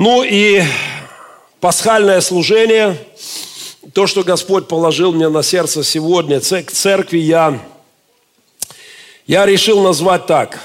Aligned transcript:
Ну 0.00 0.22
и 0.22 0.62
пасхальное 1.58 2.20
служение, 2.20 2.96
то, 3.94 4.06
что 4.06 4.22
Господь 4.22 4.68
положил 4.68 5.12
мне 5.12 5.28
на 5.28 5.42
сердце 5.42 5.82
сегодня, 5.82 6.38
к 6.38 6.70
церкви 6.70 7.18
я, 7.18 7.58
я 9.26 9.44
решил 9.44 9.82
назвать 9.82 10.26
так. 10.26 10.60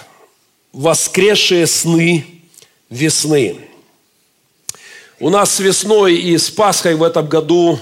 Воскресшие 0.72 1.66
сны 1.66 2.28
весны. 2.92 3.58
У 5.20 5.32
нас 5.32 5.56
с 5.56 5.60
весной 5.60 6.14
и 6.14 6.38
с 6.38 6.52
Пасхой 6.52 6.94
в 6.94 7.02
этом 7.02 7.28
году 7.28 7.80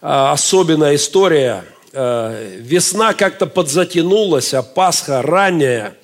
а, 0.00 0.30
особенная 0.30 0.94
история. 0.94 1.64
А, 1.94 2.30
весна 2.60 3.12
как-то 3.12 3.48
подзатянулась, 3.48 4.54
а 4.54 4.62
Пасха 4.62 5.20
ранняя. 5.20 5.96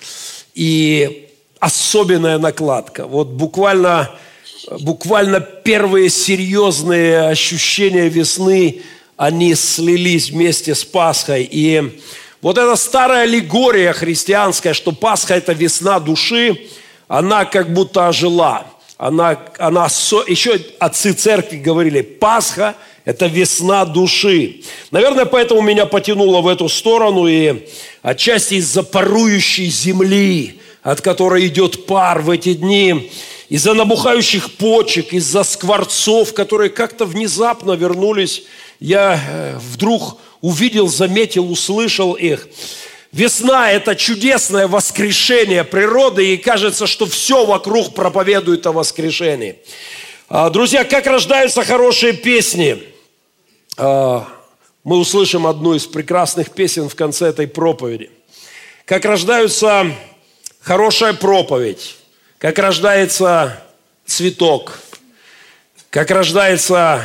И 0.55 1.29
особенная 1.61 2.37
накладка. 2.37 3.07
Вот 3.07 3.29
буквально, 3.29 4.11
буквально 4.79 5.39
первые 5.39 6.09
серьезные 6.09 7.27
ощущения 7.27 8.09
весны, 8.09 8.81
они 9.17 9.55
слились 9.55 10.29
вместе 10.29 10.75
с 10.75 10.83
Пасхой. 10.83 11.47
И 11.49 11.99
вот 12.41 12.57
эта 12.57 12.75
старая 12.75 13.23
аллегория 13.23 13.93
христианская, 13.93 14.73
что 14.73 14.91
Пасха– 14.91 15.33
это 15.35 15.53
весна 15.53 15.99
души, 15.99 16.67
она 17.07 17.45
как 17.45 17.73
будто 17.73 18.07
ожила. 18.07 18.65
Она, 18.97 19.39
она, 19.57 19.85
еще 20.27 20.59
отцы 20.79 21.13
церкви 21.13 21.57
говорили, 21.57 22.01
Пасха– 22.01 22.75
это 23.05 23.27
весна 23.27 23.85
души. 23.85 24.61
Наверное, 24.91 25.25
поэтому 25.25 25.61
меня 25.61 25.85
потянуло 25.85 26.41
в 26.41 26.47
эту 26.47 26.69
сторону, 26.69 27.27
и 27.27 27.67
отчасти 28.01 28.55
из-за 28.55 28.83
парующей 28.83 29.67
земли, 29.67 30.59
от 30.81 31.01
которой 31.01 31.47
идет 31.47 31.85
пар 31.85 32.21
в 32.21 32.29
эти 32.29 32.53
дни, 32.53 33.11
из-за 33.53 33.75
набухающих 33.75 34.53
почек, 34.53 35.13
из-за 35.13 35.43
скворцов, 35.43 36.33
которые 36.33 36.71
как-то 36.71 37.05
внезапно 37.05 37.73
вернулись, 37.73 38.45
я 38.79 39.13
э, 39.13 39.59
вдруг 39.59 40.17
увидел, 40.41 40.87
заметил, 40.87 41.51
услышал 41.51 42.13
их. 42.13 42.47
Весна– 43.11 43.71
это 43.71 43.95
чудесное 43.95 44.67
воскрешение 44.67 45.63
природы, 45.63 46.33
и 46.33 46.37
кажется, 46.37 46.87
что 46.87 47.05
все 47.05 47.45
вокруг 47.45 47.93
проповедует 47.93 48.65
о 48.65 48.71
воскрешении. 48.71 49.59
А, 50.29 50.49
друзья, 50.49 50.83
как 50.83 51.05
рождаются 51.05 51.63
хорошие 51.63 52.13
песни? 52.13 52.81
А, 53.77 54.27
мы 54.83 54.97
услышим 54.97 55.45
одну 55.45 55.75
из 55.75 55.85
прекрасных 55.85 56.49
песен 56.49 56.89
в 56.89 56.95
конце 56.95 57.27
этой 57.27 57.45
проповеди. 57.45 58.09
Как 58.85 59.05
рождаются 59.05 59.91
хорошая 60.59 61.13
проповедь, 61.13 61.97
как 62.43 62.59
рождается 62.59 63.63
цветок, 64.05 64.77
как 65.89 66.11
рождается 66.11 67.01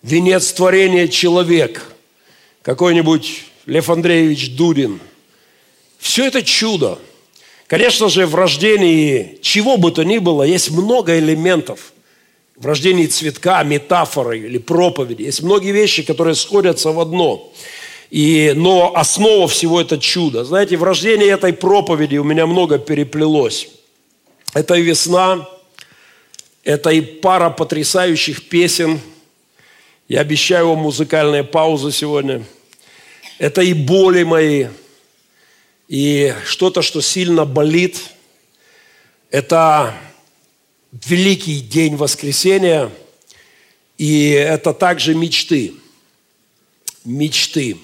венец 0.00 0.52
творения 0.52 1.08
человек, 1.08 1.82
какой-нибудь 2.62 3.42
Лев 3.66 3.90
Андреевич 3.90 4.54
Дудин. 4.54 5.00
Все 5.98 6.26
это 6.26 6.44
чудо. 6.44 7.00
Конечно 7.66 8.08
же, 8.08 8.28
в 8.28 8.36
рождении 8.36 9.40
чего 9.42 9.76
бы 9.76 9.90
то 9.90 10.04
ни 10.04 10.18
было, 10.18 10.44
есть 10.44 10.70
много 10.70 11.18
элементов. 11.18 11.92
В 12.54 12.64
рождении 12.64 13.06
цветка, 13.06 13.64
метафоры 13.64 14.38
или 14.38 14.58
проповеди. 14.58 15.22
Есть 15.22 15.42
многие 15.42 15.72
вещи, 15.72 16.04
которые 16.04 16.36
сходятся 16.36 16.92
в 16.92 17.00
одно. 17.00 17.52
И, 18.10 18.52
но 18.54 18.92
основа 18.94 19.48
всего 19.48 19.80
это 19.80 19.98
чудо. 19.98 20.44
Знаете, 20.44 20.76
в 20.76 20.84
рождении 20.84 21.28
этой 21.28 21.52
проповеди 21.52 22.18
у 22.18 22.24
меня 22.24 22.46
много 22.46 22.78
переплелось. 22.78 23.66
Это 24.52 24.74
и 24.74 24.82
весна, 24.82 25.48
это 26.64 26.90
и 26.90 27.00
пара 27.00 27.50
потрясающих 27.50 28.48
песен. 28.48 29.00
Я 30.08 30.20
обещаю 30.20 30.70
вам 30.70 30.78
музыкальные 30.80 31.44
паузы 31.44 31.92
сегодня. 31.92 32.44
Это 33.38 33.62
и 33.62 33.72
боли 33.72 34.24
мои, 34.24 34.66
и 35.86 36.34
что-то, 36.44 36.82
что 36.82 37.00
сильно 37.00 37.44
болит. 37.44 38.10
Это 39.30 39.94
великий 40.90 41.60
день 41.60 41.94
воскресения, 41.94 42.90
и 43.98 44.30
это 44.30 44.74
также 44.74 45.14
мечты. 45.14 45.74
Мечты 47.04 47.78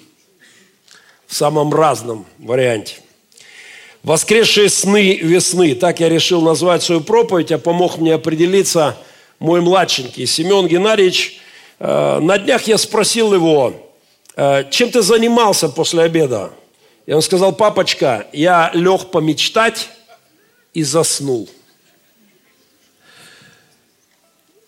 в 1.28 1.34
самом 1.34 1.72
разном 1.72 2.26
варианте. 2.38 2.96
Воскресшие 4.06 4.68
сны 4.68 5.16
весны. 5.16 5.74
Так 5.74 5.98
я 5.98 6.08
решил 6.08 6.40
назвать 6.40 6.84
свою 6.84 7.00
проповедь, 7.00 7.50
а 7.50 7.58
помог 7.58 7.98
мне 7.98 8.14
определиться 8.14 8.96
мой 9.40 9.60
младшенький 9.60 10.26
Семен 10.26 10.68
Геннадьевич. 10.68 11.40
Э, 11.80 12.20
на 12.20 12.38
днях 12.38 12.62
я 12.68 12.78
спросил 12.78 13.34
его, 13.34 13.74
«Э, 14.36 14.62
чем 14.70 14.92
ты 14.92 15.02
занимался 15.02 15.68
после 15.68 16.02
обеда? 16.02 16.52
И 17.04 17.12
он 17.12 17.20
сказал, 17.20 17.52
папочка, 17.52 18.28
я 18.32 18.70
лег 18.74 19.10
помечтать 19.10 19.88
и 20.72 20.84
заснул. 20.84 21.48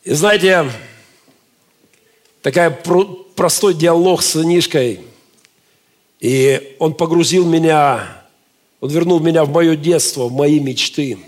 И 0.03 0.15
знаете, 0.15 0.69
такая 2.43 2.71
простой 3.37 3.75
диалог 3.75 4.21
с 4.21 4.31
сынишкой– 4.31 5.03
и 6.21 6.75
он 6.81 6.95
погрузил 6.95 7.47
меня, 7.47 8.18
он 8.81 8.91
вернул 8.91 9.21
меня 9.21 9.45
в 9.45 9.51
мое 9.51 9.77
детство, 9.77 10.25
в 10.25 10.33
мои 10.33 10.61
мечты. 10.61 11.19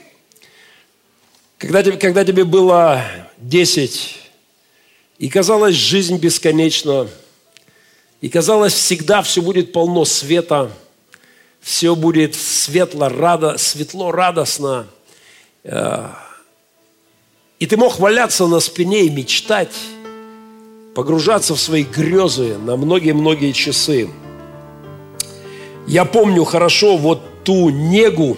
Когда 1.59 1.83
тебе, 1.83 1.97
когда 1.97 2.25
тебе 2.25 2.45
было 2.45 3.03
10, 3.39 4.17
и 5.19 5.29
казалось, 5.29 5.75
жизнь 5.75 6.19
бесконечна, 6.19 7.09
и 8.21 8.29
казалось, 8.29 8.75
всегда 8.75 9.23
все 9.23 9.43
будет 9.43 9.73
полно 9.73 10.05
света, 10.05 10.71
все 11.61 11.95
будет 11.95 12.35
светло, 12.35 13.09
радо, 13.09 13.59
светло, 13.59 14.13
радостно. 14.13 14.87
Э, 15.65 16.09
и 17.59 17.67
ты 17.67 17.77
мог 17.77 17.99
валяться 17.99 18.47
на 18.47 18.61
спине 18.61 19.05
и 19.05 19.11
мечтать, 19.11 19.75
погружаться 20.95 21.55
в 21.55 21.61
свои 21.61 21.83
грезы 21.83 22.57
на 22.59 22.77
многие-многие 22.77 23.53
часы– 23.53 24.09
я 25.91 26.05
помню 26.05 26.45
хорошо 26.45 26.97
вот 26.97 27.21
ту 27.45 27.71
негу, 27.71 28.37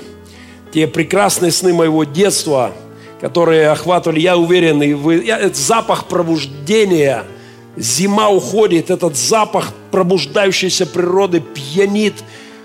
те 0.73 0.87
прекрасные 0.87 1.53
сны 1.53 1.73
моего 1.73 2.05
детства, 2.05 2.73
которые 3.21 3.71
охватывали, 3.71 4.21
я 4.21 4.37
уверен, 4.37 4.83
и 4.83 4.95
вы, 4.95 5.25
я, 5.25 5.39
этот 5.39 5.57
запах 5.57 6.07
пробуждения, 6.07 7.25
зима 7.77 8.29
уходит, 8.29 8.91
этот 8.91 9.17
запах 9.17 9.73
пробуждающейся 9.91 10.87
природы 10.87 11.41
пьянит– 11.41 12.15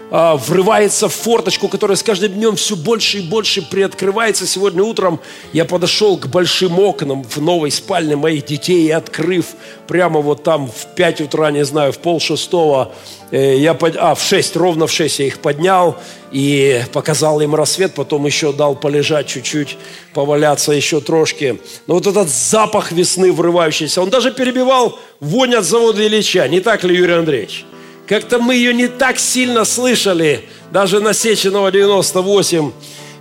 врывается 0.09 1.09
в 1.09 1.13
форточку, 1.13 1.67
которая 1.67 1.97
с 1.97 2.03
каждым 2.03 2.33
днем 2.33 2.55
все 2.55 2.75
больше 2.75 3.19
и 3.19 3.21
больше 3.21 3.61
приоткрывается. 3.61 4.47
Сегодня 4.47 4.83
утром 4.83 5.19
я 5.53 5.65
подошел 5.65 6.17
к 6.17 6.27
большим 6.27 6.79
окнам 6.79 7.23
в 7.23 7.37
новой 7.41 7.71
спальне 7.71 8.15
моих 8.15 8.45
детей 8.45 8.87
и 8.87 8.91
открыв 8.91 9.47
прямо 9.87 10.21
вот 10.21 10.43
там 10.43 10.67
в 10.67 10.95
5 10.95 11.21
утра, 11.21 11.51
не 11.51 11.65
знаю, 11.65 11.91
в 11.91 11.99
пол 11.99 12.19
шестого, 12.19 12.91
э, 13.31 13.57
я 13.57 13.73
под... 13.73 13.95
а, 13.97 14.15
в 14.15 14.21
6, 14.21 14.55
ровно 14.55 14.87
в 14.87 14.91
6 14.91 15.19
я 15.19 15.25
их 15.27 15.39
поднял 15.39 15.97
и 16.31 16.83
показал 16.93 17.39
им 17.41 17.55
рассвет, 17.55 17.93
потом 17.93 18.25
еще 18.25 18.51
дал 18.53 18.75
полежать 18.75 19.27
чуть-чуть, 19.27 19.77
поваляться 20.13 20.71
еще 20.71 20.99
трошки. 20.99 21.59
Но 21.87 21.95
вот 21.95 22.07
этот 22.07 22.29
запах 22.29 22.91
весны 22.91 23.31
врывающийся, 23.31 24.01
он 24.01 24.09
даже 24.09 24.31
перебивал 24.31 24.99
вонь 25.19 25.55
от 25.55 25.65
завода 25.65 26.05
Ильича, 26.05 26.47
не 26.47 26.59
так 26.59 26.83
ли, 26.83 26.95
Юрий 26.95 27.13
Андреевич? 27.13 27.65
Как-то 28.07 28.39
мы 28.39 28.55
ее 28.55 28.73
не 28.73 28.87
так 28.87 29.19
сильно 29.19 29.65
слышали, 29.65 30.45
даже 30.71 31.01
на 31.01 31.13
Сеченова 31.13 31.71
98, 31.71 32.71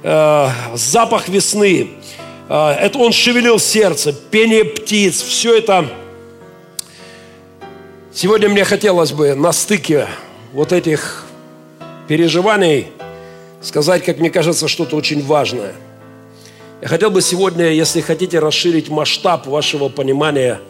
э, 0.04 0.48
запах 0.74 1.28
весны. 1.28 1.90
Э, 2.48 2.70
это 2.70 2.96
он 2.98 3.10
шевелил 3.10 3.58
сердце, 3.58 4.12
пение 4.12 4.64
птиц, 4.64 5.20
все 5.20 5.58
это. 5.58 5.88
Сегодня 8.14 8.48
мне 8.48 8.62
хотелось 8.62 9.10
бы 9.10 9.34
на 9.34 9.52
стыке 9.52 10.06
вот 10.52 10.72
этих 10.72 11.26
переживаний 12.06 12.86
сказать, 13.62 14.04
как 14.04 14.20
мне 14.20 14.30
кажется, 14.30 14.68
что-то 14.68 14.94
очень 14.94 15.20
важное. 15.24 15.74
Я 16.80 16.86
хотел 16.86 17.10
бы 17.10 17.22
сегодня, 17.22 17.72
если 17.72 18.00
хотите, 18.00 18.38
расширить 18.38 18.88
масштаб 18.88 19.48
вашего 19.48 19.88
понимания 19.88 20.60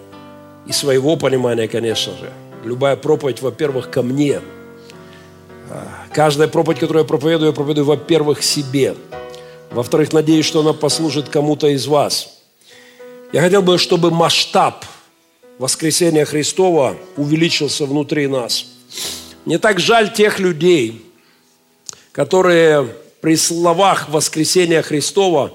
и 0.67 0.73
своего 0.73 1.17
понимания, 1.17 1.69
конечно 1.69 2.13
же– 2.17 2.33
Любая 2.67 2.97
проповедь, 2.97 3.43
во-первых, 3.43 3.93
ко 3.93 4.03
мне. 4.03 4.41
А, 5.71 5.87
каждая 6.13 6.49
проповедь, 6.49 6.81
которую 6.81 7.05
я 7.05 7.09
проповедую, 7.09 7.51
я 7.51 7.55
проповедую, 7.55 7.87
во-первых, 7.87 8.43
себе. 8.43 8.97
Во-вторых, 9.71 10.13
надеюсь, 10.13 10.47
что 10.47 10.61
она 10.61 10.73
послужит 10.73 11.29
кому-то 11.29 11.69
из 11.69 11.87
вас. 11.87 12.41
Я 13.33 13.41
хотел 13.41 13.63
бы, 13.63 13.79
чтобы 13.79 14.11
масштаб 14.11 14.85
воскресения 15.59 16.25
Христова 16.25 16.97
увеличился 17.17 17.87
внутри 17.87 18.27
нас. 18.27 18.67
Мне 19.45 19.61
так 19.61 19.79
жаль 19.79 20.13
тех 20.13 20.41
людей, 20.41 21.07
которые 22.11 22.89
при 23.21 23.37
словах 23.37 24.09
воскресения 24.09 24.83
Христова 24.83 25.55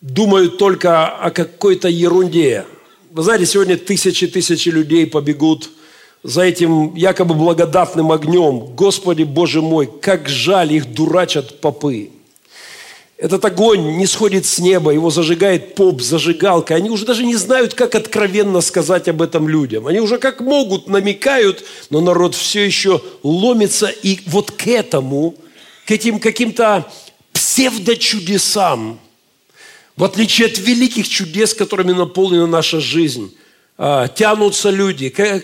думают 0.00 0.56
только 0.56 1.06
о 1.06 1.30
какой-то 1.30 1.88
ерунде. 1.88 2.64
Вы 3.18 3.24
знаете, 3.24 3.46
сегодня 3.46 3.76
тысячи-тысячи 3.76 4.68
людей 4.68 5.04
побегут 5.04 5.70
за 6.22 6.42
этим 6.42 6.94
якобы 6.94 7.34
благодатным 7.34 8.12
огнем. 8.12 8.60
Господи, 8.76 9.24
Боже 9.24 9.60
мой, 9.60 9.90
как 10.00 10.28
жаль, 10.28 10.74
их 10.74 10.94
дурачат 10.94 11.60
попы. 11.60 12.10
Этот 13.16 13.44
огонь 13.44 13.96
не 13.96 14.06
сходит 14.06 14.46
с 14.46 14.60
неба, 14.60 14.92
его 14.92 15.10
зажигает 15.10 15.74
поп, 15.74 16.00
зажигалка. 16.00 16.76
Они 16.76 16.90
уже 16.90 17.04
даже 17.06 17.24
не 17.24 17.34
знают, 17.34 17.74
как 17.74 17.96
откровенно 17.96 18.60
сказать 18.60 19.08
об 19.08 19.20
этом 19.20 19.48
людям. 19.48 19.88
Они 19.88 19.98
уже 19.98 20.18
как 20.18 20.40
могут 20.40 20.86
намекают, 20.86 21.64
но 21.90 22.00
народ 22.00 22.36
все 22.36 22.64
еще 22.64 23.02
ломится. 23.24 23.88
И 23.88 24.20
вот 24.26 24.52
к 24.52 24.68
этому, 24.68 25.34
к 25.86 25.90
этим 25.90 26.20
каким-то 26.20 26.86
псевдочудесам, 27.32 29.00
в 29.98 30.04
отличие 30.04 30.46
от 30.46 30.58
великих 30.58 31.08
чудес, 31.08 31.54
которыми 31.54 31.90
наполнена 31.90 32.46
наша 32.46 32.78
жизнь, 32.78 33.36
а, 33.76 34.06
тянутся 34.06 34.70
люди, 34.70 35.08
как 35.08 35.42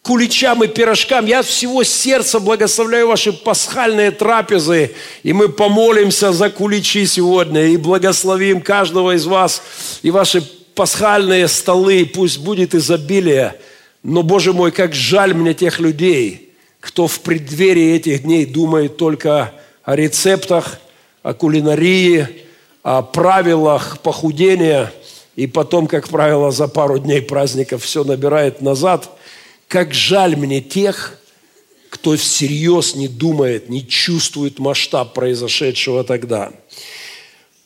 куличам 0.00 0.62
и 0.62 0.68
пирожкам. 0.68 1.26
Я 1.26 1.40
от 1.40 1.46
всего 1.46 1.82
сердца 1.82 2.38
благословляю 2.38 3.08
ваши 3.08 3.32
пасхальные 3.32 4.12
трапезы, 4.12 4.92
и 5.24 5.32
мы 5.32 5.48
помолимся 5.48 6.32
за 6.32 6.50
куличи 6.50 7.04
сегодня, 7.04 7.66
и 7.66 7.76
благословим 7.76 8.60
каждого 8.60 9.16
из 9.16 9.26
вас, 9.26 9.60
и 10.02 10.12
ваши 10.12 10.48
пасхальные 10.76 11.48
столы, 11.48 12.06
пусть 12.06 12.38
будет 12.38 12.76
изобилие. 12.76 13.56
Но, 14.04 14.22
Боже 14.22 14.52
мой, 14.52 14.70
как 14.70 14.94
жаль 14.94 15.34
мне 15.34 15.52
тех 15.52 15.80
людей, 15.80 16.52
кто 16.78 17.08
в 17.08 17.18
преддверии 17.22 17.96
этих 17.96 18.22
дней 18.22 18.46
думает 18.46 18.98
только 18.98 19.52
о 19.82 19.96
рецептах, 19.96 20.78
о 21.24 21.34
кулинарии, 21.34 22.43
о 22.84 23.00
правилах 23.02 23.98
похудения, 24.00 24.92
и 25.36 25.48
потом, 25.48 25.88
как 25.88 26.08
правило, 26.08 26.52
за 26.52 26.68
пару 26.68 26.98
дней 26.98 27.22
праздников 27.22 27.82
все 27.82 28.04
набирает 28.04 28.60
назад. 28.60 29.10
Как 29.66 29.92
жаль 29.92 30.36
мне 30.36 30.60
тех, 30.60 31.18
кто 31.88 32.14
всерьез 32.16 32.94
не 32.94 33.08
думает, 33.08 33.70
не 33.70 33.84
чувствует 33.84 34.58
масштаб 34.58 35.14
произошедшего 35.14 36.04
тогда. 36.04 36.52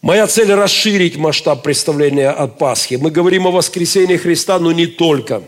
Моя 0.01 0.29
цель– 0.29 0.53
расширить 0.55 1.17
масштаб 1.17 1.65
представления 1.65 2.31
от 2.31 2.57
Пасхи. 2.57 2.95
Мы 2.95 3.11
говорим 3.11 3.49
о 3.49 3.51
воскресении 3.51 4.17
Христа, 4.17 4.61
но 4.61 4.71
не 4.71 4.87
только. 4.87 5.43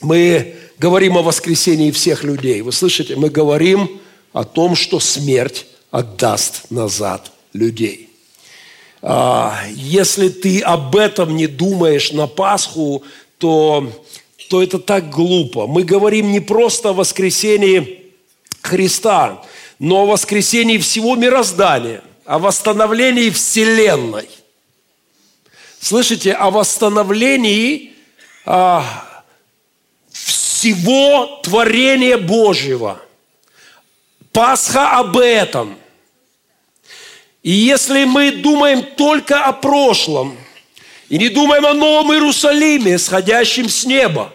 Мы 0.00 0.54
говорим 0.78 1.18
о 1.18 1.22
воскресении 1.22 1.90
всех 1.90 2.24
людей. 2.24 2.62
Вы 2.62 2.72
слышите? 2.72 3.14
Мы 3.16 3.28
говорим 3.28 4.00
о 4.32 4.44
том, 4.44 4.74
что 4.74 5.00
смерть 5.00 5.66
отдаст 5.90 6.70
назад 6.70 7.30
людей. 7.52 8.05
А, 9.02 9.62
если 9.74 10.28
ты 10.28 10.60
об 10.60 10.96
этом 10.96 11.36
не 11.36 11.46
думаешь 11.46 12.12
на 12.12 12.26
Пасху, 12.26 13.04
то, 13.38 13.92
то 14.48 14.62
это 14.62 14.78
так 14.78 15.10
глупо. 15.10 15.66
Мы 15.66 15.84
говорим 15.84 16.32
не 16.32 16.40
просто 16.40 16.90
о 16.90 16.92
воскресении 16.92 18.12
Христа, 18.62 19.42
но 19.78 20.02
о 20.02 20.06
воскресении 20.06 20.78
всего 20.78 21.14
мироздания, 21.14 22.02
о 22.24 22.38
восстановлении 22.38 23.30
Вселенной. 23.30 24.28
Слышите, 25.78 26.32
о 26.32 26.50
восстановлении 26.50 27.92
а, 28.44 28.84
всего 30.10 31.40
творения 31.42 32.18
Божьего. 32.18 33.00
Пасха 34.32 34.98
об 34.98 35.16
этом– 35.18 35.78
и 37.46 37.52
если 37.52 38.02
мы 38.02 38.32
думаем 38.32 38.82
только 38.82 39.44
о 39.44 39.52
прошлом 39.52 40.36
и 41.08 41.16
не 41.16 41.28
думаем 41.28 41.64
о 41.64 41.74
Новом 41.74 42.12
Иерусалиме, 42.12 42.98
сходящем 42.98 43.68
с 43.68 43.84
неба, 43.84 44.32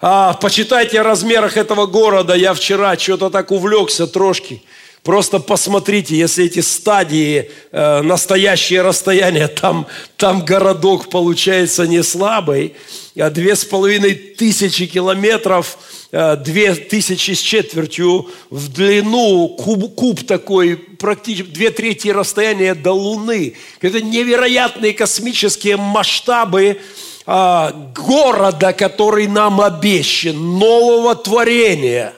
а, 0.00 0.32
почитайте 0.34 1.00
о 1.00 1.02
размерах 1.02 1.56
этого 1.56 1.86
города. 1.86 2.34
Я 2.34 2.54
вчера 2.54 2.96
что-то 2.96 3.28
так 3.28 3.50
увлекся 3.50 4.06
трошки. 4.06 4.62
Просто 5.02 5.40
посмотрите, 5.40 6.16
если 6.16 6.44
эти 6.44 6.60
стадии, 6.60 7.50
э, 7.72 8.02
настоящее 8.02 8.82
расстояние, 8.82 9.48
там, 9.60 9.86
там 10.16 10.44
городок 10.44 11.10
получается 11.10 11.88
не 11.88 12.04
слабый, 12.04 12.74
а 13.18 13.28
две 13.28 13.56
с 13.56 13.64
половиной 13.64 14.14
тысячи 14.14 14.86
километров, 14.86 15.76
э, 16.12 16.36
две 16.36 16.76
тысячи 16.76 17.32
с 17.32 17.40
четвертью 17.40 18.30
в 18.48 18.68
длину, 18.68 19.48
куб, 19.48 19.92
куб 19.96 20.24
такой, 20.24 20.76
практически 20.76 21.50
две 21.50 21.70
трети 21.70 22.06
расстояния 22.08 22.76
до 22.76 22.92
Луны. 22.92 23.54
Это 23.80 24.00
невероятные 24.00 24.94
космические 24.94 25.78
масштабы 25.78 26.78
э, 27.26 27.70
города, 27.96 28.72
который 28.72 29.26
нам 29.26 29.60
обещан, 29.60 30.36
нового 30.60 31.16
творения, 31.16 32.12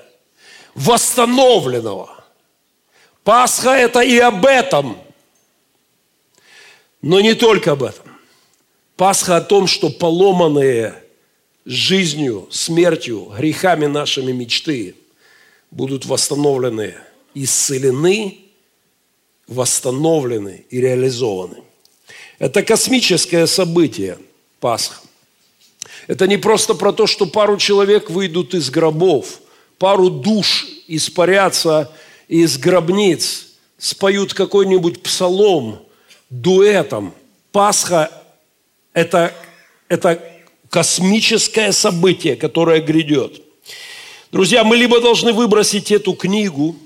восстановленного. 0.75 2.14
Пасха– 3.25 3.71
это 3.71 4.01
и 4.01 4.19
об 4.19 4.45
этом, 4.45 4.99
но 7.01 7.21
не 7.21 7.35
только 7.35 7.73
об 7.73 7.83
этом. 7.83 8.05
Пасха 8.97 9.37
о 9.37 9.41
том, 9.41 9.67
что 9.67 9.89
поломанные 9.89 10.95
жизнью, 11.65 12.47
смертью, 12.51 13.33
грехами 13.37 13.87
нашими 13.87 14.31
мечты 14.31 14.95
будут 15.71 16.05
восстановлены, 16.05 16.95
исцелены, 17.35 18.41
восстановлены 19.49 20.67
и 20.69 20.81
реализованы. 20.81 21.63
Это 22.39 22.63
космическое 22.63 23.47
событие 23.47 24.19
Пасха. 24.61 24.97
Это 26.09 26.27
не 26.27 26.37
просто 26.37 26.75
про 26.75 26.93
то, 26.93 27.07
что 27.07 27.25
пару 27.25 27.57
человек 27.57 28.11
выйдут 28.11 28.53
из 28.53 28.69
гробов, 28.69 29.41
пару 29.79 30.11
душ 30.11 30.67
испарятся– 30.89 31.91
из 32.29 32.59
гробниц 32.59 33.55
споют 33.79 34.35
какой-нибудь 34.35 35.03
псалом 35.03 35.81
дуэтом. 36.31 37.15
Пасха– 37.53 38.11
это, 38.93 39.35
это 39.89 40.23
космическое 40.71 41.73
событие, 41.73 42.37
которое 42.37 42.81
грядет. 42.81 43.43
Друзья, 44.33 44.65
мы 44.65 44.77
либо 44.77 45.01
должны 45.01 45.33
выбросить 45.33 45.93
эту 45.93 46.15
книгу, 46.15 46.77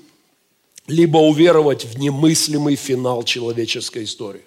либо 0.87 1.19
уверовать 1.19 1.85
в 1.85 1.99
немыслимый 1.99 2.77
финал 2.77 3.23
человеческой 3.23 4.05
истории. 4.05 4.43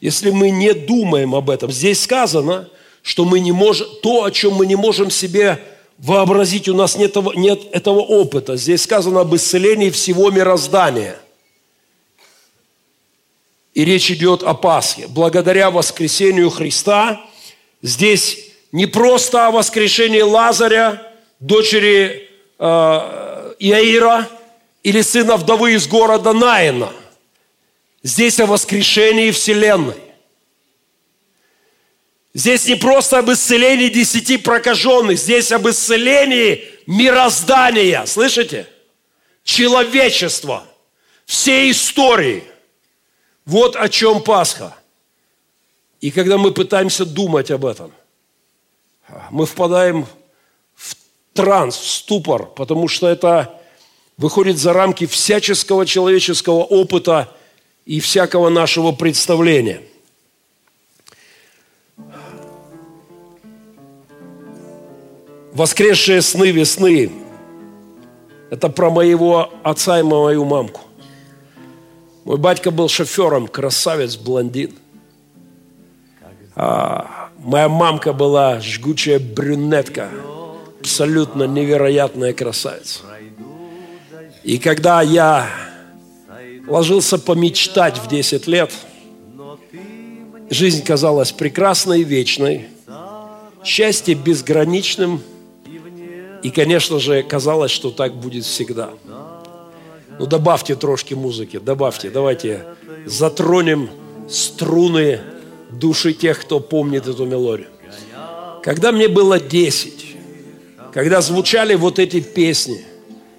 Если 0.00 0.30
мы 0.30 0.50
не 0.50 0.74
думаем 0.74 1.34
об 1.34 1.48
этом, 1.48 1.70
здесь 1.70 2.02
сказано, 2.02 2.68
что 3.02 3.24
мы 3.24 3.38
не 3.38 3.52
можем, 3.52 3.86
то, 4.02 4.24
о 4.24 4.30
чем 4.32 4.54
мы 4.54 4.66
не 4.66 4.74
можем 4.74 5.10
себе 5.10 5.62
вообразить, 6.02 6.68
у 6.68 6.74
нас 6.74 6.96
нет, 6.96 7.16
нет 7.36 7.60
этого 7.72 8.00
опыта. 8.00 8.56
Здесь 8.56 8.82
сказано 8.82 9.20
об 9.20 9.34
исцелении 9.34 9.90
всего 9.90 10.30
мироздания. 10.30 11.18
И 13.72 13.84
речь 13.84 14.10
идет 14.10 14.42
о 14.42 14.52
Пасхе. 14.52 15.06
Благодаря 15.08 15.70
воскресению 15.70 16.50
Христа 16.50 17.24
здесь 17.80 18.50
не 18.72 18.86
просто 18.86 19.46
о 19.46 19.50
воскрешении 19.50 20.20
Лазаря, 20.20 21.10
дочери 21.40 22.28
э, 22.58 22.64
Иаира 23.58 24.28
или 24.82 25.00
сына 25.00 25.36
вдовы 25.36 25.74
из 25.74 25.86
города 25.86 26.32
Наина. 26.32 26.92
Здесь 28.02 28.40
о 28.40 28.46
воскрешении 28.46 29.30
Вселенной. 29.30 29.94
Здесь 32.34 32.66
не 32.66 32.76
просто 32.76 33.18
об 33.18 33.30
исцелении 33.30 33.88
десяти 33.88 34.38
прокаженных, 34.38 35.18
здесь 35.18 35.52
об 35.52 35.68
исцелении 35.68 36.64
мироздания. 36.86 38.04
Слышите? 38.06 38.66
Человечество. 39.44 40.64
Всей 41.26 41.70
истории. 41.70 42.44
Вот 43.44 43.76
о 43.76 43.88
чем 43.88 44.22
Пасха. 44.22 44.74
И 46.00 46.10
когда 46.10 46.38
мы 46.38 46.52
пытаемся 46.52 47.04
думать 47.04 47.50
об 47.50 47.66
этом, 47.66 47.92
мы 49.30 49.44
впадаем 49.44 50.06
в 50.74 50.96
транс, 51.34 51.76
в 51.76 51.88
ступор, 51.88 52.46
потому 52.46 52.88
что 52.88 53.08
это 53.08 53.60
выходит 54.16 54.58
за 54.58 54.72
рамки 54.72 55.06
всяческого 55.06 55.84
человеческого 55.84 56.62
опыта 56.62 57.36
и 57.84 58.00
всякого 58.00 58.48
нашего 58.48 58.92
представления– 58.92 59.82
воскресшие 65.52 66.22
сны 66.22 66.50
весны– 66.50 67.10
это 68.50 68.68
про 68.68 68.90
моего 68.90 69.52
отца 69.62 70.00
и 70.00 70.02
мою 70.02 70.44
мамку. 70.44 70.82
Мой 72.24 72.36
батька 72.36 72.70
был 72.70 72.88
шофером, 72.88 73.48
красавец, 73.48 74.16
блондин. 74.16 74.72
А 76.54 77.30
моя 77.38 77.68
мамка 77.68 78.12
была 78.12 78.60
жгучая 78.60 79.18
брюнетка, 79.18 80.10
абсолютно 80.80 81.44
невероятная 81.44 82.32
красавица. 82.32 83.00
И 84.42 84.58
когда 84.58 85.02
я 85.02 85.48
ложился 86.68 87.18
помечтать 87.18 87.98
в 87.98 88.08
10 88.08 88.46
лет, 88.46 88.70
Жизнь 90.52 90.84
казалась 90.84 91.32
прекрасной 91.32 92.02
вечной, 92.02 92.66
счастье 93.64 94.14
безграничным, 94.14 95.22
и, 96.42 96.50
конечно 96.50 96.98
же, 96.98 97.22
казалось, 97.22 97.70
что 97.70 97.90
так 97.90 98.14
будет 98.14 98.44
всегда. 98.44 98.90
Ну, 100.18 100.26
добавьте 100.26 100.74
трошки 100.74 101.14
музыки, 101.14 101.58
добавьте, 101.58 102.10
давайте 102.10 102.64
затронем 103.06 103.88
струны 104.28 105.20
души 105.70 106.12
тех, 106.12 106.40
кто 106.40 106.60
помнит 106.60 107.06
эту 107.06 107.24
мелодию. 107.24 107.68
Когда 108.62 108.92
мне 108.92 109.08
было 109.08 109.40
10, 109.40 110.16
когда 110.92 111.20
звучали 111.20 111.74
вот 111.74 111.98
эти 111.98 112.20
песни, 112.20 112.84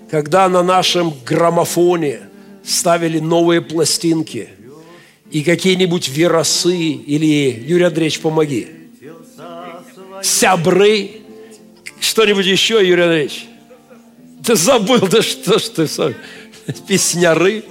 когда 0.10 0.50
на 0.50 0.63
нашем 0.63 1.13
граммофоне 1.25 2.22
ставили 2.63 3.19
новые 3.19 3.62
пластинки 3.62 4.50
и 5.31 5.43
какие-нибудь 5.43 6.10
веросы 6.10 6.77
или 6.77 7.63
Юрий 7.65 7.86
Андреевич, 7.86 8.19
помоги. 8.19 8.67
Сябры, 10.22 11.23
что-нибудь 12.03 12.45
еще, 12.45 12.86
Юрий 12.86 13.03
Андреевич? 13.03 13.48
Ты 14.43 14.55
забыл, 14.55 15.07
да 15.07 15.22
что 15.22 15.57
ж 15.57 15.63
ты 15.63 15.88
сам? 15.88 16.13
Песняры, 16.88 17.63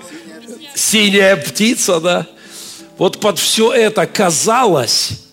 синяя 0.74 1.36
птица, 1.36 2.00
да? 2.00 2.26
Вот 2.98 3.20
под 3.20 3.38
все 3.38 3.72
это 3.72 4.06
казалось, 4.06 5.28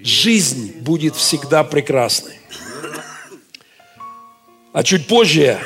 жизнь 0.00 0.80
будет 0.80 1.16
всегда 1.16 1.64
прекрасной. 1.64 2.38
А 4.72 4.82
чуть 4.82 5.06
позже 5.06 5.60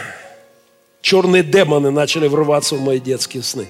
черные 1.00 1.42
демоны 1.42 1.90
начали 1.90 2.28
врываться 2.28 2.74
в 2.74 2.82
мои 2.82 3.00
детские 3.00 3.42
сны. 3.42 3.68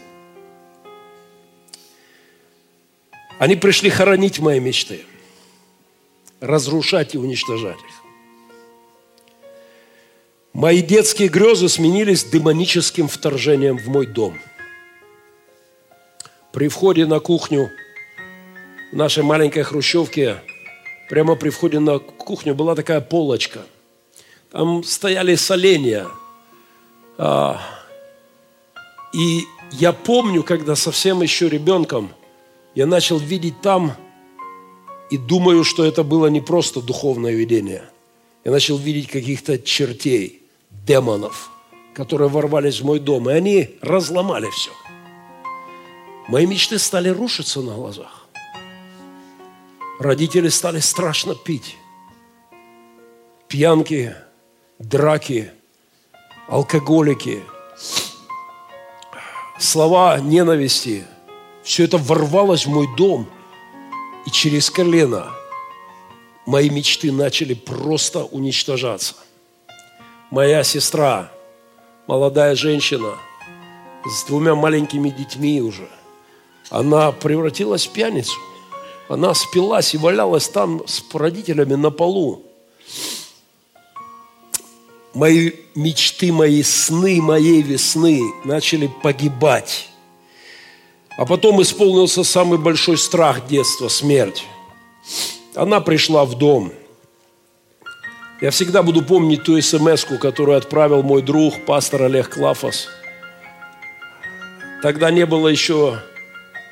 Они 3.39 3.55
пришли 3.55 3.89
хоронить 3.91 4.41
мои 4.41 4.59
мечты, 4.59 5.05
разрушать 6.41 7.15
и 7.15 7.19
уничтожать 7.19 7.77
их. 7.77 8.08
Мои 10.59 10.83
детские 10.83 11.29
грезы 11.29 11.69
сменились 11.69 12.25
демоническим 12.25 13.07
вторжением 13.07 13.79
в 13.79 13.87
мой 13.87 14.07
дом. 14.07 14.41
При 16.53 16.67
входе 16.67 17.07
на 17.07 17.21
кухню 17.21 17.71
в 18.91 18.97
нашей 18.97 19.23
маленькой 19.23 19.63
хрущевке, 19.63 20.43
прямо 21.09 21.37
при 21.37 21.51
входе 21.51 21.79
на 21.79 22.01
кухню 22.01 22.57
была 22.57 22.75
такая 22.75 23.01
полочка. 23.01 23.61
Там 24.51 24.83
стояли 24.83 25.37
соленья. 25.37 26.09
А, 27.19 27.61
и 29.15 29.43
я 29.71 29.93
помню, 29.93 30.43
когда 30.43 30.75
совсем 30.75 31.23
еще 31.23 31.49
ребенком, 31.49 32.11
я 32.75 32.87
начал 32.87 33.19
видеть 33.19 33.61
там 33.61 33.93
и 35.09 35.19
думаю, 35.19 35.63
что 35.63 35.85
это 35.85 36.03
было 36.03 36.27
не 36.27 36.41
просто 36.41 36.83
духовное 36.83 37.35
видение. 37.35 37.89
Я 38.45 38.51
начал 38.51 38.77
видеть 38.77 39.07
каких-то 39.07 39.57
чертей– 39.57 40.35
демонов, 40.89 41.51
которые 41.95 42.31
ворвались 42.31 42.81
в 42.81 42.85
мой 42.85 42.99
дом, 42.99 43.29
и 43.29 43.35
они 43.35 43.77
разломали 43.83 44.49
все. 44.51 44.71
Мои 46.29 46.47
мечты 46.47 46.79
стали 46.79 47.11
рушиться 47.11 47.61
на 47.61 47.75
глазах. 47.75 48.27
Родители 50.01 50.49
стали 50.49 50.81
страшно 50.81 51.35
пить. 51.35 51.77
Пьянки, 53.49 54.15
драки, 54.79 55.51
алкоголики, 56.49 57.43
слова 59.59 60.19
ненависти. 60.21 61.05
Все 61.63 61.85
это 61.85 61.99
ворвалось 61.99 62.65
в 62.65 62.71
мой 62.71 62.89
дом, 62.97 63.29
и 64.27 64.31
через 64.31 64.71
колено 64.71 65.27
мои 66.47 66.71
мечты 66.71 67.13
начали 67.13 67.53
просто 67.53 68.25
уничтожаться 68.25 69.15
моя 70.31 70.63
сестра, 70.63 71.31
молодая 72.07 72.55
женщина 72.55 73.15
с 74.05 74.25
двумя 74.25 74.55
маленькими 74.55 75.11
детьми 75.11 75.61
уже, 75.61 75.89
она 76.71 77.13
превратилась 77.13 77.87
в 77.87 77.93
пьяницу. 77.93 78.39
Она 79.09 79.33
спилась 79.33 79.95
и 79.95 79.99
валялась 79.99 80.49
там 80.49 80.87
с 80.87 81.03
родителями 81.15 81.75
на 81.77 81.91
полу. 81.91 82.43
Мои 85.15 85.53
мечты, 85.75 86.31
мои 86.31 86.63
сны, 86.63 87.23
моей 87.23 87.63
весны 87.63 88.21
начали 88.45 88.91
погибать. 89.03 89.89
А 91.17 91.25
потом 91.25 91.63
исполнился 91.63 92.23
самый 92.23 92.59
большой 92.59 92.99
страх 92.99 93.47
детства– 93.47 93.89
смерть. 93.89 94.45
Она 95.55 95.81
пришла 95.81 96.27
в 96.27 96.35
дом– 96.35 96.73
я 98.41 98.51
всегда 98.51 98.83
буду 98.83 99.03
помнить 99.03 99.43
ту 99.45 99.61
смс 99.61 100.05
которую 100.21 100.59
отправил 100.59 101.03
мой 101.03 101.23
друг, 101.23 101.65
пастор 101.67 102.03
Олег 102.03 102.31
Клафос. 102.31 102.89
Тогда 104.81 105.11
не 105.11 105.27
было 105.27 105.49
еще 105.49 105.99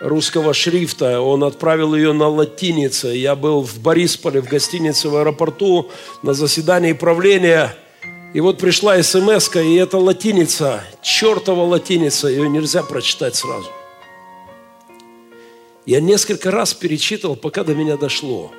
русского 0.00 0.54
шрифта, 0.54 1.20
он 1.20 1.42
отправил 1.42 1.94
ее 1.96 2.12
на 2.12 2.28
латинице. 2.28 3.08
Я 3.08 3.34
был 3.34 3.62
в 3.62 3.80
Борисполе, 3.80 4.40
в 4.40 4.46
гостинице 4.46 5.08
в 5.08 5.16
аэропорту, 5.16 5.90
на 6.22 6.34
заседании 6.34 6.92
правления. 6.92 7.74
И 8.32 8.40
вот 8.40 8.58
пришла 8.58 9.02
смс 9.02 9.56
и 9.56 9.74
это 9.74 9.98
латиница, 9.98 10.84
чертова 11.02 11.64
латиница, 11.64 12.28
ее 12.28 12.48
нельзя 12.48 12.82
прочитать 12.84 13.34
сразу. 13.34 13.68
Я 15.84 16.00
несколько 16.00 16.50
раз 16.50 16.74
перечитывал, 16.74 17.34
пока 17.34 17.64
до 17.64 17.74
меня 17.74 17.96
дошло. 17.96 18.52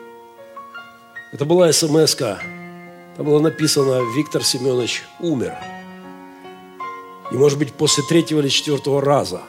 Это 1.32 1.46
была 1.46 1.72
смс 1.72 2.16
-ка. 2.16 2.67
Там 3.18 3.26
было 3.26 3.40
написано, 3.40 4.04
Виктор 4.16 4.44
Семенович 4.44 5.04
умер. 5.20 5.58
И, 7.32 7.36
может 7.36 7.58
быть, 7.58 7.74
после 7.74 8.04
третьего 8.04 8.40
или 8.40 8.48
четвертого 8.48 9.02
раза 9.02 9.42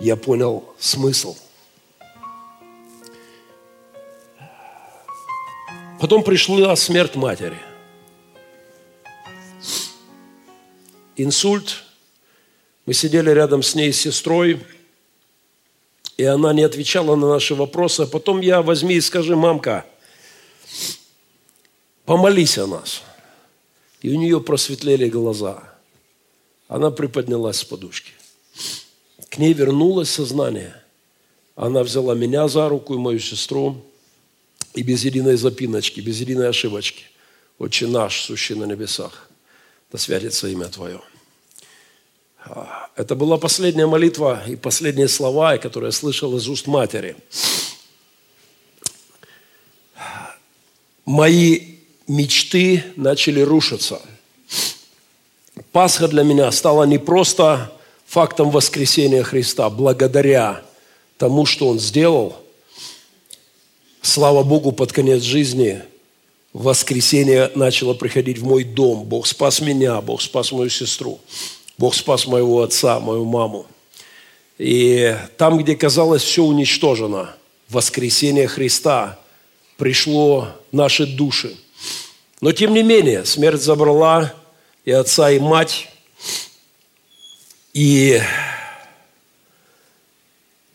я 0.00 0.16
понял 0.16 0.64
смысл. 0.78 1.36
Потом 6.00 6.24
пришла 6.24 6.74
смерть 6.74 7.14
матери. 7.14 7.58
Инсульт. 11.14 11.84
Мы 12.86 12.94
сидели 12.94 13.30
рядом 13.30 13.62
с 13.62 13.76
ней, 13.76 13.92
с 13.92 14.00
сестрой, 14.00 14.60
и 16.16 16.24
она 16.24 16.52
не 16.52 16.64
отвечала 16.64 17.14
на 17.14 17.28
наши 17.28 17.54
вопросы. 17.54 18.00
А 18.00 18.06
потом 18.06 18.40
я 18.40 18.62
возьми 18.62 18.96
и 18.96 19.00
скажи, 19.00 19.36
мамка, 19.36 19.86
помолись 22.04 22.58
о 22.58 22.66
нас. 22.66 23.02
И 24.00 24.10
у 24.10 24.18
нее 24.18 24.40
просветлели 24.40 25.08
глаза. 25.08 25.62
Она 26.68 26.90
приподнялась 26.90 27.58
с 27.58 27.64
подушки. 27.64 28.12
К 29.28 29.38
ней 29.38 29.52
вернулось 29.52 30.10
сознание. 30.10 30.74
Она 31.54 31.82
взяла 31.82 32.14
меня 32.14 32.48
за 32.48 32.68
руку 32.68 32.94
и 32.94 32.98
мою 32.98 33.20
сестру. 33.20 33.84
И 34.74 34.82
без 34.82 35.04
единой 35.04 35.36
запиночки, 35.36 36.00
без 36.00 36.18
единой 36.20 36.48
ошибочки. 36.48 37.04
Отче 37.58 37.86
наш, 37.86 38.22
сущий 38.22 38.56
на 38.56 38.64
небесах, 38.64 39.28
да 39.92 39.98
святится 39.98 40.48
имя 40.48 40.66
Твое. 40.66 41.00
А, 42.44 42.90
это 42.96 43.14
была 43.14 43.36
последняя 43.38 43.86
молитва 43.86 44.42
и 44.48 44.56
последние 44.56 45.08
слова, 45.08 45.58
которые 45.58 45.88
я 45.88 45.92
слышал 45.92 46.36
из 46.36 46.48
уст 46.48 46.66
матери. 46.66 47.16
Мои 51.04 51.71
мечты 52.12 52.84
начали 52.96 53.40
рушиться. 53.40 54.00
Пасха 55.72 56.08
для 56.08 56.22
меня 56.22 56.50
стала 56.52 56.84
не 56.84 56.98
просто 56.98 57.72
фактом 58.06 58.50
воскресения 58.50 59.22
Христа, 59.22 59.70
благодаря 59.70 60.62
тому, 61.16 61.46
что 61.46 61.68
Он 61.68 61.78
сделал. 61.78 62.36
Слава 64.02 64.42
Богу, 64.42 64.72
под 64.72 64.92
конец 64.92 65.22
жизни 65.22 65.82
воскресение 66.52 67.50
начало 67.54 67.94
приходить 67.94 68.38
в 68.38 68.44
мой 68.44 68.64
дом. 68.64 69.04
Бог 69.04 69.26
спас 69.26 69.60
меня, 69.60 70.00
Бог 70.00 70.20
спас 70.20 70.52
мою 70.52 70.68
сестру, 70.68 71.18
Бог 71.78 71.94
спас 71.94 72.26
моего 72.26 72.62
отца, 72.62 73.00
мою 73.00 73.24
маму. 73.24 73.66
И 74.58 75.16
там, 75.38 75.56
где 75.56 75.74
казалось 75.74 76.22
все 76.22 76.42
уничтожено, 76.42 77.34
воскресение 77.70 78.48
Христа 78.48 79.18
пришло 79.78 80.48
наши 80.72 81.06
души– 81.06 81.56
но 82.42 82.50
тем 82.50 82.74
не 82.74 82.82
менее, 82.82 83.24
смерть 83.24 83.62
забрала 83.62 84.34
и 84.84 84.90
отца, 84.90 85.30
и 85.30 85.38
мать, 85.38 85.88
и, 87.72 88.20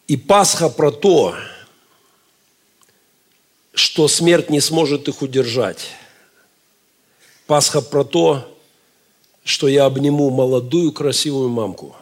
и 0.07 0.15
Пасха 0.15 0.69
про 0.69 0.91
то, 0.91 1.35
что 3.73 4.07
смерть 4.07 4.49
не 4.49 4.61
сможет 4.61 5.09
их 5.09 5.21
удержать. 5.21 5.89
Пасха 7.47 7.81
про 7.81 8.05
то, 8.05 8.57
что 9.43 9.67
я 9.67 9.85
обниму 9.87 10.29
молодую 10.29 10.93
красивую 10.93 11.49
мамку. 11.49 11.97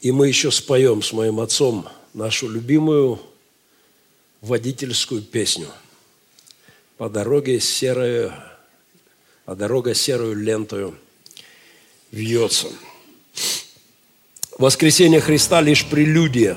И 0.00 0.12
мы 0.12 0.28
еще 0.28 0.52
споем 0.52 1.02
с 1.02 1.12
моим 1.12 1.40
отцом 1.40 1.88
нашу 2.14 2.48
любимую 2.48 3.20
водительскую 4.40 5.20
песню. 5.20 5.66
По 6.98 7.08
дороге 7.08 7.60
серую, 7.60 8.32
а 9.46 9.54
дорога 9.54 9.94
серую 9.94 10.34
лентою 10.34 10.96
вьется. 12.10 12.66
Воскресение 14.58 15.20
Христа 15.20 15.60
лишь 15.60 15.84
прелюдия. 15.86 16.56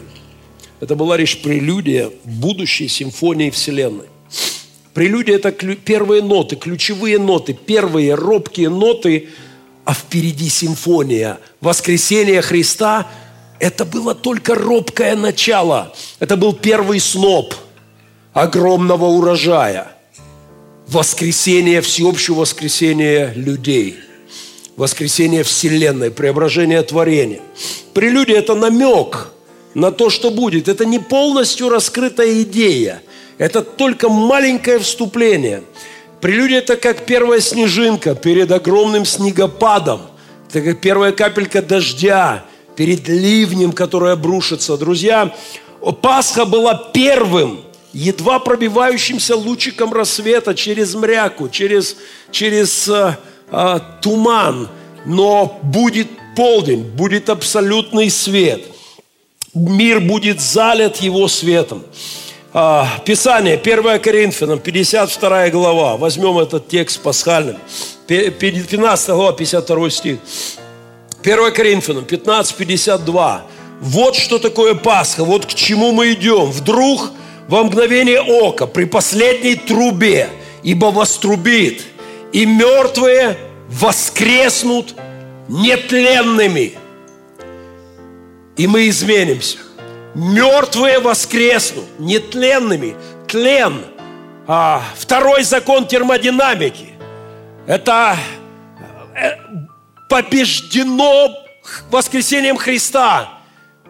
Это 0.79 0.95
была 0.95 1.15
лишь 1.15 1.39
прелюдия 1.43 2.10
будущей 2.24 2.88
симфонии 2.88 3.51
Вселенной. 3.51 4.07
Прелюдия– 4.95 5.36
это 5.38 5.51
первые 5.51 6.24
ноты, 6.24 6.55
ключевые 6.55 7.19
ноты, 7.19 7.53
первые 7.53 8.15
робкие 8.15 8.69
ноты, 8.69 9.29
а 9.86 9.93
впереди 9.93 10.50
симфония. 10.50 11.38
Воскресение 11.60 12.41
Христа– 12.41 13.07
это 13.60 13.86
было 13.86 14.15
только 14.15 14.55
робкое 14.55 15.15
начало. 15.15 15.95
Это 16.17 16.36
был 16.36 16.53
первый 16.53 17.00
сноп 17.00 17.53
огромного 18.33 19.05
урожая. 19.05 20.00
Воскресение, 20.91 21.79
всеобщее 21.79 22.36
воскресение 22.36 23.31
людей. 23.33 23.95
Воскресение 24.75 25.43
Вселенной, 25.43 26.12
преображение 26.12 26.81
творения. 26.81 27.39
Прелюдия– 27.93 28.38
это 28.39 28.55
намек 28.55 29.29
на 29.74 29.93
то, 29.93 30.10
что 30.10 30.31
будет. 30.31 30.67
Это 30.67 30.86
не 30.86 31.00
полностью 31.00 31.69
раскрытая 31.69 32.41
идея– 32.41 33.01
это 33.38 33.62
только 33.62 34.10
маленькое 34.10 34.79
вступление. 34.79 35.63
Прелюдия– 36.19 36.57
это 36.60 36.75
как 36.75 37.05
первая 37.05 37.39
снежинка 37.39 38.13
перед 38.13 38.51
огромным 38.51 39.05
снегопадом. 39.05 40.01
Это 40.50 40.62
как 40.62 40.81
первая 40.81 41.13
капелька 41.13 41.62
дождя 41.62 42.43
перед 42.75 43.07
ливнем, 43.07 43.71
который 43.71 44.12
обрушится. 44.12 44.75
Друзья, 44.75 45.33
Пасха 46.01 46.43
была 46.43 46.91
первым, 46.93 47.62
едва 47.93 48.39
пробивающимся 48.39 49.36
лучиком 49.36 49.93
рассвета 49.93 50.55
через 50.55 50.95
мряку, 50.95 51.50
через, 51.50 51.98
через 52.31 52.88
э, 52.88 53.17
э, 53.51 53.79
туман. 54.01 54.69
Но 55.05 55.60
будет 55.63 56.07
полдень, 56.36 56.83
будет 56.83 57.29
абсолютный 57.29 58.10
свет. 58.10 58.63
Мир 59.53 60.00
будет 60.00 60.39
залит 60.39 60.98
его 60.98 61.27
светом. 61.27 61.83
А, 62.53 62.88
Писание, 63.05 63.55
1 63.57 64.00
Коринфянам, 64.00 64.60
52 64.60 65.50
глава. 65.50 65.98
Возьмем 65.98 66.38
этот 66.38 66.67
текст 66.67 67.01
пасхальным. 67.01 67.57
15 68.07 69.10
глава, 69.10 69.33
52 69.33 69.89
стих. 69.89 70.17
1 71.24 71.51
Коринфянам, 71.53 72.05
15, 72.05 72.55
52. 72.55 73.43
Вот 73.81 74.15
что 74.15 74.38
такое 74.38 74.75
Пасха, 74.75 75.24
вот 75.24 75.45
к 75.45 75.53
чему 75.53 75.91
мы 75.91 76.13
идем. 76.13 76.51
Вдруг 76.51 77.12
во 77.48 77.63
мгновение 77.63 78.21
ока, 78.21 78.67
при 78.67 78.86
последней 78.86 79.55
трубе, 79.55 80.29
ибо 80.63 80.88
вострубит, 80.88 81.83
и 82.31 82.45
мертвые 82.45 83.38
воскреснут 83.69 84.95
нетленными. 85.48 86.74
И 88.57 88.67
мы 88.67 88.89
изменимся. 88.89 89.57
Мертвые 90.13 91.00
воскреснут, 91.00 91.86
нетленными. 92.00 92.95
Тлен. 93.27 93.86
А, 94.48 94.83
второй 94.95 95.43
закон 95.43 95.88
термодинамики. 95.88 96.89
Это 97.65 98.17
э, 99.15 99.31
побеждено 100.10 101.29
воскресением 101.89 102.57
Христа. 102.57 103.39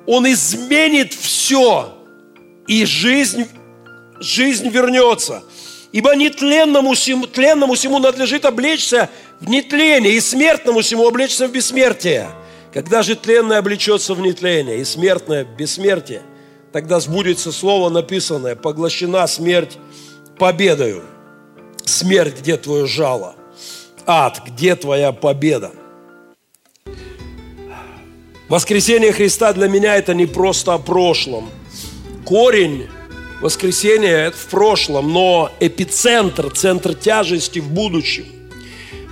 Он 0.06 0.30
изменит 0.32 1.14
все, 1.14 1.98
и 2.68 2.86
жизнь, 2.86 3.48
жизнь 4.20 4.70
вернется. 4.70 5.44
Ибо 5.92 6.16
нетленному 6.16 6.94
всему, 6.94 7.28
тленному 7.28 7.74
всему 7.74 8.00
надлежит 8.00 8.46
облечься 8.46 9.10
в 9.40 9.50
нетление, 9.50 10.14
и 10.14 10.22
смертному 10.22 10.82
всему 10.82 11.08
облечься 11.08 11.48
в 11.48 11.52
бессмертие. 11.52 12.30
Когда 12.74 13.04
же 13.04 13.16
тленное 13.16 13.58
облечется 13.58 14.14
в 14.14 14.22
нетление 14.22 14.80
и 14.80 14.86
смертное 14.86 15.44
в 15.44 15.58
бессмертие, 15.58 16.22
тогда 16.72 17.02
сбудется 17.02 17.52
слово 17.52 17.90
написанное, 17.90 18.56
поглощена 18.56 19.28
смерть 19.28 19.78
победою. 20.38 21.04
Смерть, 21.84 22.40
где 22.40 22.56
твое 22.56 22.88
жало? 22.88 23.36
Ад, 24.06 24.42
где 24.48 24.76
твоя 24.76 25.12
победа? 25.12 25.72
Воскресение 28.48 29.12
Христа 29.12 29.54
для 29.54 29.68
меня 29.68 29.96
это 29.96 30.14
не 30.14 30.26
просто 30.26 30.74
о 30.74 30.78
прошлом. 30.78 31.50
Корень 32.26 32.88
воскресения 33.42 34.28
это 34.28 34.38
в 34.38 34.46
прошлом, 34.48 35.12
но 35.12 35.52
эпицентр, 35.60 36.52
центр 36.52 36.94
тяжести 36.94 37.60
в 37.60 37.70
будущем– 37.70 38.26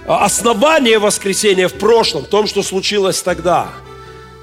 а, 0.09 0.25
основание 0.25 0.97
воскресения 0.97 1.67
в 1.67 1.75
прошлом, 1.75 2.23
в 2.23 2.29
том, 2.29 2.47
что 2.47 2.63
случилось 2.63 3.21
тогда. 3.21 3.69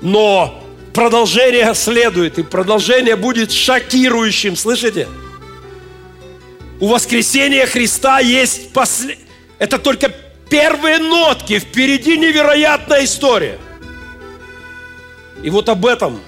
Но 0.00 0.62
продолжение 0.94 1.74
следует, 1.74 2.38
и 2.38 2.44
продолжение 2.44 3.16
будет 3.16 3.50
шокирующим, 3.50 4.55
слышите? 4.55 5.09
У 6.79 6.87
воскресения 6.87 7.66
Христа 7.66 8.20
есть 8.20 8.72
после... 8.72 9.18
Это 9.59 9.81
только 9.81 10.14
первые 10.48 10.98
нотки, 10.98 11.59
впереди 11.59 12.16
невероятная 12.16 13.05
история. 13.05 13.59
И 15.42 15.50
вот 15.50 15.68
об 15.68 15.85
этом, 15.85 16.20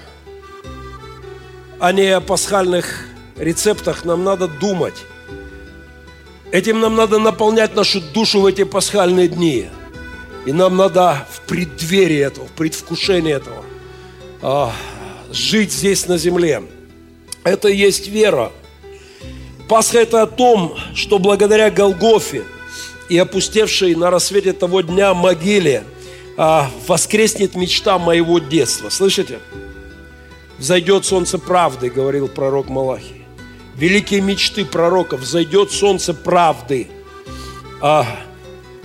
а 1.79 1.91
не 1.93 2.07
о 2.09 2.19
пасхальных 2.19 3.05
рецептах, 3.37 4.03
нам 4.05 4.23
надо 4.23 4.47
думать. 4.47 4.95
Этим 6.51 6.79
нам 6.79 6.95
надо 6.95 7.19
наполнять 7.19 7.75
нашу 7.75 8.01
душу 8.01 8.41
в 8.41 8.45
эти 8.45 8.63
пасхальные 8.63 9.29
дни. 9.29 9.67
И 10.45 10.51
нам 10.51 10.77
надо 10.77 11.25
в 11.29 11.41
преддверии 11.41 12.19
этого, 12.19 12.47
в 12.47 12.51
предвкушении 12.51 13.33
этого 13.33 13.63
а, 14.41 14.73
жить 15.31 15.71
здесь 15.71 16.07
на 16.07 16.17
земле. 16.17 16.63
Это 17.43 17.69
и 17.69 17.75
есть 17.75 18.07
вера. 18.07 18.51
Пасха– 19.67 19.99
это 19.99 20.23
о 20.23 20.27
том, 20.27 20.75
что 20.95 21.19
благодаря 21.19 21.69
Голгофе 21.69 22.43
и 23.09 23.17
опустевшей 23.17 23.95
на 23.95 24.09
рассвете 24.09 24.53
того 24.53 24.81
дня 24.81 25.13
могиле 25.13 25.83
а, 26.37 26.69
воскреснет 26.87 27.55
мечта 27.55 27.99
моего 27.99 28.39
детства. 28.39 28.89
Слышите? 28.89 29.39
«Взойдет 30.59 31.05
солнце 31.05 31.39
правды»,– 31.39 31.89
говорил 31.95 32.27
пророк 32.27 32.69
Малахий 32.69 33.19
великие 33.79 34.21
мечты 34.21 34.65
пророков, 34.65 35.23
зайдет 35.23 35.71
солнце 35.71 36.13
правды. 36.13 36.87
А, 37.81 38.05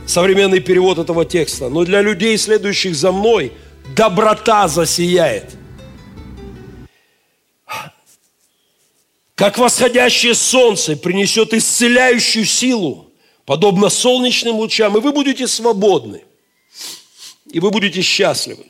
современный 0.06 0.60
перевод 0.60 0.98
этого 0.98 1.24
текста. 1.24 1.68
Но 1.68 1.84
для 1.84 2.00
людей, 2.00 2.38
следующих 2.38 2.94
за 2.94 3.10
мной, 3.10 3.52
доброта 3.96 4.68
засияет. 4.68 5.56
Как 9.34 9.58
восходящее 9.58 10.34
солнце 10.34 10.96
принесет 10.96 11.52
исцеляющую 11.54 12.44
силу, 12.44 13.10
подобно 13.44 13.88
солнечным 13.88 14.56
лучам, 14.56 14.96
и 14.96 15.00
вы 15.00 15.10
будете 15.12 15.48
свободны, 15.48 16.22
и 17.50 17.58
вы 17.58 17.72
будете 17.72 18.00
счастливы. 18.00 18.66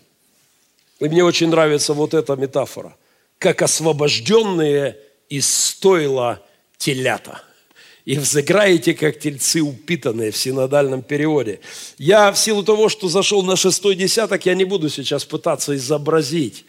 И 1.05 1.09
мне 1.09 1.23
очень 1.23 1.49
нравится 1.49 1.93
вот 1.93 2.15
эта 2.15 2.35
метафора. 2.35 2.97
Как 3.39 3.61
освобожденные 3.61 4.97
из 5.29 5.47
стойла 5.47 6.41
телята. 6.79 7.43
И 8.07 8.19
взыграете, 8.19 8.95
как 8.95 9.19
тельцы 9.19 9.61
упитанные 9.61 10.31
в 10.31 10.37
синодальном 10.37 11.03
переводе. 11.03 11.61
Я 11.99 12.33
в 12.33 12.39
силу 12.39 12.63
того, 12.63 12.89
что 12.89 13.09
зашел 13.09 13.43
на 13.43 13.57
шестой 13.57 13.97
десяток, 13.97 14.47
я 14.47 14.55
не 14.55 14.65
буду 14.65 14.89
сейчас 14.89 15.25
пытаться 15.25 15.75
изобразить. 15.77 16.65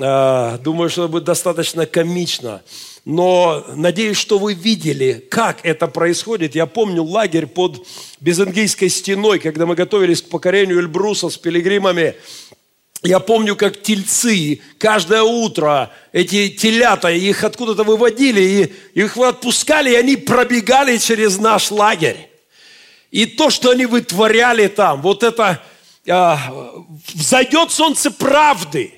А, 0.00 0.58
думаю, 0.58 0.90
что 0.90 1.04
это 1.04 1.12
будет 1.12 1.24
достаточно 1.24 1.86
комично. 1.86 2.62
Но 3.04 3.64
надеюсь, 3.74 4.18
что 4.18 4.38
вы 4.38 4.54
видели, 4.54 5.24
как 5.30 5.64
это 5.64 5.86
происходит. 5.88 6.54
Я 6.54 6.66
помню 6.66 7.02
лагерь 7.02 7.46
под 7.46 7.86
Безангийской 8.20 8.88
стеной, 8.88 9.38
когда 9.38 9.66
мы 9.66 9.74
готовились 9.74 10.22
к 10.22 10.28
покорению 10.28 10.78
Эльбруса 10.80 11.30
с 11.30 11.38
пилигримами. 11.38 12.16
Я 13.04 13.20
помню, 13.20 13.54
как 13.54 13.80
тельцы 13.80 14.60
каждое 14.76 15.22
утро, 15.22 15.92
эти 16.12 16.48
телята, 16.48 17.10
их 17.10 17.44
откуда-то 17.44 17.84
выводили, 17.84 18.40
и 18.40 19.00
их 19.00 19.16
отпускали, 19.16 19.92
и 19.92 19.94
они 19.94 20.16
пробегали 20.16 20.96
через 20.96 21.38
наш 21.38 21.70
лагерь. 21.70 22.28
И 23.12 23.24
то, 23.24 23.50
что 23.50 23.70
они 23.70 23.86
вытворяли 23.86 24.66
там, 24.66 25.00
вот 25.00 25.22
это, 25.22 25.62
а, 26.08 26.74
взойдет 27.14 27.70
солнце 27.70 28.10
правды, 28.10 28.92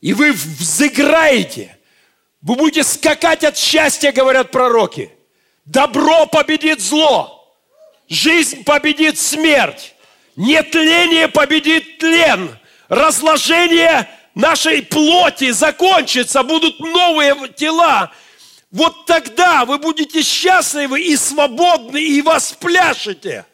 и 0.00 0.12
вы 0.12 0.32
взыграете, 0.32 1.76
вы 2.42 2.56
будете 2.56 2.82
скакать 2.82 3.44
от 3.44 3.56
счастья, 3.56 4.10
говорят 4.10 4.50
пророки. 4.50 5.12
Добро 5.64 6.26
победит 6.26 6.80
зло, 6.80 7.54
жизнь 8.08 8.64
победит 8.64 9.16
смерть, 9.16 9.94
нетление 10.34 11.28
победит 11.28 11.98
тлен– 11.98 12.58
разложение 12.88 14.08
нашей 14.34 14.82
плоти 14.82 15.50
закончится, 15.50 16.42
будут 16.42 16.80
новые 16.80 17.34
тела, 17.56 18.12
вот 18.70 19.06
тогда 19.06 19.64
вы 19.64 19.78
будете 19.78 20.22
счастливы 20.22 21.00
и 21.00 21.16
свободны, 21.16 22.02
и 22.02 22.20
воспляшете. 22.20 23.46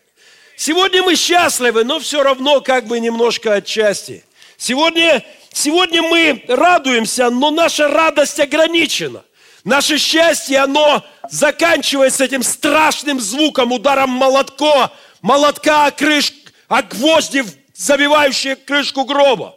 Сегодня 0.57 1.03
мы 1.03 1.14
счастливы, 1.14 1.85
но 1.85 2.01
все 2.01 2.23
равно 2.23 2.61
как 2.61 2.87
бы 2.87 2.99
немножко 2.99 3.55
отчасти. 3.55 4.25
Сегодня, 4.57 5.25
сегодня 5.53 6.03
мы 6.03 6.44
радуемся, 6.49 7.31
но 7.31 7.51
наша 7.51 7.88
радость 7.88 8.40
ограничена. 8.40 9.25
Наше 9.64 9.99
счастье, 9.99 10.59
оно 10.59 11.05
заканчивается 11.31 12.25
этим 12.25 12.42
страшным 12.42 13.20
звуком, 13.20 13.73
ударом 13.73 14.11
молотка, 14.11 14.92
молотка 15.23 15.87
о, 15.87 15.90
крыш, 15.90 16.33
о 16.68 16.83
гвозди, 16.83 17.44
забивающие 17.85 18.57
крышку 18.57 19.05
гроба. 19.05 19.57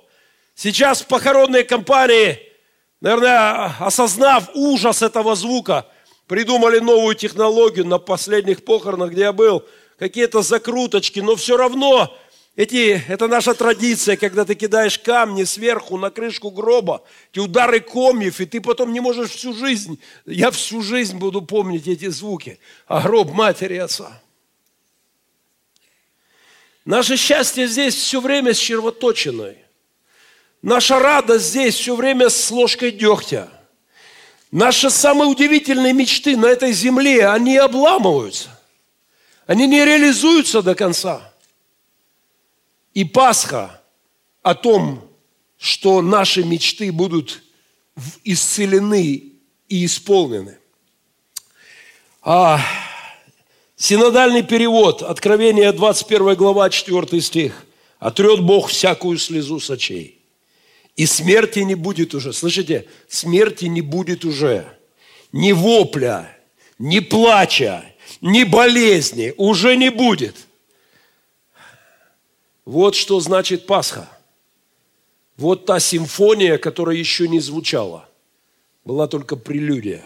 Сейчас 0.56 1.02
похоронные 1.02 1.63
компании, 1.63 2.40
наверное, 3.00 3.76
осознав 3.80 4.50
ужас 4.54 5.02
этого 5.02 5.36
звука, 5.36 5.86
придумали 6.28 6.80
новую 6.80 7.16
технологию 7.16 7.86
на 7.86 8.00
последних 8.00 8.66
похоронах, 8.66 9.12
где 9.12 9.22
я 9.22 9.34
был, 9.34 9.63
какие-то 9.98 10.42
закруточки, 10.42 11.20
но 11.20 11.36
все 11.36 11.58
равно 11.58 12.16
эти, 12.56 13.02
это 13.08 13.28
наша 13.28 13.54
традиция, 13.54 14.18
когда 14.18 14.44
ты 14.44 14.56
кидаешь 14.56 15.00
камни 15.00 15.44
сверху 15.44 15.98
на 15.98 16.10
крышку 16.10 16.50
гроба, 16.50 17.04
эти 17.32 17.40
удары 17.40 17.80
комьев, 17.80 18.42
и 18.42 18.46
ты 18.46 18.60
потом 18.60 18.92
не 18.92 19.00
можешь 19.00 19.32
всю 19.32 19.54
жизнь, 19.54 20.00
я 20.26 20.52
всю 20.52 20.82
жизнь 20.82 21.18
буду 21.18 21.42
помнить 21.42 21.88
эти 21.88 22.10
звуки, 22.10 22.60
а 22.88 23.02
гроб 23.02 23.32
матери 23.32 23.78
отца. 23.78 24.22
Наше 26.88 27.17
счастье 27.17 27.67
здесь 27.67 27.95
все 27.95 28.21
время 28.21 28.54
с 28.54 28.58
червоточиной. 28.58 29.58
Наша 30.62 31.00
радость 31.00 31.47
здесь 31.47 31.76
все 31.76 31.97
время 31.97 32.30
с 32.30 32.50
ложкой 32.50 32.91
дегтя. 32.91 33.50
Наши 34.52 34.89
самые 34.89 35.28
удивительные 35.28 35.91
мечты 35.91 36.38
на 36.38 36.45
этой 36.45 36.71
земле, 36.71 37.28
они 37.28 37.58
обламываются. 37.58 38.58
Они 39.47 39.67
не 39.67 39.84
реализуются 39.84 40.62
до 40.62 40.76
конца. 40.76 41.34
И 42.93 43.04
Пасха 43.04 43.82
о 44.41 44.56
том, 44.56 45.12
что 45.58 46.02
наши 46.02 46.41
мечты 46.45 46.93
будут 46.93 47.43
исцелены 48.23 49.34
и 49.67 49.86
исполнены. 49.86 50.58
А, 52.21 52.62
синодальный 53.78 54.44
перевод, 54.44 55.02
Откровение 55.02 55.72
21 55.72 56.36
глава, 56.36 56.70
4 56.70 57.22
стих. 57.22 57.63
«Отрет 58.00 58.42
Бог 58.42 58.70
всякую 58.70 59.18
слезу 59.18 59.60
с 59.60 59.72
очей, 59.72 60.20
и 60.96 61.06
смерти 61.06 61.60
не 61.60 61.74
будет 61.74 62.13
уже. 62.13 62.32
Слышите, 62.34 62.86
смерти 63.08 63.66
не 63.66 63.82
будет 63.82 64.26
уже. 64.26 64.78
Ни 65.32 65.52
вопля, 65.52 66.38
ни 66.78 67.00
плача, 67.00 67.84
ни 68.22 68.44
болезни 68.44 69.34
уже 69.38 69.76
не 69.76 69.90
будет. 69.90 70.36
Вот 72.66 72.96
что 72.96 73.20
значит 73.20 73.66
Пасха. 73.66 74.10
Вот 75.38 75.66
та 75.66 75.80
симфония, 75.80 76.58
которая 76.58 76.98
еще 76.98 77.28
не 77.28 77.40
звучала. 77.40 78.10
Была 78.84 79.08
только 79.08 79.36
прелюдия. 79.36 80.04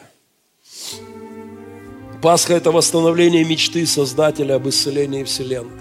Пасха– 2.22 2.54
это 2.56 2.72
восстановление 2.72 3.44
мечты 3.44 3.84
Создателя 3.88 4.56
об 4.56 4.70
исцелении 4.70 5.24
Вселенной. 5.24 5.72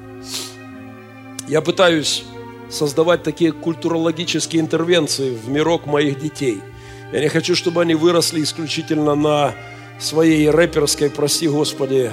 Я 1.46 1.61
пытаюсь 1.61 2.24
создавать 2.70 3.22
такие 3.22 3.53
культурологические 3.53 4.62
интервенции 4.62 5.35
в 5.35 5.50
мирок 5.50 5.85
моих 5.85 6.18
детей. 6.18 6.61
Я 7.12 7.20
не 7.20 7.29
хочу, 7.29 7.55
чтобы 7.55 7.83
они 7.83 7.94
выросли 7.94 8.42
исключительно 8.42 9.14
на 9.14 9.55
своей 9.98 10.48
рэперской, 10.48 11.11
прости 11.11 11.46
Господи, 11.46 12.11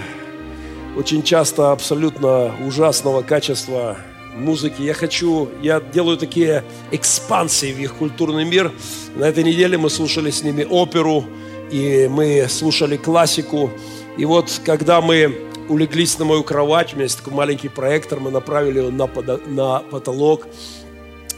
очень 0.97 1.23
часто 1.23 1.71
абсолютно 1.71 2.53
ужасного 2.65 3.21
качества 3.21 3.95
музыки. 4.35 4.81
Я 4.81 4.93
хочу, 4.93 5.47
я 5.61 5.79
делаю 5.79 6.17
такие 6.17 6.65
экспансии 6.91 7.71
в 7.71 7.79
их 7.79 7.95
культурный 7.95 8.43
мир. 8.43 8.73
На 9.15 9.25
этой 9.29 9.45
неделе 9.45 9.77
мы 9.77 9.89
слушали 9.89 10.31
с 10.31 10.43
ними 10.43 10.65
оперу, 10.69 11.23
и 11.71 12.09
мы 12.09 12.47
слушали 12.49 12.97
классику. 12.97 13.71
И 14.17 14.25
вот 14.25 14.61
когда 14.65 15.01
мы 15.01 15.37
улеглись 15.69 16.17
на 16.17 16.25
мою 16.25 16.43
кровать, 16.43 16.93
у 16.93 16.95
меня 16.95 17.03
есть 17.03 17.17
такой 17.17 17.33
маленький 17.33 17.69
проектор, 17.69 18.19
мы 18.19 18.31
направили 18.31 18.79
его 18.79 18.89
на, 18.89 19.07
на 19.47 19.79
потолок, 19.79 20.47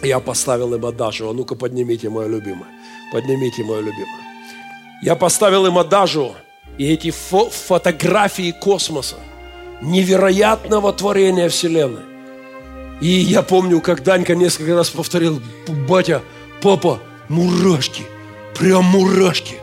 я 0.02 0.20
поставил 0.20 0.74
им 0.74 0.86
адажу. 0.86 1.30
А 1.30 1.34
ну-ка 1.34 1.56
поднимите, 1.56 2.10
мое 2.10 2.28
любимое. 2.28 2.70
Поднимите, 3.12 3.64
мое 3.64 3.80
любимое. 3.80 4.30
Я 5.02 5.16
поставил 5.16 5.66
им 5.66 5.78
адажу, 5.78 6.36
и 6.78 6.92
эти 6.92 7.12
фо 7.12 7.50
фотографии 7.50 8.52
космоса, 8.52 9.16
невероятного 9.82 10.94
творения 10.94 11.50
Вселенной. 11.50 12.04
И 13.02 13.08
я 13.08 13.42
помню, 13.44 13.80
как 13.82 14.04
Данька 14.04 14.36
несколько 14.36 14.76
раз 14.76 14.90
повторил, 14.90 15.42
батя, 15.88 16.22
папа, 16.62 17.00
мурашки, 17.30 18.04
прям 18.58 18.86
мурашки, 18.86 19.56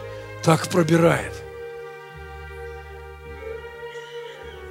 так 0.43 0.69
пробирает. 0.69 1.36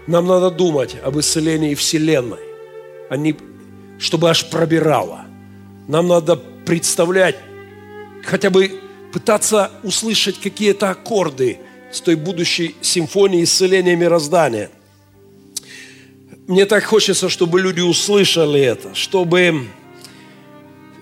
Нам 0.08 0.28
надо 0.28 0.52
думать 0.52 0.96
об 1.04 1.20
исцелении 1.20 1.74
Вселенной, 1.74 2.40
а 3.10 3.18
не 3.18 3.36
чтобы 3.98 4.30
аж 4.30 4.50
пробирало. 4.50 5.26
Нам 5.88 6.08
надо 6.08 6.36
представлять, 6.36 7.38
хотя 8.24 8.50
бы 8.50 8.82
пытаться 9.14 9.72
услышать 9.84 10.40
какие-то 10.40 10.90
аккорды 10.90 11.60
с 11.92 12.02
той 12.02 12.16
будущей 12.16 12.76
симфонии 12.82 13.44
исцеления 13.44 13.96
мироздания. 13.96 14.70
Мне 16.48 16.66
так 16.66 16.84
хочется, 16.84 17.30
чтобы 17.30 17.62
люди 17.62 17.82
услышали 17.82 18.62
это, 18.62 18.94
чтобы... 18.94 19.68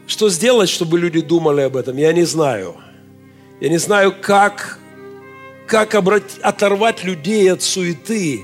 Что 0.05 0.29
сделать, 0.29 0.69
чтобы 0.69 0.99
люди 0.99 1.21
думали 1.21 1.61
об 1.61 1.77
этом, 1.77 1.97
я 1.97 2.13
не 2.13 2.25
знаю. 2.25 2.75
Я 3.61 3.69
не 3.69 3.77
знаю, 3.77 4.13
как, 4.21 4.77
как 5.65 5.95
обрать, 5.95 6.37
оторвать 6.41 7.05
людей 7.05 7.51
от 7.51 7.61
суеты, 7.61 8.43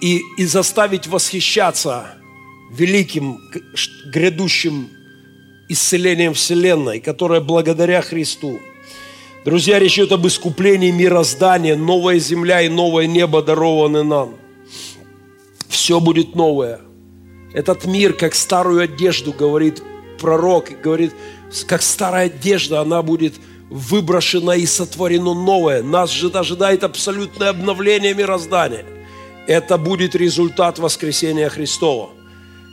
и, 0.00 0.22
и 0.36 0.44
заставить 0.44 1.06
восхищаться 1.06 2.14
великим 2.70 3.40
грядущим 4.06 4.90
исцелением 5.68 6.34
Вселенной, 6.34 7.00
которое 7.00 7.40
благодаря 7.40 8.02
Христу. 8.02 8.60
Друзья, 9.44 9.78
речь 9.78 9.94
идет 9.94 10.12
об 10.12 10.26
искуплении 10.26 10.90
мироздания, 10.90 11.76
новая 11.76 12.18
земля 12.18 12.62
и 12.62 12.68
новое 12.68 13.06
небо 13.06 13.42
дарованы 13.42 14.02
нам. 14.02 14.34
Все 15.68 16.00
будет 16.00 16.34
новое. 16.34 16.80
Этот 17.52 17.86
мир, 17.86 18.12
как 18.12 18.34
старую 18.34 18.82
одежду, 18.82 19.32
говорит 19.32 19.82
пророк, 20.20 20.70
говорит, 20.82 21.14
как 21.66 21.82
старая 21.82 22.26
одежда, 22.26 22.80
она 22.80 23.02
будет 23.02 23.34
выброшена 23.70 24.56
и 24.56 24.66
сотворено 24.66 25.32
новое. 25.34 25.82
Нас 25.82 26.10
же 26.10 26.28
ожидает 26.28 26.84
абсолютное 26.84 27.50
обновление 27.50 28.14
мироздания– 28.14 28.84
это 29.46 29.78
будет 29.78 30.14
результат 30.14 30.78
воскресения 30.78 31.48
Христова. 31.48 32.10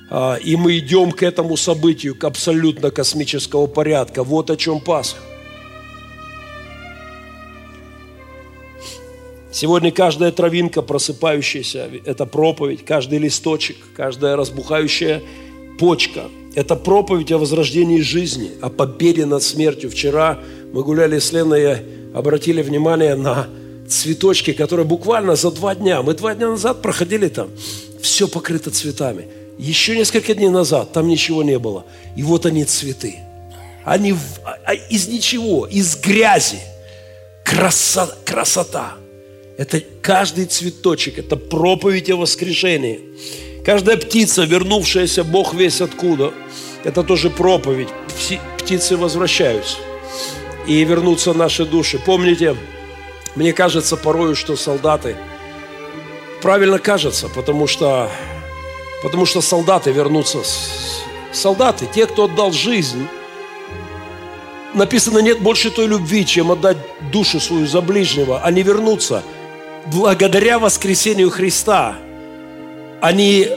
А, 0.09 0.35
и 0.35 0.55
мы 0.55 0.77
идем 0.77 1.11
к 1.11 1.23
этому 1.23 1.57
событию, 1.57 2.15
к 2.15 2.23
абсолютно 2.23 2.91
космического 2.91 3.67
порядка. 3.67 4.23
Вот 4.23 4.49
о 4.49 4.57
чем 4.57 4.79
Пасха. 4.79 5.19
Сегодня 9.51 9.91
каждая 9.91 10.31
травинка, 10.31 10.81
просыпающаяся, 10.81 11.87
это 12.05 12.25
проповедь, 12.25 12.83
каждый 12.83 13.19
листочек, 13.19 13.77
каждая 13.95 14.35
разбухающая 14.35 15.21
почка. 15.77 16.23
Это 16.55 16.75
проповедь 16.75 17.31
о 17.31 17.37
возрождении 17.37 18.01
жизни, 18.01 18.51
о 18.61 18.69
победе 18.69 19.25
над 19.25 19.43
смертью. 19.43 19.91
Вчера 19.91 20.39
мы 20.73 20.83
гуляли 20.83 21.19
с 21.19 21.31
Леной 21.31 21.61
и 21.61 21.77
обратили 22.15 22.63
внимание 22.63 23.15
на 23.15 23.47
цветочки, 23.93 24.53
которые 24.53 24.85
буквально 24.85 25.35
за 25.35 25.51
два 25.51 25.75
дня, 25.75 26.01
мы 26.01 26.13
два 26.13 26.35
дня 26.35 26.49
назад 26.49 26.81
проходили 26.81 27.29
там, 27.29 27.49
все 28.01 28.27
покрыто 28.27 28.71
цветами. 28.71 29.27
Еще 29.57 29.95
несколько 29.95 30.33
дней 30.33 30.49
назад 30.49 30.91
там 30.93 31.07
ничего 31.07 31.43
не 31.43 31.59
было. 31.59 31.85
И 32.15 32.23
вот 32.23 32.45
они 32.45 32.65
цветы. 32.65 33.19
Они 33.85 34.13
а, 34.43 34.57
а, 34.65 34.73
из 34.73 35.07
ничего, 35.07 35.67
из 35.67 35.95
грязи. 35.95 36.59
Красо, 37.43 38.09
красота. 38.25 38.93
Это 39.57 39.81
каждый 40.01 40.45
цветочек, 40.45 41.19
это 41.19 41.35
проповедь 41.35 42.09
о 42.09 42.17
воскрешении. 42.17 43.01
Каждая 43.63 43.97
птица, 43.97 44.43
вернувшаяся 44.43 45.23
Бог 45.23 45.53
весь 45.53 45.81
откуда, 45.81 46.33
это 46.83 47.03
тоже 47.03 47.29
проповедь. 47.29 47.89
Птицы 48.57 48.97
возвращаются. 48.97 49.77
И 50.67 50.83
вернутся 50.83 51.33
наши 51.33 51.65
души. 51.65 51.99
Помните, 52.03 52.55
мне 53.35 53.53
кажется 53.53 53.97
порою, 53.97 54.35
что 54.35 54.55
солдаты, 54.55 55.15
правильно 56.41 56.79
кажется, 56.79 57.29
потому 57.29 57.67
что, 57.67 58.09
потому 59.01 59.25
что 59.25 59.41
солдаты 59.41 59.91
вернутся, 59.91 60.39
солдаты, 61.31 61.87
те, 61.91 62.05
кто 62.05 62.25
отдал 62.25 62.51
жизнь, 62.51 63.07
написано, 64.73 65.19
нет 65.19 65.39
больше 65.39 65.71
той 65.71 65.87
любви, 65.87 66.25
чем 66.25 66.51
отдать 66.51 66.77
душу 67.11 67.39
свою 67.39 67.65
за 67.65 67.81
ближнего, 67.81 68.41
не 68.51 68.61
вернуться. 68.61 69.23
Благодаря 69.87 70.59
воскресению 70.59 71.29
Христа 71.29 71.97
они, 73.01 73.47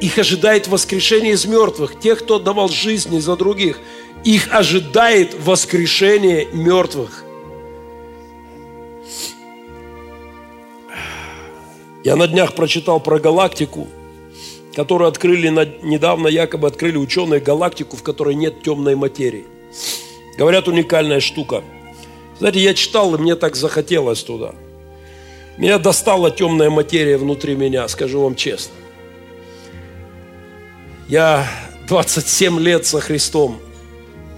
их 0.00 0.18
ожидает 0.18 0.68
воскрешение 0.68 1.32
из 1.32 1.44
мертвых. 1.44 1.98
Тех, 2.00 2.20
кто 2.20 2.36
отдавал 2.36 2.68
жизни 2.68 3.18
за 3.18 3.36
других, 3.36 3.78
их 4.24 4.48
ожидает 4.50 5.34
воскрешение 5.38 6.46
мертвых. 6.52 7.24
Я 12.08 12.16
на 12.16 12.26
днях 12.26 12.54
прочитал 12.54 13.00
про 13.00 13.18
галактику, 13.18 13.86
которую 14.74 15.08
открыли 15.08 15.48
недавно, 15.82 16.28
якобы 16.28 16.66
открыли 16.66 16.96
ученые 16.96 17.38
галактику, 17.38 17.98
в 17.98 18.02
которой 18.02 18.34
нет 18.34 18.62
темной 18.62 18.94
материи. 18.94 19.44
Говорят, 20.38 20.68
уникальная 20.68 21.20
штука. 21.20 21.62
Знаете, 22.38 22.60
я 22.60 22.72
читал, 22.72 23.14
и 23.14 23.18
мне 23.18 23.36
так 23.36 23.56
захотелось 23.56 24.22
туда. 24.22 24.54
Меня 25.58 25.78
достала 25.78 26.30
темная 26.30 26.70
материя 26.70 27.18
внутри 27.18 27.54
меня, 27.54 27.86
скажу 27.88 28.22
вам 28.22 28.36
честно. 28.36 28.72
Я 31.08 31.46
27 31.88 32.58
лет 32.58 32.86
со 32.86 33.00
Христом. 33.00 33.58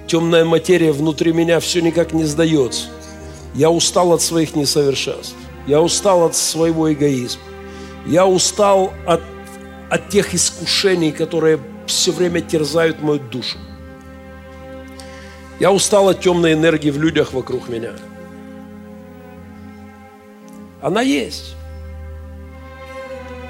Темная 0.08 0.44
материя 0.44 0.90
внутри 0.90 1.32
меня 1.32 1.60
все 1.60 1.80
никак 1.80 2.12
не 2.12 2.24
сдается. 2.24 2.88
Я 3.54 3.70
устал 3.70 4.12
от 4.12 4.22
своих 4.22 4.56
несовершенств. 4.56 5.36
Я 5.68 5.80
устал 5.80 6.24
от 6.24 6.34
своего 6.34 6.92
эгоизма. 6.92 7.42
Я 8.06 8.26
устал 8.26 8.92
от, 9.06 9.20
от 9.90 10.08
тех 10.08 10.34
искушений, 10.34 11.12
которые 11.12 11.60
все 11.86 12.12
время 12.12 12.40
терзают 12.40 13.02
мою 13.02 13.20
душу. 13.20 13.58
Я 15.58 15.72
устал 15.72 16.08
от 16.08 16.20
темной 16.20 16.54
энергии 16.54 16.90
в 16.90 16.98
людях 16.98 17.32
вокруг 17.32 17.68
меня. 17.68 17.92
Она 20.80 21.02
есть. 21.02 21.54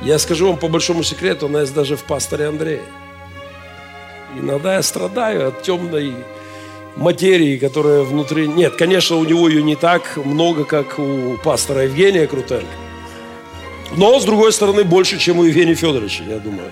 Я 0.02 0.18
скажу 0.18 0.48
вам 0.48 0.56
по 0.56 0.68
большому 0.68 1.02
секрету, 1.02 1.46
она 1.46 1.60
есть 1.60 1.74
даже 1.74 1.96
в 1.96 2.04
пасторе 2.04 2.46
Андрея. 2.46 2.82
Иногда 4.36 4.74
я 4.76 4.82
страдаю 4.82 5.48
от 5.48 5.62
темной 5.62 6.14
материи, 6.96 7.58
которая 7.58 8.02
внутри... 8.02 8.48
Нет, 8.48 8.76
конечно, 8.76 9.16
у 9.16 9.24
него 9.24 9.48
ее 9.48 9.62
не 9.62 9.76
так 9.76 10.16
много, 10.16 10.64
как 10.64 10.98
у 10.98 11.36
пастора 11.44 11.84
Евгения 11.84 12.26
Крутеля. 12.26 12.66
Но, 13.96 14.20
с 14.20 14.24
другой 14.24 14.52
стороны, 14.52 14.84
больше, 14.84 15.18
чем 15.18 15.38
у 15.38 15.44
Евгения 15.44 15.74
Федоровича, 15.74 16.24
я 16.24 16.38
думаю. 16.38 16.70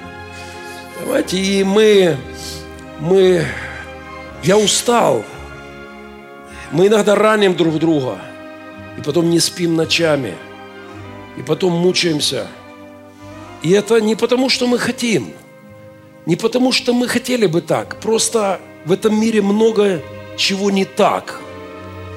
Понимаете, 0.98 1.38
и 1.38 1.64
мы, 1.64 2.16
мы, 3.00 3.44
я 4.42 4.57
устал. 4.57 5.24
Мы 6.70 6.87
иногда 6.87 7.14
раним 7.14 7.57
друг 7.57 7.78
друга, 7.78 8.18
и 8.96 9.00
потом 9.00 9.31
не 9.31 9.40
спим 9.40 9.74
ночами, 9.74 10.35
и 11.37 11.42
потом 11.42 11.72
мучаемся. 11.72 12.46
И 13.62 13.72
это 13.72 14.00
не 14.00 14.14
потому, 14.14 14.48
что 14.48 14.66
мы 14.66 14.78
хотим, 14.78 15.33
не 16.26 16.37
потому, 16.37 16.72
что 16.72 16.92
мы 16.92 17.09
хотели 17.09 17.46
бы 17.46 17.62
так. 17.62 18.00
Просто 18.00 18.61
в 18.85 18.92
этом 18.92 19.18
мире 19.18 19.42
много 19.42 20.02
чего 20.37 20.70
не 20.70 20.85
так. 20.85 21.40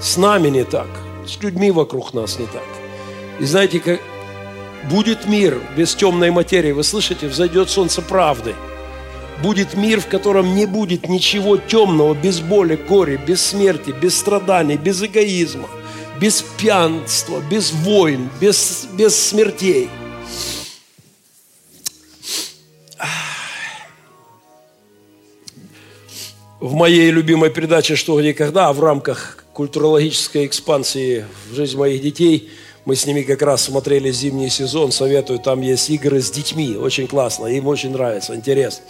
С 0.02 0.18
нами 0.18 0.50
не 0.50 0.64
так, 0.64 0.90
с 1.26 1.42
людьми 1.42 1.72
вокруг 1.72 2.14
нас 2.14 2.40
не 2.40 2.46
так. 2.48 2.64
И 3.40 3.46
знаете, 3.46 3.80
как, 3.80 4.00
Будет 4.89 5.28
мир 5.28 5.62
без 5.78 5.94
темной 5.94 6.32
материи. 6.32 6.72
Вы 6.72 6.84
слышите, 6.84 7.28
взойдет 7.28 7.70
солнце 7.70 8.02
правды. 8.02 8.56
Будет 9.44 9.76
мир, 9.76 10.02
в 10.02 10.08
котором 10.08 10.56
не 10.56 10.65
будет 10.65 11.08
ничего 11.08 11.58
темного, 11.58 12.13
без 12.13 12.39
боли, 12.39 12.76
горя, 12.76 13.17
без 13.17 13.46
смерти, 13.46 13.91
без 13.91 14.17
страданий, 14.17 14.78
без 14.78 15.02
эгоизма, 15.04 15.67
без 16.20 16.44
пьянства, 16.58 17.41
без 17.50 17.72
войн, 17.72 18.30
без, 18.39 18.88
без 18.94 19.15
смертей. 19.15 19.89
В 26.60 26.74
моей 26.74 27.10
любимой 27.10 27.50
передаче 27.50 27.96
«Что, 27.96 28.20
где, 28.20 28.34
когда» 28.36 28.72
в 28.72 28.80
рамках 28.80 29.44
культурологической 29.54 30.46
экспансии 30.46 31.26
в 31.50 31.56
жизнь 31.56 31.78
моих 31.78 32.02
детей– 32.02 32.50
мы 32.86 32.96
с 32.96 33.06
ними 33.06 33.22
как 33.22 33.41
раз 33.41 33.63
смотрели 33.63 34.12
зимний 34.12 34.50
сезон, 34.50 34.91
советую, 34.91 35.39
там 35.39 35.62
есть 35.62 35.89
игры 35.89 36.22
с 36.22 36.32
детьми, 36.32 36.76
очень 36.76 37.08
классно, 37.08 37.48
им 37.48 37.67
очень 37.67 37.91
нравится, 37.91 38.36
интересно. 38.36 38.84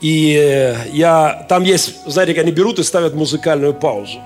И 0.00 0.34
э, 0.38 0.76
я, 0.92 1.46
там 1.48 1.64
есть, 1.64 1.94
знаете, 2.06 2.38
они 2.40 2.52
берут 2.52 2.78
и 2.78 2.82
ставят 2.82 3.14
музыкальную 3.14 3.74
паузу. 3.74 4.20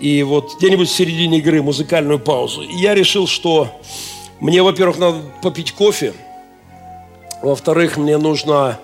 И 0.00 0.22
вот 0.22 0.56
где-нибудь 0.58 0.88
в 0.88 0.94
середине 0.94 1.38
игры 1.38 1.62
музыкальную 1.62 2.18
паузу. 2.18 2.62
И 2.62 2.74
я 2.76 2.94
решил, 2.94 3.26
что 3.26 3.80
мне, 4.40 4.62
во-первых, 4.62 4.98
надо 4.98 5.18
попить 5.42 5.72
кофе, 5.72 6.12
во-вторых, 7.42 7.96
мне 7.96 8.18
нужно 8.18 8.78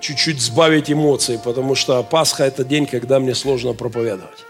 чуть-чуть 0.00 0.40
сбавить 0.40 0.90
эмоции, 0.90 1.40
потому 1.42 1.74
что 1.74 2.02
Пасха– 2.02 2.44
это 2.44 2.64
день, 2.64 2.86
когда 2.86 3.18
мне 3.18 3.34
сложно 3.34 3.72
проповедовать. 3.72 4.44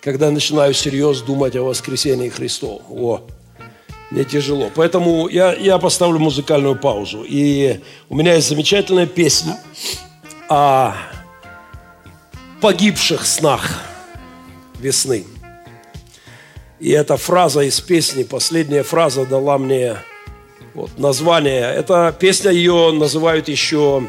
Когда 0.00 0.30
начинаю 0.30 0.74
серьезно 0.74 1.26
думать 1.26 1.56
о 1.56 1.62
воскресении 1.62 2.28
Христова. 2.28 2.82
О, 2.90 3.22
мне 4.14 4.24
тяжело. 4.24 4.70
Поэтому 4.72 5.28
я, 5.28 5.52
я 5.54 5.78
поставлю 5.78 6.20
музыкальную 6.20 6.76
паузу. 6.76 7.24
И 7.26 7.80
у 8.08 8.14
меня 8.14 8.34
есть 8.34 8.48
замечательная 8.48 9.06
песня 9.06 9.58
о 10.48 10.94
погибших 12.60 13.26
снах 13.26 13.82
весны. 14.78 15.24
И 16.78 16.90
эта 16.90 17.16
фраза 17.16 17.62
из 17.62 17.80
песни, 17.80 18.22
последняя 18.22 18.84
фраза 18.84 19.26
дала 19.26 19.58
мне 19.58 19.96
вот, 20.74 20.96
название. 20.96 21.74
Эта 21.74 22.14
песня, 22.16 22.52
ее 22.52 22.92
называют 22.92 23.48
еще, 23.48 24.04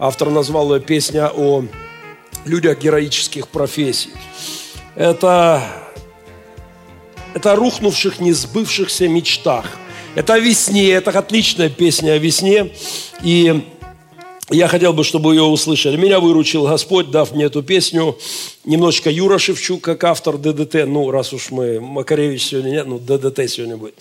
автор 0.00 0.30
назвал 0.30 0.74
ее 0.74 0.80
песня 0.80 1.30
о 1.32 1.64
людях 2.44 2.80
героических 2.80 3.46
профессий. 3.46 4.10
Это 4.96 5.62
это 7.34 7.52
о 7.52 7.56
рухнувших, 7.56 8.20
не 8.20 8.32
сбывшихся 8.32 9.08
мечтах. 9.08 9.66
Это 10.14 10.34
о 10.34 10.38
весне, 10.38 10.92
это 10.92 11.10
отличная 11.10 11.68
песня 11.68 12.12
о 12.12 12.18
весне. 12.18 12.72
И 13.22 13.64
я 14.50 14.68
хотел 14.68 14.92
бы, 14.92 15.02
чтобы 15.02 15.34
ее 15.34 15.42
услышали. 15.42 15.96
Меня 15.96 16.20
выручил 16.20 16.66
Господь, 16.66 17.10
дав 17.10 17.32
мне 17.32 17.46
эту 17.46 17.62
песню. 17.62 18.16
Немножечко 18.64 19.10
Юра 19.10 19.38
Шевчук, 19.38 19.82
как 19.82 20.04
автор 20.04 20.38
ДДТ. 20.38 20.86
Ну, 20.86 21.10
раз 21.10 21.32
уж 21.32 21.50
мы, 21.50 21.80
Макаревич 21.80 22.46
сегодня 22.46 22.70
нет, 22.70 22.86
ну, 22.86 22.98
ДДТ 22.98 23.50
сегодня 23.50 23.76
будет. 23.76 23.94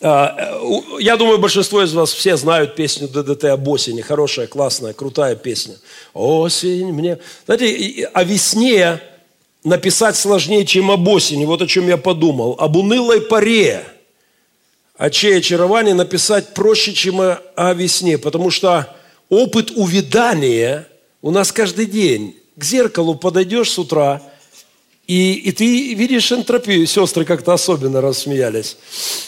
А, 0.00 0.58
я 0.98 1.16
думаю, 1.16 1.38
большинство 1.38 1.80
из 1.82 1.92
вас 1.92 2.12
все 2.12 2.36
знают 2.36 2.74
песню 2.74 3.06
ДДТ 3.06 3.44
об 3.44 3.68
осени. 3.68 4.00
Хорошая, 4.00 4.48
классная, 4.48 4.94
крутая 4.94 5.36
песня. 5.36 5.76
Осень 6.12 6.92
мне... 6.92 7.18
Знаете, 7.46 8.10
о 8.12 8.24
весне 8.24 9.00
написать 9.64 10.16
сложнее, 10.16 10.64
чем 10.64 10.90
об 10.90 11.06
осени. 11.08 11.44
Вот 11.44 11.62
о 11.62 11.66
чем 11.66 11.88
я 11.88 11.96
подумал. 11.96 12.56
Об 12.58 12.76
унылой 12.76 13.20
паре. 13.20 13.84
О 14.96 15.10
чьей 15.10 15.38
очаровании 15.38 15.92
написать 15.92 16.54
проще, 16.54 16.92
чем 16.92 17.20
о, 17.20 17.74
весне. 17.74 18.18
Потому 18.18 18.50
что 18.50 18.94
опыт 19.28 19.70
увядания 19.74 20.86
у 21.22 21.30
нас 21.30 21.52
каждый 21.52 21.86
день. 21.86 22.36
К 22.56 22.64
зеркалу 22.64 23.14
подойдешь 23.14 23.70
с 23.70 23.78
утра, 23.78 24.20
и, 25.06 25.32
и 25.32 25.52
ты 25.52 25.94
видишь 25.94 26.30
энтропию. 26.30 26.86
Сестры 26.86 27.24
как-то 27.24 27.54
особенно 27.54 28.00
рассмеялись. 28.00 28.76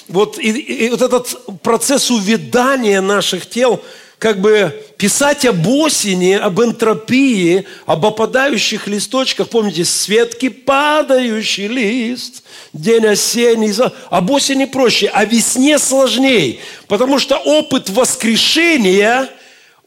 Вот, 0.08 0.38
и, 0.38 0.50
и 0.50 0.90
вот 0.90 1.00
этот 1.00 1.60
процесс 1.62 2.10
увядания 2.10 3.00
наших 3.00 3.48
тел– 3.48 3.80
как 4.18 4.40
бы 4.40 4.72
писать 4.96 5.44
об 5.44 5.66
осени, 5.66 6.32
об 6.32 6.60
энтропии, 6.60 7.66
об 7.86 8.06
опадающих 8.06 8.86
листочках. 8.86 9.48
Помните, 9.48 9.84
светки 9.84 10.48
падающий 10.48 11.66
лист, 11.66 12.42
день 12.72 13.06
осенний. 13.06 13.74
Об 14.10 14.30
осени 14.30 14.64
проще, 14.64 15.08
о 15.08 15.24
весне 15.24 15.78
сложнее. 15.78 16.58
Потому 16.88 17.18
что 17.18 17.36
опыт 17.36 17.90
воскрешения 17.90 19.28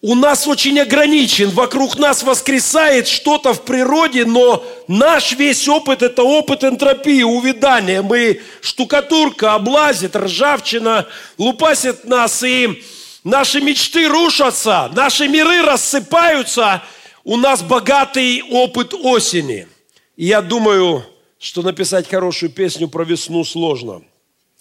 у 0.02 0.14
нас 0.14 0.46
очень 0.46 0.80
ограничен. 0.80 1.50
Вокруг 1.50 1.98
нас 1.98 2.22
воскресает 2.22 3.08
что-то 3.08 3.54
в 3.54 3.64
природе, 3.64 4.26
но 4.26 4.64
наш 4.88 5.32
весь 5.32 5.68
опыт– 5.68 6.02
это 6.04 6.22
опыт 6.22 6.64
энтропии, 6.64 7.24
увядания. 7.24 8.04
Мы 8.04 8.42
штукатурка 8.62 9.56
облазит, 9.56 10.16
ржавчина 10.16 11.08
лупасит 11.40 12.06
нас, 12.06 12.44
и 12.44 12.84
Наши 13.28 13.60
мечты 13.60 14.08
рушатся, 14.08 14.90
наши 14.96 15.28
миры 15.28 15.62
рассыпаются. 15.62 16.82
У 17.26 17.36
нас 17.36 17.62
богатый 17.62 18.42
опыт 18.42 18.94
осени. 18.94 19.68
И 20.16 20.28
я 20.28 20.42
думаю, 20.42 21.04
что 21.38 21.62
написать 21.62 22.10
хорошую 22.10 22.54
песню 22.54 22.88
про 22.88 23.04
весну 23.04 23.44
сложно. 23.44 24.02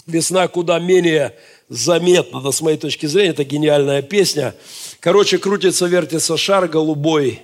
Весна 0.09 0.48
куда 0.48 0.81
менее 0.81 1.37
заметна, 1.68 2.40
да, 2.40 2.50
с 2.50 2.61
моей 2.61 2.76
точки 2.76 3.07
зрения, 3.07 3.31
это 3.31 3.44
гениальная 3.44 4.02
песня. 4.02 4.52
Короче, 4.98 5.38
крутится, 5.38 5.87
вертится 5.87 6.37
шар 6.37 6.66
голубой, 6.66 7.42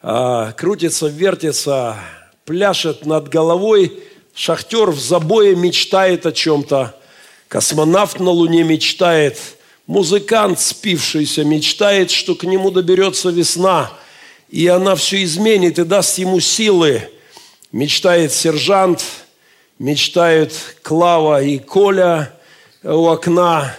а, 0.00 0.52
крутится, 0.52 1.08
вертится 1.08 1.96
пляшет 2.44 3.04
над 3.04 3.28
головой, 3.28 4.00
шахтер 4.32 4.92
в 4.92 5.00
забое 5.00 5.56
мечтает 5.56 6.24
о 6.24 6.30
чем-то, 6.30 6.96
космонавт 7.48 8.20
на 8.20 8.30
Луне 8.30 8.62
мечтает, 8.62 9.56
музыкант, 9.92 10.58
спившийся, 10.58 11.44
мечтает, 11.44 12.10
что 12.10 12.34
к 12.34 12.44
нему 12.44 12.70
доберется 12.70 13.28
весна, 13.28 13.92
и 14.48 14.66
она 14.66 14.94
все 14.94 15.22
изменит 15.22 15.78
и 15.78 15.84
даст 15.84 16.16
ему 16.18 16.40
силы. 16.40 17.02
Мечтает 17.72 18.32
сержант, 18.32 19.04
мечтают 19.78 20.52
Клава 20.82 21.42
и 21.42 21.58
Коля 21.58 22.34
у 22.82 23.06
окна, 23.06 23.76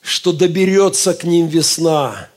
что 0.00 0.32
доберется 0.32 1.12
к 1.14 1.24
ним 1.24 1.46
весна. 1.46 2.28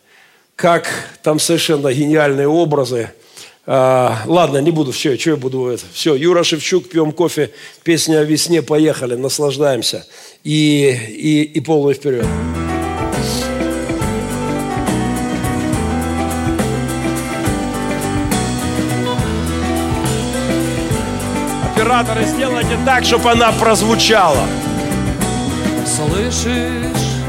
Как 0.55 0.87
там 1.23 1.39
совершенно 1.39 1.93
гениальные 1.93 2.47
образы– 2.47 3.11
а, 3.65 4.23
ладно, 4.25 4.57
не 4.57 4.71
буду, 4.71 4.91
все, 4.91 5.17
что 5.17 5.29
я 5.31 5.35
буду 5.37 5.67
это. 5.67 5.85
Все, 5.93 6.15
Юра 6.15 6.43
Шевчук, 6.43 6.89
пьем 6.89 7.13
кофе, 7.13 7.51
песня 7.83 8.19
о 8.19 8.23
весне, 8.25 8.61
поехали, 8.61 9.15
наслаждаемся. 9.15 10.05
И, 10.43 10.93
и, 11.07 11.43
и 11.43 11.61
полный 11.61 11.93
вперед. 11.93 12.25
Операторы, 21.93 22.25
сделайте 22.25 22.75
так, 22.85 23.05
чтобы 23.05 23.29
она 23.29 23.51
прозвучала. 23.51 24.47
Слышишь, 25.85 27.21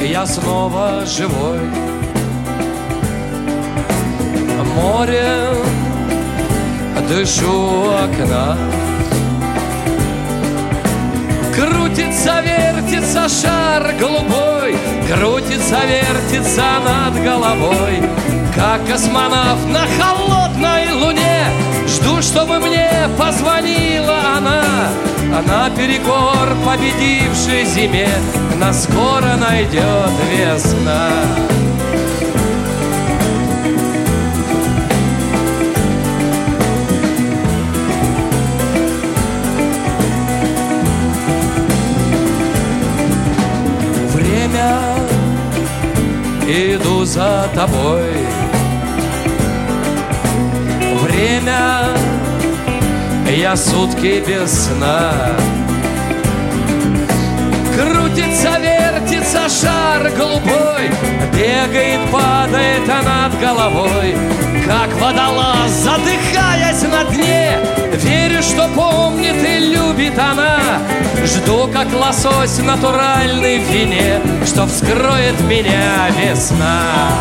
я 0.00 0.24
снова 0.24 1.04
живой. 1.04 1.60
Море 4.74 5.50
Дышу 7.10 7.90
окна. 7.90 8.56
Крутится, 11.54 12.40
вертится 12.40 13.28
шар 13.28 13.92
голубой 14.00 14.78
Крутится, 15.12 15.80
вертится 15.84 16.64
над 16.86 17.22
головой. 17.22 18.02
Как 18.54 18.86
космонавт 18.86 19.66
на 19.66 19.86
холодной 20.00 20.28
луне 20.28 20.47
Чтобы 22.20 22.58
мне 22.58 22.90
позвонила 23.16 24.36
она 24.36 24.64
Она 25.38 25.70
перекор 25.70 26.56
победившей 26.64 27.64
зиме 27.64 28.08
Нас 28.58 28.84
скоро 28.84 29.36
найдет 29.36 30.10
весна 30.30 31.10
иду 46.48 47.04
за 47.04 47.48
тобой. 47.54 48.12
Время, 51.02 52.07
я 53.30 53.56
сутки 53.56 54.22
без 54.26 54.66
сна. 54.66 55.12
Крутится, 57.76 58.58
вертится 58.58 59.48
шар 59.48 60.10
голубой, 60.16 60.90
Бегает, 61.32 62.00
падает 62.10 62.88
а 62.88 63.02
над 63.02 63.40
головой, 63.40 64.16
Как 64.66 64.92
водолаз, 65.00 65.70
задыхаясь 65.70 66.82
на 66.82 67.04
дне, 67.04 67.58
Верю, 67.92 68.42
что 68.42 68.68
помнит 68.74 69.36
и 69.44 69.58
любит 69.58 70.18
она. 70.18 70.58
Жду, 71.24 71.68
как 71.72 71.88
лосось 71.92 72.58
натуральный 72.58 73.58
в 73.58 73.70
вине, 73.70 74.20
Что 74.44 74.66
вскроет 74.66 75.40
меня 75.42 76.08
весна. 76.18 77.12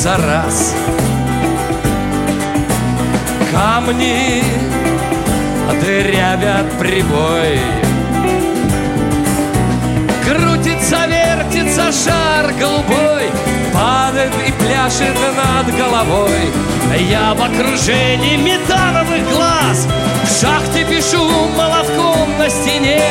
Волнуются 0.00 0.16
раз. 0.16 0.74
Камни 3.52 4.42
дырявят 5.80 6.78
прибой. 6.78 7.60
Крутится, 10.24 11.06
вертится 11.06 11.90
шар 11.90 12.52
голубой 12.52 13.30
Падает 13.72 14.32
и 14.46 14.52
пляшет 14.52 15.16
над 15.36 15.74
головой. 15.76 16.52
Я 16.98 17.34
в 17.34 17.42
окружении 17.42 18.36
метановых 18.36 19.28
глаз 19.32 19.88
В 20.24 20.40
шахте 20.40 20.84
пишу 20.84 21.24
молотком 21.56 22.38
на 22.38 22.48
стене. 22.48 23.02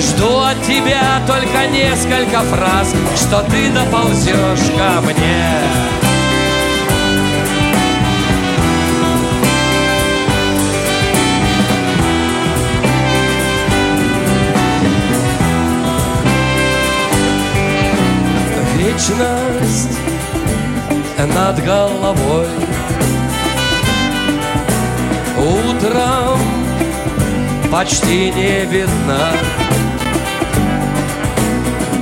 Жду 0.00 0.40
от 0.40 0.60
тебя 0.62 1.20
только 1.26 1.66
несколько 1.68 2.40
фраз 2.40 2.94
Что 3.16 3.42
ты 3.50 3.70
доползешь 3.70 4.70
ко 4.76 5.00
мне 5.00 6.07
вечность 19.08 19.98
над 21.34 21.64
головой. 21.64 22.46
Утром 25.38 26.40
почти 27.70 28.30
не 28.30 28.64
видна. 28.66 29.32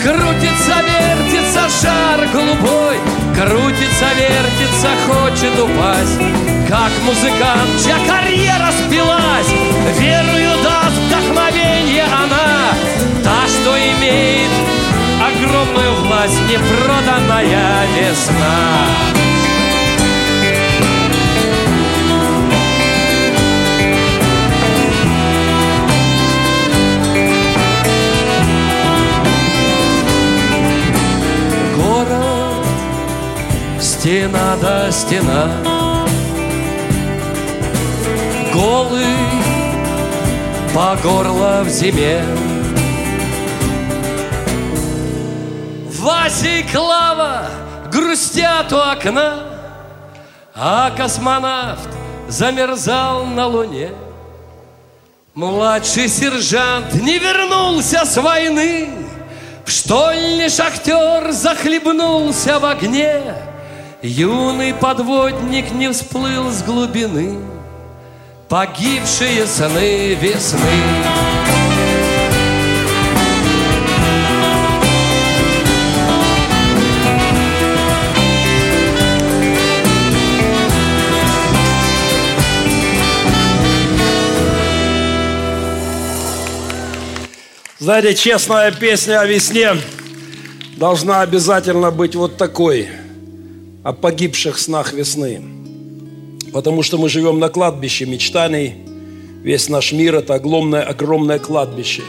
Крутится, 0.03 0.77
вертится 0.87 1.69
шар 1.81 2.29
голубой, 2.33 2.97
Крутится, 3.35 4.07
вертится, 4.17 4.89
хочет 5.07 5.59
упасть. 5.59 6.19
Как 6.69 6.91
музыкант, 7.05 7.71
чья 7.85 7.97
карьера 8.07 8.71
спилась, 8.73 9.53
Верую 9.99 10.63
даст 10.63 10.97
вдохновение 11.07 12.05
она, 12.05 12.73
Та, 13.23 13.47
что 13.49 13.77
имеет 13.77 14.76
огромную 15.47 15.95
власть 16.03 16.41
непроданная 16.49 17.87
весна. 17.97 18.87
Стена 33.81 34.57
до 34.63 34.93
стена, 34.93 35.51
голый 38.55 39.05
по 40.73 40.97
горло 41.03 41.63
в 41.65 41.69
зиме. 41.69 42.23
Вася 46.07 46.49
и 46.49 46.63
Клава 46.63 47.51
грустят 47.91 48.73
у 48.73 48.77
окна, 48.77 49.43
А 50.55 50.91
космонавт 50.97 51.89
замерзал 52.29 53.25
на 53.25 53.47
луне. 53.47 53.91
Младший 55.35 56.09
сержант 56.09 56.95
не 56.95 57.19
вернулся 57.19 58.05
с 58.05 58.17
войны, 58.23 58.89
В 59.65 59.71
штольне 59.73 60.49
шахтер 60.49 61.33
захлебнулся 61.33 62.61
в 62.61 62.65
огне, 62.65 63.35
Юный 64.01 64.75
подводник 64.75 65.73
не 65.73 65.91
всплыл 65.91 66.53
с 66.53 66.63
глубины, 66.63 67.37
Погибшие 68.49 69.45
сны 69.45 70.15
весны. 70.15 71.36
Знаете, 87.87 88.17
честная 88.17 88.73
песня 88.73 89.21
о 89.21 89.27
весне 89.27 89.69
должна 90.77 91.21
обязательно 91.21 91.93
быть 91.93 92.17
вот 92.17 92.37
такой, 92.37 92.89
о 93.85 93.93
погибших 93.93 94.59
снах 94.59 94.93
весны. 94.93 95.41
Потому 96.53 96.83
что 96.83 96.99
мы 96.99 97.09
живем 97.09 97.39
на 97.39 97.49
кладбище 97.49 98.05
мечтаний. 98.05 98.75
Весь 99.45 99.69
наш 99.69 99.93
мир– 99.93 100.15
это 100.17 100.35
огромное, 100.35 100.83
огромное 100.83 101.39
кладбище, 101.39 102.03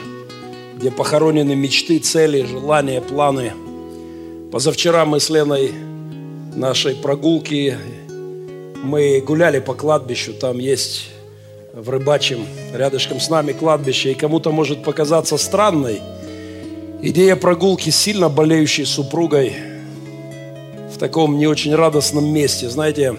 где 0.80 0.90
похоронены 0.90 1.56
мечты, 1.56 2.00
цели, 2.00 2.42
желания, 2.42 3.00
планы. 3.00 3.54
Позавчера 4.52 5.06
мы 5.06 5.20
с 5.20 5.30
Леной 5.30 5.74
нашей 6.56 6.96
прогулки, 6.96 7.78
мы 8.84 9.22
гуляли 9.22 9.60
по 9.60 9.76
кладбищу, 9.76 10.34
там 10.34 10.58
есть 10.58 11.10
в 11.78 11.92
Рыбачьем, 11.92 12.44
рядышком 12.74 13.20
с 13.20 13.30
нами 13.30 13.52
кладбище, 13.52 14.12
и 14.12 14.16
кому-то 14.16 14.52
может 14.52 14.84
показаться 14.84 15.38
странной 15.38 16.02
идея 17.04 17.36
прогулки 17.36 17.92
с 17.92 17.96
сильно 17.96 18.30
болеющей 18.30 18.84
супругой 18.84 19.54
в 20.92 20.98
таком 20.98 21.38
не 21.38 21.46
очень 21.46 21.76
радостном 21.76 22.28
месте. 22.28 22.68
Знаете, 22.68 23.16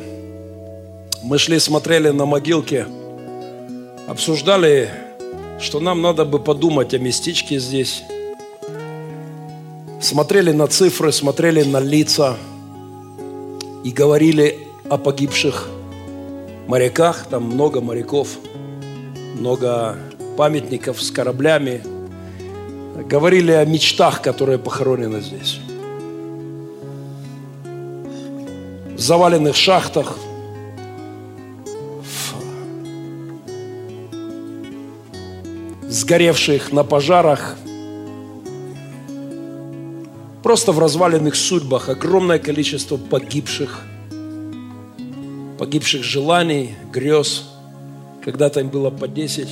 мы 1.22 1.38
шли, 1.38 1.60
смотрели 1.60 2.08
на 2.08 2.26
могилки, 2.26 2.86
обсуждали, 4.08 4.90
что 5.60 5.78
нам 5.78 6.02
надо 6.02 6.24
бы 6.24 6.40
подумать 6.40 6.92
о 6.94 6.98
местечке 6.98 7.60
здесь. 7.60 8.02
Смотрели 10.00 10.50
на 10.50 10.66
цифры, 10.66 11.12
смотрели 11.12 11.62
на 11.62 11.78
лица 11.78 12.36
и 13.84 13.90
говорили 13.92 14.58
о 14.90 14.98
погибших 14.98 15.68
моряках. 16.66 17.26
Там 17.30 17.44
много 17.44 17.80
моряков, 17.80 18.28
много 19.38 19.96
памятников 20.36 21.02
с 21.02 21.10
кораблями. 21.10 21.82
Говорили 23.08 23.52
о 23.52 23.64
мечтах, 23.64 24.22
которые 24.22 24.58
похоронены 24.58 25.20
здесь. 25.20 25.60
В 28.96 29.00
заваленных 29.00 29.54
шахтах, 29.54 30.18
сгоревших 35.88 36.72
на 36.72 36.82
пожарах, 36.82 37.56
просто 40.42 40.72
в 40.72 40.78
разваленных 40.78 41.36
судьбах 41.36 41.88
огромное 41.88 42.38
количество 42.38 42.96
погибших, 42.96 43.82
погибших 45.58 46.02
желаний, 46.02 46.74
грез. 46.92 47.44
Когда-то 48.24 48.60
им 48.60 48.68
было 48.68 48.90
по 48.90 49.08
10, 49.08 49.48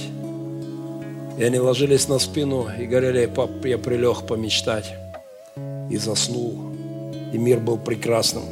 и 1.38 1.44
они 1.44 1.58
ложились 1.58 2.08
на 2.08 2.18
спину 2.18 2.66
и 2.78 2.86
говорили, 2.86 3.26
пап, 3.26 3.64
я 3.64 3.78
прилег 3.78 4.26
помечтать. 4.26 4.94
И 5.90 5.96
заснул. 5.98 6.72
И 7.32 7.38
мир 7.38 7.60
был 7.60 7.78
прекрасным. 7.78 8.44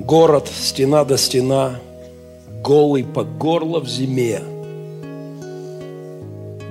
Город, 0.00 0.48
стена 0.48 1.04
до 1.04 1.16
стена, 1.16 1.80
голый 2.62 3.04
по 3.04 3.24
горло 3.24 3.80
в 3.80 3.88
зиме. 3.88 4.40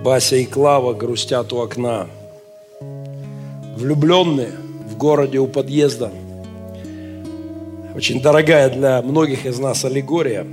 Бася 0.04 0.36
и 0.36 0.46
Клава 0.46 0.94
грустят 0.94 1.54
у 1.54 1.60
окна. 1.60 2.08
Влюбленные 3.78 4.52
в 4.90 4.98
городе 4.98 5.40
у 5.40 5.48
подъезда. 5.48 6.12
Очень 7.96 8.22
дорогая 8.22 8.70
для 8.70 9.02
многих 9.02 9.46
из 9.46 9.60
нас 9.60 9.84
аллегория. 9.84 10.48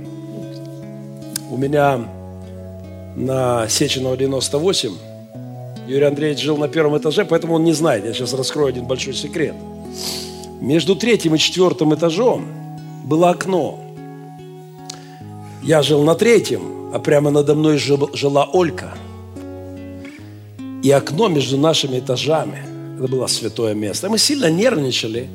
У 1.49 1.55
меня 1.55 2.05
на 3.15 3.67
Сеченова 3.69 4.17
98 4.17 4.91
Юрий 5.87 6.05
Андреевич 6.05 6.41
жил 6.41 6.57
на 6.57 6.67
первом 6.67 6.97
этаже, 6.97 7.23
поэтому 7.23 7.55
он 7.55 7.63
не 7.63 7.71
знает. 7.71 8.05
Я 8.05 8.13
сейчас 8.13 8.33
раскрою 8.33 8.67
один 8.67 8.85
большой 8.85 9.13
секрет. 9.13 9.55
Между 10.59 10.95
третьим 10.95 11.35
и 11.35 11.37
четвертым 11.37 11.95
этажом 11.95 12.45
было 13.05 13.29
окно. 13.29 13.79
Я 15.63 15.81
жил 15.81 16.03
на 16.03 16.15
третьем, 16.15 16.93
а 16.93 16.99
прямо 16.99 17.31
надо 17.31 17.55
мной 17.55 17.77
жила 17.77 18.49
Олька. 18.51 18.93
И 20.83 20.91
окно 20.91 21.29
между 21.29 21.57
нашими 21.57 21.99
этажами, 21.99 22.59
это 22.97 23.07
было 23.07 23.27
святое 23.27 23.73
место. 23.73 24.09
Мы 24.09 24.17
сильно 24.17 24.51
нервничали, 24.51 25.29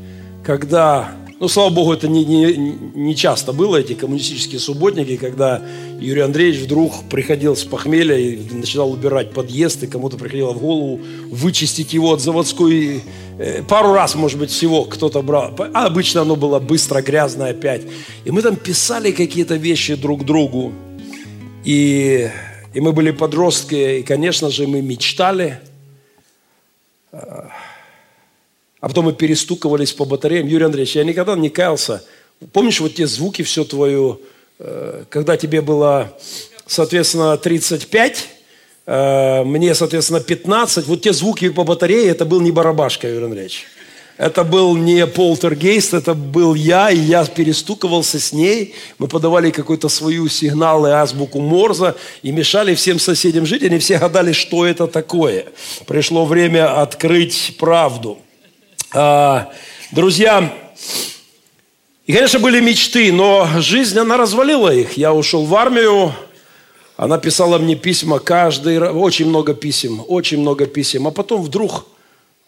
когда 0.44 1.12
ну, 1.40 1.48
слава 1.48 1.70
богу, 1.70 1.92
это 1.92 2.06
не, 2.06 2.24
не, 2.24 2.56
не 2.94 3.16
часто 3.16 3.52
было, 3.52 3.76
эти 3.76 3.94
коммунистические 3.94 4.60
субботники, 4.60 5.16
когда 5.16 5.60
Юрий 6.00 6.20
Андреевич 6.20 6.62
вдруг 6.62 6.92
приходил 7.10 7.56
с 7.56 7.64
похмелья 7.64 8.16
и 8.16 8.38
начинал 8.52 8.92
убирать 8.92 9.32
подъезд, 9.32 9.82
и 9.82 9.86
кому-то 9.86 10.16
приходило 10.16 10.52
в 10.52 10.60
голову 10.60 11.00
вычистить 11.30 11.92
его 11.92 12.12
от 12.12 12.20
заводской... 12.20 13.02
Э, 13.38 13.62
пару 13.64 13.92
раз, 13.92 14.14
может 14.14 14.38
быть, 14.38 14.50
всего 14.50 14.84
кто-то 14.84 15.22
брал. 15.22 15.54
А 15.74 15.86
обычно 15.86 16.20
оно 16.20 16.36
было 16.36 16.60
быстро, 16.60 17.02
грязное 17.02 17.50
опять. 17.50 17.82
И 18.24 18.30
мы 18.30 18.40
там 18.40 18.54
писали 18.54 19.10
какие-то 19.10 19.56
вещи 19.56 19.96
друг 19.96 20.24
другу. 20.24 20.72
И, 21.64 22.30
и 22.74 22.80
мы 22.80 22.92
были 22.92 23.10
подростки, 23.10 23.98
и, 23.98 24.02
конечно 24.02 24.50
же, 24.50 24.68
мы 24.68 24.82
мечтали 24.82 25.58
а 28.84 28.88
потом 28.88 29.06
мы 29.06 29.14
перестуковались 29.14 29.94
по 29.94 30.04
батареям. 30.04 30.46
Юрий 30.46 30.66
Андреевич, 30.66 30.94
я 30.96 31.04
никогда 31.04 31.34
не 31.36 31.48
каялся. 31.48 32.04
Помнишь 32.52 32.80
вот 32.80 32.94
те 32.94 33.06
звуки, 33.06 33.40
все 33.40 33.64
твое, 33.64 34.18
э, 34.58 35.04
когда 35.08 35.38
тебе 35.38 35.62
было, 35.62 36.12
соответственно, 36.66 37.34
35, 37.38 38.28
э, 38.84 39.42
мне, 39.44 39.74
соответственно, 39.74 40.20
15, 40.20 40.86
вот 40.86 41.00
те 41.00 41.14
звуки 41.14 41.48
по 41.48 41.64
батарее, 41.64 42.08
это 42.08 42.26
был 42.26 42.42
не 42.42 42.50
барабашка, 42.50 43.08
Юрий 43.08 43.24
Андреевич. 43.24 43.64
Это 44.18 44.44
был 44.44 44.76
не 44.76 45.06
полтергейст, 45.06 45.94
это 45.94 46.12
был 46.12 46.54
я, 46.54 46.90
и 46.90 46.98
я 46.98 47.24
перестуковался 47.24 48.20
с 48.20 48.34
ней. 48.34 48.74
Мы 48.98 49.08
подавали 49.08 49.50
какой-то 49.50 49.88
свою 49.88 50.28
сигнал 50.28 50.86
и 50.86 50.90
азбуку 50.90 51.40
Морза 51.40 51.96
и 52.22 52.30
мешали 52.32 52.74
всем 52.74 52.98
соседям 52.98 53.46
жить. 53.46 53.62
Они 53.62 53.78
все 53.78 53.96
гадали, 53.96 54.32
что 54.32 54.66
это 54.66 54.86
такое. 54.86 55.46
Пришло 55.86 56.26
время 56.26 56.82
открыть 56.82 57.56
правду. 57.58 58.18
А, 58.92 59.50
друзья, 59.92 60.52
и, 62.06 62.12
конечно, 62.12 62.38
были 62.38 62.60
мечты, 62.60 63.12
но 63.12 63.48
жизнь, 63.58 63.98
она 63.98 64.16
развалила 64.16 64.72
их. 64.72 64.98
Я 64.98 65.14
ушел 65.14 65.44
в 65.44 65.54
армию, 65.54 66.12
она 66.96 67.18
писала 67.18 67.58
мне 67.58 67.76
письма 67.76 68.18
каждый 68.18 68.78
раз, 68.78 68.94
очень 68.94 69.26
много 69.26 69.54
писем, 69.54 70.04
очень 70.06 70.38
много 70.38 70.66
писем. 70.66 71.06
А 71.06 71.10
потом 71.10 71.42
вдруг 71.42 71.86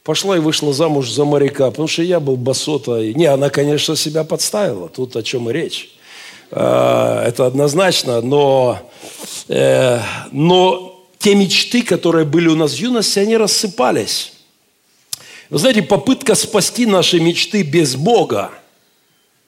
пошла 0.04 0.36
и 0.36 0.40
вышла 0.40 0.72
замуж 0.72 1.10
за 1.10 1.24
моряка, 1.24 1.70
потому 1.70 1.88
что 1.88 2.02
я 2.02 2.20
был 2.20 2.36
басота. 2.36 3.02
Не, 3.02 3.26
она, 3.26 3.48
конечно, 3.48 3.96
себя 3.96 4.24
подставила, 4.24 4.88
тут 4.88 5.16
о 5.16 5.22
чем 5.22 5.48
и 5.48 5.52
речь. 5.54 5.90
А, 6.50 7.26
это 7.26 7.46
однозначно, 7.46 8.20
но, 8.20 8.78
э, 9.48 10.00
но 10.30 11.02
те 11.18 11.34
мечты, 11.34 11.82
которые 11.82 12.24
были 12.24 12.48
у 12.48 12.54
нас 12.54 12.72
в 12.72 12.78
юности, 12.78 13.18
они 13.18 13.36
рассыпались. 13.36 14.32
Вы 15.48 15.58
знаете, 15.58 15.82
попытка 15.82 16.34
спасти 16.34 16.86
наши 16.86 17.20
мечты 17.20 17.62
без 17.62 17.94
Бога, 17.94 18.50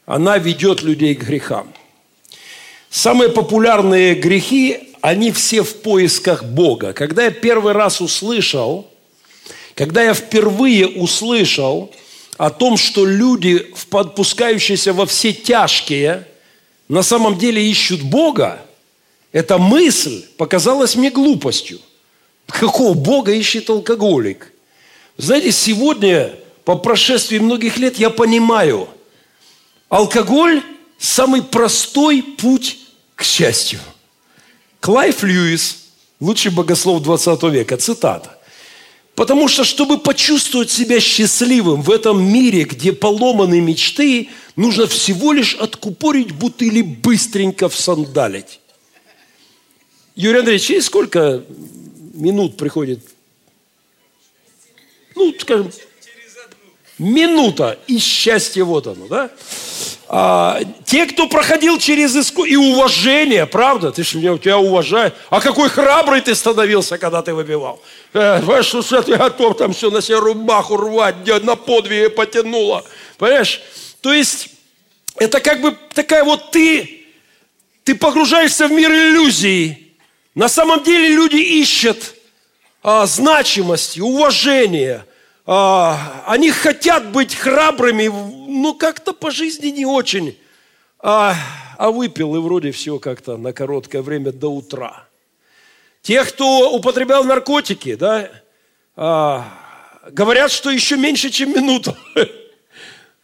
она 0.06 0.38
ведет 0.38 0.82
людей 0.82 1.14
к 1.14 1.24
грехам. 1.24 1.72
Самые 2.88 3.30
популярные 3.30 4.14
грехи, 4.14 4.94
они 5.00 5.32
все 5.32 5.62
в 5.62 5.82
поисках 5.82 6.44
Бога. 6.44 6.92
Когда 6.92 7.24
я 7.24 7.30
первый 7.30 7.72
раз 7.72 8.00
услышал, 8.00 8.88
когда 9.74 10.02
я 10.02 10.14
впервые 10.14 10.86
услышал 10.86 11.92
о 12.36 12.50
том, 12.50 12.76
что 12.76 13.04
люди, 13.04 13.66
подпускающиеся 13.90 14.92
во 14.92 15.04
все 15.04 15.32
тяжкие, 15.32 16.26
на 16.88 17.02
самом 17.02 17.38
деле 17.38 17.62
ищут 17.68 18.02
Бога, 18.02 18.60
эта 19.32 19.58
мысль 19.58 20.24
показалась 20.36 20.94
мне 20.94 21.10
глупостью. 21.10 21.80
Какого 22.46 22.94
Бога 22.94 23.32
ищет 23.32 23.68
алкоголик? 23.68 24.52
Знаете, 25.18 25.50
сегодня, 25.50 26.32
по 26.64 26.76
прошествии 26.76 27.38
многих 27.38 27.76
лет, 27.76 27.98
я 27.98 28.08
понимаю, 28.08 28.88
алкоголь– 29.88 30.62
самый 30.98 31.42
простой 31.42 32.22
путь 32.22 32.78
к 33.16 33.24
счастью. 33.24 33.80
Клайв 34.78 35.24
Льюис, 35.24 35.88
лучший 36.20 36.52
богослов 36.52 37.02
20 37.02 37.42
века, 37.44 37.76
цитата. 37.76 38.38
Потому 39.16 39.48
что, 39.48 39.64
чтобы 39.64 39.98
почувствовать 39.98 40.70
себя 40.70 41.00
счастливым 41.00 41.82
в 41.82 41.90
этом 41.90 42.22
мире, 42.22 42.62
где 42.62 42.92
поломаны 42.92 43.60
мечты, 43.60 44.28
нужно 44.54 44.86
всего 44.86 45.32
лишь 45.32 45.56
откупорить 45.56 46.30
бутыли 46.30 46.82
быстренько 46.82 47.68
всандалить. 47.68 48.60
Юрий 50.14 50.38
Андреевич, 50.38 50.66
через 50.66 50.86
сколько 50.86 51.42
минут 52.14 52.56
приходит 52.56 53.00
ну, 55.18 55.34
скажем, 55.38 55.70
минута, 56.98 57.78
и 57.86 57.98
счастье 57.98 58.64
вот 58.64 58.86
оно, 58.86 59.06
да? 59.06 59.30
А, 60.08 60.60
те, 60.84 61.06
кто 61.06 61.28
проходил 61.28 61.78
через 61.78 62.16
иску... 62.16 62.44
И 62.44 62.56
уважение, 62.56 63.46
правда? 63.46 63.92
Ты 63.92 64.02
же 64.02 64.18
меня, 64.18 64.36
тебя 64.38 64.58
уважаю. 64.58 65.12
А 65.28 65.40
какой 65.40 65.68
храбрый 65.68 66.20
ты 66.20 66.34
становился, 66.34 66.96
когда 66.96 67.20
ты 67.20 67.34
выпивал. 67.34 67.80
Э, 68.14 68.40
понимаешь, 68.40 68.66
что 68.66 69.02
ты 69.02 69.16
готов 69.16 69.56
там 69.58 69.74
все 69.74 69.90
на 69.90 70.00
себе 70.00 70.18
рубаху 70.18 70.76
рвать, 70.76 71.16
на 71.42 71.56
подвиге 71.56 72.08
потянуло. 72.08 72.84
Понимаешь? 73.18 73.60
То 74.00 74.12
есть, 74.12 74.48
это 75.16 75.40
как 75.40 75.60
бы 75.60 75.76
такая 75.92 76.24
вот 76.24 76.50
ты, 76.50 77.04
ты 77.84 77.94
погружаешься 77.94 78.66
в 78.66 78.72
мир 78.72 78.90
иллюзий. 78.90 79.94
На 80.34 80.48
самом 80.48 80.82
деле 80.82 81.08
люди 81.08 81.36
ищут 81.36 82.14
а, 82.90 83.04
значимости, 83.04 84.00
уважения, 84.00 85.04
а, 85.44 86.24
они 86.26 86.50
хотят 86.50 87.12
быть 87.12 87.34
храбрыми, 87.34 88.08
но 88.08 88.72
как-то 88.72 89.12
по 89.12 89.30
жизни 89.30 89.68
не 89.68 89.84
очень. 89.84 90.38
А, 90.98 91.34
а 91.76 91.90
выпил 91.90 92.34
и 92.34 92.38
вроде 92.38 92.70
все 92.70 92.98
как-то 92.98 93.36
на 93.36 93.52
короткое 93.52 94.00
время 94.00 94.32
до 94.32 94.48
утра. 94.48 95.06
Те, 96.00 96.24
кто 96.24 96.72
употреблял 96.72 97.24
наркотики, 97.24 97.94
да, 97.94 98.30
говорят, 100.10 100.50
что 100.50 100.70
еще 100.70 100.96
меньше, 100.96 101.28
чем 101.30 101.50
минуту. 101.52 101.94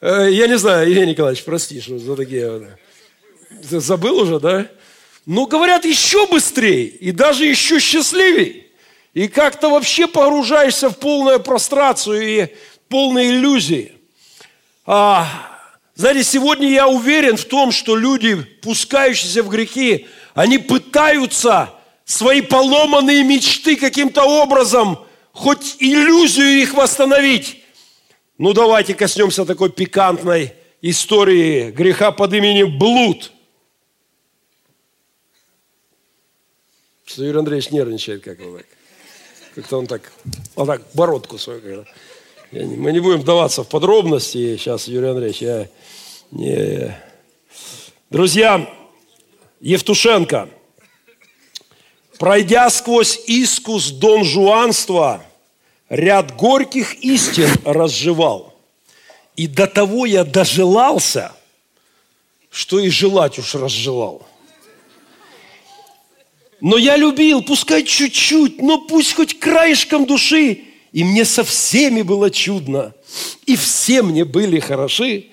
Э, 0.01 0.29
я 0.31 0.49
не 0.49 0.59
знаю, 0.59 0.87
Евгений 0.87 1.13
Николаевич, 1.13 1.45
прости, 1.45 1.81
что 1.81 1.99
за 1.99 2.15
такие... 2.15 2.77
Забыл 3.63 4.19
уже, 4.19 4.39
да? 4.39 4.67
Но 5.25 5.47
говорят 5.47 5.87
еще 5.87 6.27
быстрее 6.27 6.85
и 6.85 7.11
даже 7.11 7.47
еще 7.47 7.81
счастливее. 7.81 8.64
И 9.15 9.29
как-то 9.29 9.71
вообще 9.71 10.09
погружаешься 10.09 10.91
в 10.91 10.99
полную 10.99 11.39
прострацию 11.39 12.21
и 12.23 12.49
полные 12.89 13.31
иллюзии. 13.31 13.93
А, 14.85 15.29
знаете, 15.95 16.25
сегодня 16.25 16.69
я 16.69 16.89
уверен 16.89 17.37
в 17.37 17.45
том, 17.45 17.71
что 17.71 17.97
люди, 17.97 18.35
пускающиеся 18.63 19.45
в 19.45 19.49
грехи, 19.49 20.09
они 20.35 20.59
пытаются 20.59 21.71
свои 22.05 22.41
поломанные 22.41 23.23
мечты 23.23 23.77
каким-то 23.77 24.25
образом, 24.25 24.99
хоть 25.33 25.77
иллюзию 25.79 26.61
их 26.61 26.75
восстановить. 26.75 27.63
Ну, 28.37 28.53
давайте 28.53 28.95
коснемся 28.95 29.45
такой 29.45 29.71
пикантной 29.71 30.55
истории 30.83 31.71
греха 31.71 32.11
под 32.11 32.33
именем 32.35 32.77
блуд. 32.77 33.31
Юрий 37.17 37.39
Андреевич 37.39 37.71
нервничает, 37.71 38.25
как 38.25 38.41
вы 38.41 38.65
как-то 39.55 39.79
он 39.79 39.87
так, 39.87 40.13
он 40.57 40.67
так 40.67 40.83
бородку 40.95 41.39
свою. 41.39 41.61
Когда. 41.61 41.85
Не, 42.51 42.77
мы 42.77 42.93
не 42.93 43.01
будем 43.01 43.21
вдаваться 43.21 43.63
в 43.63 43.69
подробности 43.69 44.57
сейчас, 44.57 44.89
Юрий 44.89 45.09
Андреевич. 45.09 45.43
Я 45.43 45.69
не... 46.31 46.97
Друзья, 48.11 48.69
Евтушенко, 49.61 50.49
пройдя 52.19 52.69
сквозь 52.71 53.21
искус 53.27 53.91
донжуанства, 53.91 55.25
ряд 55.89 56.37
горьких 56.37 56.95
истин 57.03 57.49
разжевал. 57.65 58.55
И 59.37 59.47
до 59.47 59.67
того 59.67 60.07
я 60.07 60.25
дожелался, 60.25 61.33
что 62.51 62.79
и 62.79 62.89
желать 62.89 63.39
уж 63.39 63.55
разжелал. 63.55 64.27
Но 66.65 66.79
я 66.79 66.97
любил, 66.97 67.43
пускай 67.43 67.85
чуть-чуть, 67.85 68.63
но 68.63 68.81
пусть 68.81 69.13
хоть 69.13 69.39
краешком 69.39 70.07
души. 70.07 70.63
И 70.93 71.05
мне 71.05 71.27
со 71.27 71.45
всеми 71.45 72.01
было 72.01 72.31
чудно. 72.31 72.95
И 73.45 73.55
все 73.55 74.01
мне 74.01 74.25
были 74.25 74.61
хороши. 74.61 75.27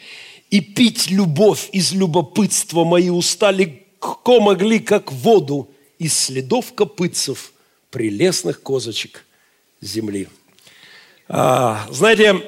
И 0.50 0.60
пить 0.60 1.10
любовь 1.10 1.70
из 1.72 1.94
любопытства 1.94 2.84
мои 2.84 3.10
уста 3.10 3.50
легко 3.52 4.42
могли, 4.42 4.80
как 4.80 5.10
воду, 5.10 5.70
из 6.00 6.20
следов 6.20 6.74
копытцев 6.74 7.54
прелестных 7.92 8.62
козочек 8.62 9.26
земли. 9.80 10.28
А, 11.30 11.88
знаете, 11.90 12.44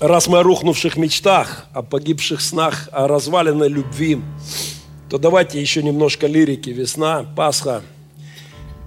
раз 0.00 0.26
мы 0.26 0.40
о 0.40 0.42
рухнувших 0.42 0.96
мечтах, 0.96 1.66
о 1.72 1.82
погибших 1.82 2.40
снах, 2.40 2.88
о 2.90 3.06
разваленной 3.06 3.68
любви, 3.68 4.18
то 5.10 5.18
давайте 5.18 5.60
еще 5.60 5.82
немножко 5.82 6.26
лирики. 6.26 6.70
Весна, 6.70 7.24
Пасха, 7.36 7.82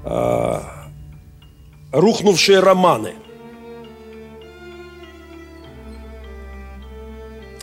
э, 0.05 0.59
рухнувшие 1.91 2.59
романы. 2.59 3.13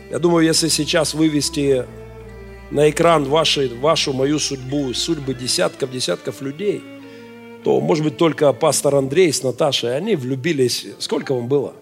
Я 0.09 0.19
думаю, 0.19 0.45
если 0.45 0.67
сейчас 0.67 1.13
вывести 1.13 1.85
на 2.71 2.89
экран 2.89 3.25
ваши, 3.25 3.69
вашу, 3.75 4.13
мою 4.13 4.39
судьбу, 4.39 4.93
судьбы 4.93 5.33
десятков, 5.33 5.91
десятков 5.91 6.41
людей, 6.41 6.81
то, 7.63 7.79
может 7.79 8.03
быть, 8.03 8.17
только 8.17 8.51
пастор 8.53 8.95
Андрей 8.95 9.31
с 9.31 9.43
Наташей, 9.43 9.95
они 9.95 10.15
влюбились. 10.15 10.87
Сколько 10.99 11.33
вам 11.33 11.47
было? 11.47 11.73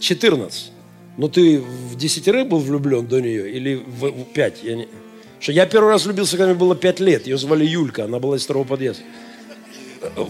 14. 0.00 0.72
Ну, 1.16 1.28
ты 1.28 1.60
в 1.60 1.96
десятерых 1.96 2.48
был 2.48 2.58
влюблен 2.58 3.06
до 3.06 3.20
нее 3.20 3.52
или 3.52 3.74
в 3.74 4.24
пять? 4.32 4.62
Я 4.62 4.76
не... 4.76 4.88
Что 5.40 5.52
я 5.52 5.64
первый 5.64 5.90
раз 5.90 6.04
влюбился, 6.04 6.36
когда 6.36 6.46
мне 6.50 6.54
было 6.54 6.76
пять 6.76 7.00
лет. 7.00 7.26
Ее 7.26 7.38
звали 7.38 7.64
Юлька, 7.64 8.04
она 8.04 8.18
была 8.18 8.36
из 8.36 8.44
второго 8.44 8.64
подъезда. 8.64 9.02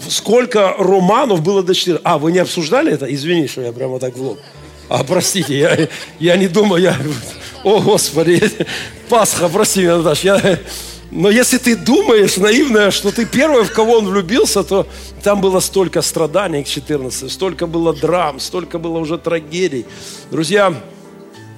Сколько 0.09 0.75
романов 0.79 1.43
было 1.43 1.63
до 1.63 1.75
4? 1.75 2.01
А, 2.05 2.19
вы 2.19 2.33
не 2.33 2.39
обсуждали 2.39 2.93
это? 2.93 3.13
Извини, 3.13 3.49
что 3.49 3.61
я 3.61 3.73
прямо 3.73 3.99
так 3.99 4.17
в 4.17 4.23
лоб. 4.23 4.39
А, 4.89 5.05
простите, 5.05 5.59
я, 5.59 5.89
я 6.19 6.37
не 6.37 6.49
думаю, 6.49 6.83
я... 6.83 6.97
О, 7.65 7.81
Господи, 7.81 8.43
Пасха, 9.09 9.49
прости 9.49 9.83
меня, 9.83 9.99
Наташа. 9.99 10.27
Я... 10.27 10.59
Но 11.11 11.29
если 11.29 11.59
ты 11.59 11.77
думаешь, 11.77 12.37
наивная, 12.37 12.93
что 12.93 13.11
ты 13.11 13.27
первый, 13.27 13.65
в 13.65 13.73
кого 13.73 13.99
он 13.99 14.09
влюбился, 14.09 14.63
то 14.63 14.87
там 15.23 15.41
было 15.41 15.59
столько 15.59 16.03
страданий 16.03 16.63
к 16.63 16.69
14, 16.69 17.31
столько 17.31 17.67
было 17.67 17.93
драм, 17.93 18.39
столько 18.39 18.79
было 18.79 18.99
уже 18.99 19.19
трагедий. 19.19 19.87
Друзья, 20.31 20.73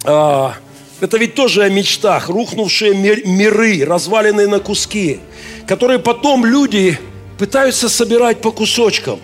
а, 0.04 0.54
это 1.02 1.18
ведь 1.18 1.34
тоже 1.34 1.64
о 1.64 1.68
мечтах, 1.68 2.28
рухнувшие 2.28 2.94
миры, 2.94 3.84
разваленные 3.84 4.46
на 4.46 4.60
куски, 4.60 5.18
которые 5.66 5.98
потом 5.98 6.46
люди 6.46 6.96
пытаются 7.38 7.88
собирать 7.88 8.40
по 8.40 8.52
кусочкам, 8.52 9.18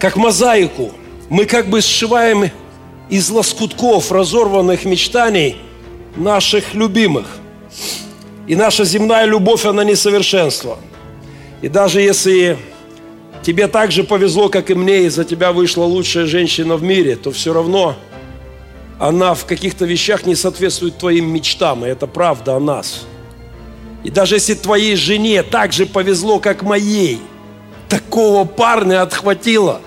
как 0.00 0.16
мозаику. 0.16 0.90
Мы 1.28 1.44
как 1.44 1.68
бы 1.68 1.80
сшиваем 1.80 2.50
из 3.08 3.30
лоскутков 3.30 4.10
разорванных 4.10 4.84
мечтаний 4.84 5.58
наших 6.16 6.74
любимых. 6.74 7.26
И 8.48 8.56
наша 8.56 8.84
земная 8.84 9.26
любовь, 9.26 9.64
она 9.64 9.84
несовершенство. 9.84 10.80
И 11.62 11.68
даже 11.68 12.00
если 12.00 12.58
тебе 13.44 13.68
так 13.68 13.92
же 13.92 14.02
повезло, 14.02 14.48
как 14.48 14.70
и 14.70 14.74
мне, 14.74 15.04
и 15.04 15.08
за 15.08 15.24
тебя 15.24 15.52
вышла 15.52 15.84
лучшая 15.84 16.26
женщина 16.26 16.76
в 16.76 16.82
мире, 16.82 17.14
то 17.14 17.30
все 17.30 17.52
равно– 17.52 17.94
она 18.98 19.34
в 19.34 19.46
каких-то 19.46 19.84
вещах 19.84 20.26
не 20.26 20.34
соответствует 20.34 20.98
твоим 20.98 21.32
мечтам, 21.32 21.84
и 21.84 21.88
это 21.88 22.06
правда 22.06 22.56
о 22.56 22.60
нас. 22.60 23.06
И 24.04 24.10
даже 24.10 24.36
если 24.36 24.54
твоей 24.54 24.96
жене 24.96 25.42
так 25.42 25.72
же 25.72 25.86
повезло, 25.86 26.40
как 26.40 26.62
моей, 26.62 27.20
такого 27.88 28.44
парня 28.44 29.02
отхватило, 29.02 29.80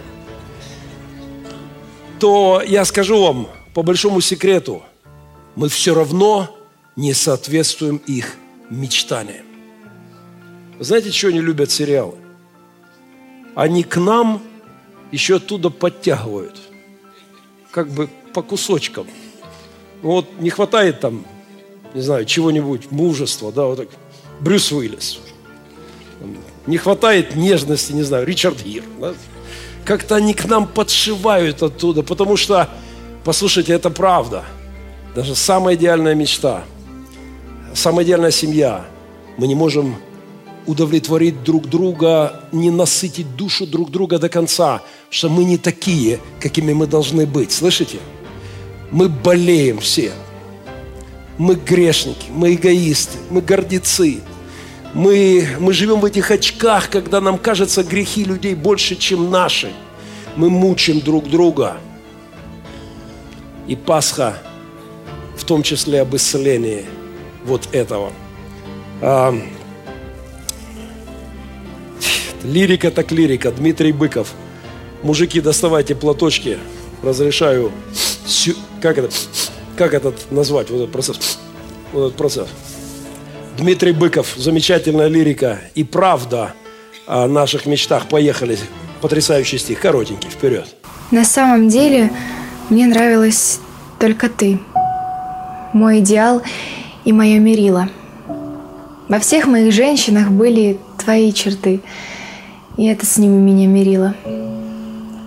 то 2.20 2.62
я 2.66 2.86
скажу 2.86 3.22
вам 3.22 3.48
по 3.74 3.84
большому 3.84 4.22
секрету, 4.22 4.84
мы 5.56 5.70
все 5.70 5.94
равно 5.94 6.56
не 6.96 7.14
соответствуем 7.14 7.98
их 8.06 8.36
мечтаниям. 8.70 9.46
Знаете, 10.80 11.12
что 11.12 11.28
они 11.28 11.42
любят 11.42 11.72
сериалы? 11.72 12.16
Они 13.56 13.84
к 13.84 13.98
нам 13.98 14.42
еще 15.12 15.36
оттуда 15.36 15.70
подтягивают. 15.70 16.58
Как 17.72 17.90
бы 17.90 18.10
по 18.34 18.42
кусочкам. 18.42 19.08
Вот 20.02 20.28
не 20.40 20.50
хватает 20.50 21.00
там, 21.00 21.26
не 21.94 22.02
знаю, 22.02 22.26
чего-нибудь, 22.26 22.92
мужества, 22.92 23.52
да, 23.52 23.66
вот 23.66 23.78
так. 23.78 23.90
Брюс 24.40 24.72
Уиллис. 24.72 25.20
Не 26.68 26.78
хватает 26.78 27.36
нежности, 27.36 27.94
не 27.94 28.04
знаю, 28.04 28.26
Ричард 28.26 28.64
Гир. 28.64 28.84
Да? 29.00 29.14
Как-то 29.86 30.16
они 30.16 30.34
к 30.34 30.46
нам 30.46 30.68
подшивают 30.68 31.64
оттуда, 31.64 32.04
потому 32.04 32.38
что, 32.38 32.70
послушайте, 33.24 33.74
это 33.74 33.90
правда. 33.90 34.44
Даже 35.16 35.36
самая 35.36 35.76
идеальная 35.76 36.16
мечта, 36.16 36.64
самая 37.74 38.06
идеальная 38.06 38.32
семья, 38.32 38.86
мы 39.38 39.48
не 39.48 39.56
можем 39.56 39.96
удовлетворить 40.68 41.44
друг 41.44 41.68
друга, 41.68 42.42
не 42.52 42.70
насытить 42.70 43.36
душу 43.36 43.66
друг 43.66 43.90
друга 43.92 44.20
до 44.20 44.30
конца, 44.30 44.82
что 45.10 45.30
мы 45.30 45.44
не 45.44 45.58
такие, 45.58 46.20
какими 46.40 46.74
мы 46.74 46.88
должны 46.88 47.26
быть. 47.26 47.52
Слышите? 47.52 47.98
Мы 48.92 49.10
болеем 49.10 49.80
все. 49.80 50.12
Мы 51.38 51.56
грешники, 51.56 52.28
мы 52.30 52.54
эгоисты, 52.54 53.18
мы 53.30 53.42
гордецы. 53.42 54.22
Мы, 54.94 55.48
мы 55.60 55.74
живем 55.74 56.02
в 56.02 56.06
этих 56.06 56.30
очках, 56.30 56.90
когда 56.90 57.22
нам 57.22 57.38
кажется 57.38 57.84
грехи 57.84 58.26
людей 58.26 58.54
больше, 58.54 58.96
чем 58.96 59.32
наши. 59.32 59.72
Мы 60.36 60.50
мучим 60.50 61.00
друг 61.00 61.30
друга. 61.30 61.78
И 63.68 63.76
Пасха 63.76 64.38
в 65.38 65.46
том 65.46 65.64
числе 65.64 66.02
об 66.02 66.16
исцелении 66.16 66.86
вот 67.46 67.70
этого. 67.72 68.12
А, 69.02 69.34
лирика 72.44 72.92
так 72.92 73.12
лирика. 73.12 73.52
Дмитрий 73.52 73.92
Быков. 73.92 74.34
Мужики, 75.02 75.42
доставайте 75.42 75.96
платочки. 75.96 76.60
Разрешаю. 77.02 77.72
Как 78.82 78.98
это? 78.98 79.10
Как 79.78 79.94
этот 79.94 80.32
назвать? 80.32 80.70
Вот 80.70 80.78
этот 80.82 80.92
процесс. 80.92 81.40
Вот 81.94 82.08
этот 82.08 82.18
процесс. 82.18 82.48
Дмитрий 83.58 83.92
Быков. 83.92 84.34
Замечательная 84.38 85.08
лирика 85.08 85.60
и 85.76 85.84
правда 85.84 86.54
о 87.08 87.28
наших 87.28 87.66
мечтах. 87.66 88.08
Поехали. 88.08 88.58
Потрясающий 89.02 89.58
стих. 89.58 89.80
Коротенький. 89.80 90.30
Вперед. 90.30 90.68
На 91.12 91.26
самом 91.26 91.70
деле, 91.70 92.12
мне 92.70 92.88
нравилась 92.88 93.60
только 94.00 94.30
ты. 94.30 94.60
Мой 95.74 96.00
идеал 96.00 96.42
и 97.06 97.14
мое 97.14 97.40
мерило. 97.40 97.90
Во 99.08 99.20
всех 99.20 99.46
моих 99.48 99.74
женщинах 99.74 100.30
были 100.30 100.80
твои 100.98 101.34
черты, 101.34 101.82
и 102.78 102.86
это 102.88 103.06
с 103.06 103.18
ними 103.18 103.42
меня 103.42 103.68
мерило. 103.68 104.16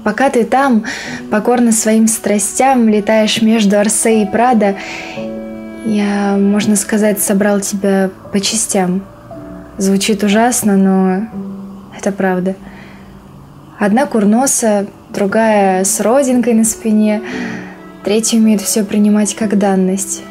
Пока 0.04 0.28
ты 0.28 0.44
там, 0.44 0.84
покорно 1.30 1.72
своим 1.72 2.08
страстям, 2.08 2.88
летаешь 2.90 3.40
между 3.40 3.78
Арсе 3.78 4.22
и 4.22 4.26
Прада, 4.26 4.76
я, 5.86 6.36
можно 6.36 6.76
сказать, 6.76 7.20
собрал 7.20 7.60
тебя 7.60 8.10
по 8.30 8.38
частям. 8.38 9.02
Звучит 9.78 10.22
ужасно, 10.22 10.76
но 10.76 11.26
это 11.98 12.12
правда. 12.12 12.54
Одна 13.78 14.04
курноса, 14.06 14.86
другая 15.08 15.84
с 15.84 16.00
родинкой 16.00 16.52
на 16.52 16.64
спине, 16.64 17.22
третья 18.04 18.38
умеет 18.38 18.60
все 18.60 18.84
принимать 18.84 19.34
как 19.34 19.58
данность. 19.58 20.22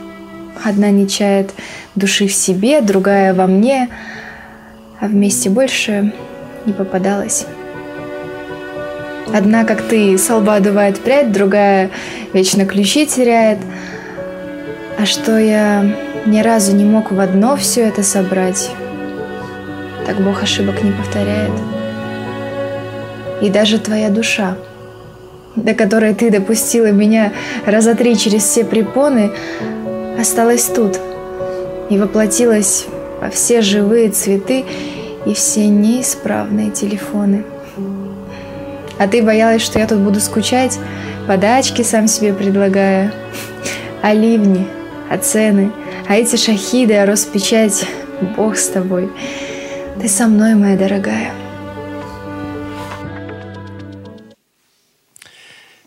Одна 0.64 0.92
не 0.92 1.10
чает 1.10 1.52
души 1.96 2.28
в 2.28 2.34
себе, 2.34 2.82
другая 2.82 3.34
во 3.34 3.48
мне, 3.48 3.90
а 5.00 5.08
вместе 5.08 5.50
больше 5.50 6.14
не 6.66 6.74
попадалась. 6.74 7.48
Одна, 9.32 9.64
как 9.64 9.82
ты, 9.82 10.18
со 10.18 10.38
лба 10.38 10.60
дувает 10.60 11.00
прядь, 11.00 11.32
другая 11.32 11.92
вечно 12.34 12.66
ключи 12.66 13.06
теряет. 13.06 13.60
А 15.00 15.06
что 15.06 15.38
я 15.38 15.86
ни 16.26 16.42
разу 16.42 16.76
не 16.76 16.84
мог 16.84 17.12
в 17.12 17.20
одно 17.20 17.56
все 17.56 17.82
это 17.82 18.04
собрать, 18.04 18.72
так 20.06 20.18
Бог 20.22 20.44
ошибок 20.44 20.84
не 20.84 20.92
повторяет. 20.92 21.52
И 23.42 23.50
даже 23.50 23.80
твоя 23.80 24.10
душа, 24.10 24.56
до 25.56 25.74
которой 25.74 26.14
ты 26.14 26.30
допустила 26.30 26.92
меня 26.92 27.34
раза 27.66 27.96
три 27.96 28.18
через 28.18 28.44
все 28.44 28.64
препоны, 28.64 29.32
осталась 30.20 30.66
тут 30.66 31.00
и 31.90 31.98
воплотилась 31.98 32.86
во 33.22 33.30
все 33.30 33.62
живые 33.62 34.10
цветы 34.10 34.66
и 35.26 35.34
все 35.34 35.68
неисправные 35.68 36.72
телефоны. 36.72 37.44
А 39.04 39.08
ты 39.10 39.22
боялась, 39.22 39.62
что 39.62 39.80
я 39.80 39.86
тут 39.86 39.99
буду 39.99 40.22
скучать, 40.22 40.80
подачки 41.28 41.82
сам 41.82 42.08
себе 42.08 42.34
предлагая, 42.34 43.14
а 44.01 44.14
ливни, 44.14 44.66
а 45.10 45.18
цены, 45.18 45.74
а 46.08 46.16
эти 46.16 46.38
шахиды, 46.38 46.93
а 46.93 47.06
Роспечать, 47.06 47.86
Бог 48.38 48.56
с 48.56 48.70
тобой. 48.70 49.12
Ты 49.99 50.08
со 50.08 50.28
мной, 50.28 50.56
моя 50.56 50.78
дорогая. 50.78 51.34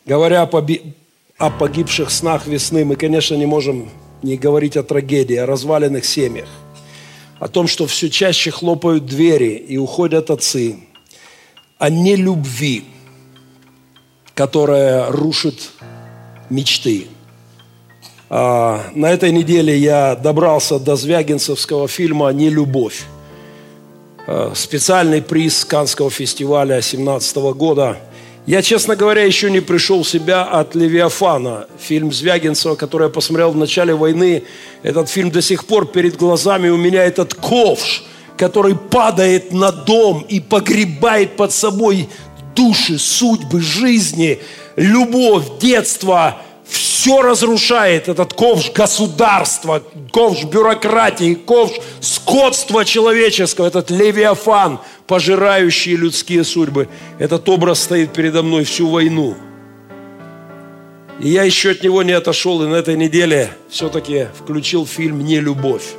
Говоря 0.04 0.42
о, 0.42 0.46
поби... 0.46 0.82
о 1.38 1.48
погибших 1.48 2.10
снах 2.10 2.46
весны, 2.46 2.84
мы, 2.84 2.96
конечно, 2.96 3.34
не 3.34 3.46
можем 3.46 3.88
не 4.22 4.36
говорить 4.36 4.76
о 4.76 4.82
трагедии, 4.82 5.36
о 5.36 5.46
разваленных 5.46 6.04
семьях, 6.04 6.48
о 7.38 7.48
том, 7.48 7.66
что 7.66 7.86
все 7.86 8.10
чаще 8.10 8.50
хлопают 8.50 9.06
двери 9.06 9.54
и 9.54 9.78
уходят 9.78 10.28
отцы, 10.28 10.80
о 11.78 11.88
нелюбви, 11.88 12.84
которая 14.37 15.11
рушит 15.11 15.72
мечты. 16.51 17.09
А, 18.30 18.84
на 18.95 19.11
этой 19.11 19.32
неделе 19.32 19.76
я 19.76 20.14
добрался 20.14 20.78
до 20.78 20.95
звягинцевского 20.95 21.89
фильма 21.89 22.28
«Нелюбовь». 22.28 23.07
А, 24.28 24.53
специальный 24.55 25.22
приз 25.22 25.64
Канского 25.64 26.11
фестиваля 26.11 26.74
2017 26.74 27.37
года– 27.57 27.99
я, 28.47 28.62
честно 28.62 28.95
говоря, 28.95 29.24
еще 29.24 29.51
не 29.51 29.59
пришел 29.59 30.05
в 30.05 30.09
себя 30.09 30.45
от 30.45 30.76
«Левиафана», 30.76 31.66
фильм 31.80 32.12
Звягинцева, 32.12 32.76
который 32.76 33.09
я 33.09 33.11
посмотрел 33.11 33.51
в 33.51 33.57
начале 33.57 33.93
войны. 33.93 34.45
Этот 34.84 35.09
фильм 35.09 35.32
до 35.32 35.43
сих 35.43 35.66
пор 35.66 35.87
перед 35.87 36.16
глазами 36.16 36.68
у 36.68 36.76
меня 36.76 37.03
этот 37.03 37.34
ковш, 37.34 38.05
который 38.39 38.76
падает 38.76 39.53
на 39.53 39.72
дом 39.72 40.24
и 40.28 40.39
погребает 40.39 41.34
под 41.34 41.51
собой 41.51 42.09
души, 42.57 42.98
судьбы, 42.98 43.61
жизни, 43.61 44.40
любовь, 44.74 45.44
детство, 45.61 46.38
все 46.68 47.22
разрушает 47.22 48.09
этот 48.09 48.32
ковш 48.32 48.72
государства, 48.72 49.82
ковш 50.11 50.44
бюрократии, 50.44 51.34
ковш 51.34 51.74
скотства 52.00 52.84
человеческого, 52.84 53.66
этот 53.66 53.90
левиафан, 53.90 54.80
пожирающий 55.07 55.94
людские 55.94 56.42
судьбы. 56.42 56.88
Этот 57.20 57.48
образ 57.48 57.82
стоит 57.82 58.12
передо 58.12 58.42
мной 58.42 58.64
всю 58.64 58.88
войну. 58.88 59.36
И 61.20 61.28
я 61.28 61.44
еще 61.44 61.70
от 61.70 61.82
него 61.82 62.02
не 62.02 62.12
отошел, 62.12 62.62
и 62.62 62.66
на 62.66 62.74
этой 62.74 62.96
неделе 62.96 63.50
все-таки 63.70 64.26
включил 64.36 64.84
фильм 64.84 65.24
«Не 65.24 65.40
любовь». 65.40 65.94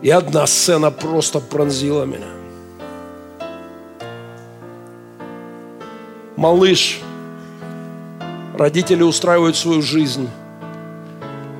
И 0.00 0.10
одна 0.10 0.46
сцена 0.46 0.90
просто 0.90 1.40
пронзила 1.40 2.04
меня. 2.04 2.37
Малыш– 6.38 7.00
Родители 8.58 9.04
устраивают 9.04 9.56
свою 9.56 9.82
жизнь. 9.82 10.28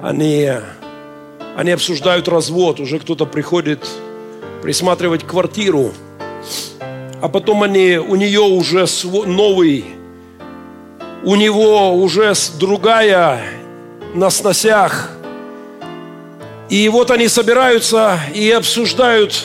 Они, 0.03 0.51
они 1.57 1.71
обсуждают 1.71 2.27
развод. 2.27 2.81
Уже 2.81 2.99
кто-то 2.99 3.25
приходит 3.25 3.89
присматривать 4.63 5.25
квартиру. 5.25 5.93
А 7.23 7.29
потом 7.29 7.63
они, 7.63 7.99
у 7.99 8.17
нее 8.17 8.41
уже 8.41 8.87
новый, 9.27 9.85
у 11.23 11.37
него 11.37 11.95
уже 11.95 12.33
другая 12.59 13.45
на 14.13 14.29
сносях. 14.29 15.13
И 16.69 16.89
вот 16.89 17.13
они 17.13 17.29
собираются 17.29 18.19
и 18.35 18.51
обсуждают, 18.51 19.45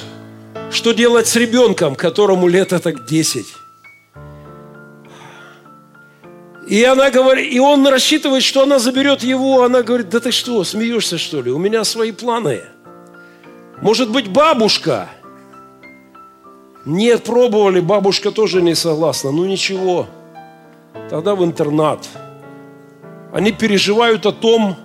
что 0.71 0.91
делать 0.91 1.27
с 1.27 1.35
ребенком, 1.35 1.93
которому 1.93 2.47
лет 2.47 2.69
так 2.69 3.05
10. 3.05 3.62
И 6.73 6.83
она 6.85 7.11
говорит, 7.11 7.53
и 7.53 7.59
он 7.59 7.85
рассчитывает, 7.85 8.41
что 8.41 8.63
она 8.63 8.79
заберет 8.79 9.21
его. 9.21 9.61
Она 9.61 9.83
говорит, 9.83 10.09
да 10.09 10.19
ты 10.19 10.31
что, 10.31 10.63
смеешься 10.63 11.19
что 11.19 11.39
ли? 11.39 11.51
У 11.51 11.59
меня 11.59 11.83
свои 11.83 12.11
планы. 12.11 12.63
Может 13.79 14.09
быть, 14.09 14.27
бабушка? 14.27 15.07
Нет, 16.83 17.25
пробовали, 17.25 17.79
бабушка 17.79 18.31
тоже 18.31 18.63
не 18.63 18.73
согласна. 18.73 19.29
Ну 19.29 19.45
ничего, 19.45 20.07
тогда 21.11 21.35
в 21.35 21.45
интернат. 21.45 22.09
Они 23.31 23.51
переживают 23.51 24.25
о 24.25 24.31
том, 24.31 24.75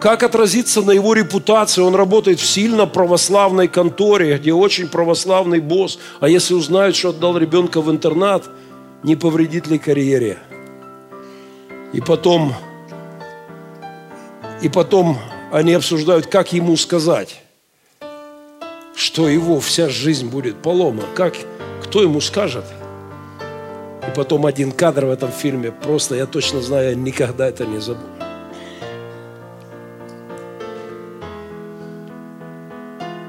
как 0.00 0.24
отразиться 0.24 0.82
на 0.82 0.90
его 0.90 1.14
репутации. 1.14 1.80
Он 1.80 1.94
работает 1.94 2.40
в 2.40 2.44
сильно 2.44 2.86
православной 2.86 3.68
конторе, 3.68 4.36
где 4.36 4.52
очень 4.52 4.88
православный 4.88 5.60
босс. 5.60 6.00
А 6.18 6.28
если 6.28 6.54
узнают, 6.54 6.96
что 6.96 7.10
отдал 7.10 7.38
ребенка 7.38 7.80
в 7.80 7.88
интернат, 7.88 8.50
не 9.04 9.14
повредит 9.14 9.68
ли 9.68 9.78
карьере? 9.78 10.38
И 11.92 12.00
потом, 12.02 12.54
и 14.60 14.68
потом 14.68 15.18
они 15.50 15.72
обсуждают, 15.72 16.26
как 16.26 16.52
ему 16.52 16.76
сказать, 16.76 17.40
что 18.94 19.28
его 19.28 19.58
вся 19.60 19.88
жизнь 19.88 20.28
будет 20.28 20.60
полома. 20.60 21.04
Как, 21.14 21.34
кто 21.82 22.02
ему 22.02 22.20
скажет? 22.20 22.64
И 24.06 24.10
потом 24.14 24.44
один 24.44 24.72
кадр 24.72 25.06
в 25.06 25.10
этом 25.10 25.30
фильме, 25.30 25.72
просто 25.72 26.14
я 26.14 26.26
точно 26.26 26.60
знаю, 26.60 26.90
я 26.90 26.94
никогда 26.94 27.48
это 27.48 27.64
не 27.64 27.78
забуду. 27.78 28.06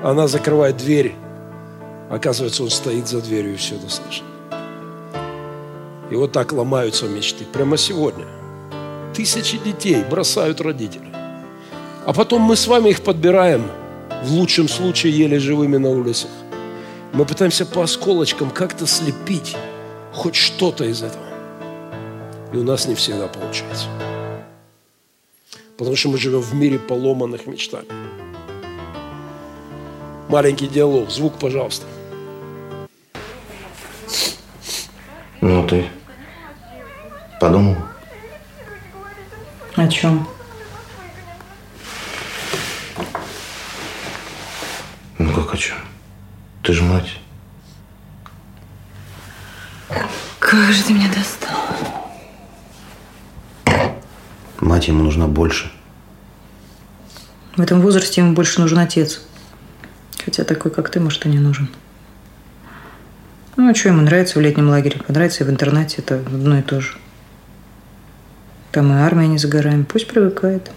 Она 0.04 0.28
закрывает 0.28 0.78
дверь. 0.78 1.16
Оказывается, 2.10 2.64
он 2.64 2.70
стоит 2.70 3.08
за 3.08 3.22
дверью 3.22 3.54
и 3.54 3.58
все 3.58 3.76
это 3.76 3.90
слышит. 3.90 4.24
И 6.10 6.16
вот 6.16 6.32
так 6.32 6.52
ломаются 6.52 7.06
мечты. 7.06 7.46
Прямо 7.46 7.78
сегодня– 7.78 8.26
Тысячи 9.14 9.58
детей 9.58 10.04
бросают 10.04 10.62
родители. 10.62 11.10
А 12.06 12.14
потом 12.14 12.42
мы 12.42 12.56
с 12.56 12.68
вами 12.68 12.90
их 12.90 13.02
подбираем, 13.02 13.70
в 14.24 14.32
лучшем 14.32 14.68
случае 14.68 15.18
еле 15.18 15.40
живыми 15.40 15.78
на 15.78 15.90
улицах. 15.90 16.30
Мы 17.14 17.26
пытаемся 17.26 17.66
по 17.66 17.84
осколочкам 17.84 18.52
как-то 18.52 18.86
слепить 18.86 19.56
хоть 20.14 20.36
что-то 20.36 20.86
из 20.86 21.02
этого. 21.02 21.26
И 22.54 22.58
у 22.58 22.64
нас 22.64 22.88
не 22.88 22.96
всегда 22.96 23.28
получается. 23.28 23.88
Потому 25.78 25.96
что 25.96 26.10
мы 26.10 26.18
живем 26.18 26.42
в 26.42 26.54
мире 26.54 26.78
поломанных 26.78 27.48
мечтаний. 27.48 27.88
Маленький 30.28 30.68
диалог. 30.68 31.10
Звук, 31.10 31.40
пожалуйста. 31.40 31.86
Ну, 35.42 35.66
ты 35.68 35.88
подумал? 37.40 37.78
О 39.76 39.88
чем? 39.88 40.28
Ну, 45.18 45.34
как 45.34 45.54
о 45.54 45.58
чем? 45.58 45.78
Ты 46.64 46.74
же 46.74 46.84
мать. 46.84 47.20
Как 50.40 50.74
же 50.74 50.84
ты 50.84 50.94
меня 50.94 51.10
достал? 51.14 51.58
Мать 54.60 54.88
ему 54.88 55.04
нужна 55.04 55.28
больше. 55.28 55.72
В 57.56 57.62
этом 57.62 57.82
возрасте 57.82 58.22
ему 58.22 58.34
больше 58.34 58.60
нужен 58.62 58.80
отец. 58.80 59.22
Хотя 60.24 60.44
такой, 60.44 60.72
как 60.72 60.90
ты, 60.90 61.00
может, 61.00 61.26
и 61.26 61.30
не 61.30 61.40
нужен. 61.40 61.70
Ну, 63.56 63.70
а 63.70 63.76
что 63.76 63.90
ему 63.90 64.02
нравится 64.02 64.40
в 64.40 64.42
летнем 64.42 64.70
лагере? 64.70 65.02
Понравится 65.06 65.44
и 65.44 65.48
в 65.48 65.50
интернате. 65.50 65.98
Это 65.98 66.16
одно 66.16 66.60
и 66.60 66.62
то 66.62 66.82
же. 66.82 66.98
Там 68.72 68.92
и 68.92 68.96
армия 68.96 69.28
не 69.28 69.38
за 69.38 69.48
горами. 69.48 69.84
Пусть 69.84 70.08
привыкает. 70.08 70.72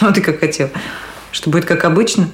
Ну, 0.00 0.12
ты 0.12 0.20
как 0.20 0.40
хотел. 0.40 0.68
Что 1.32 1.50
будет 1.50 1.64
как 1.64 1.84
обычно? 1.84 2.28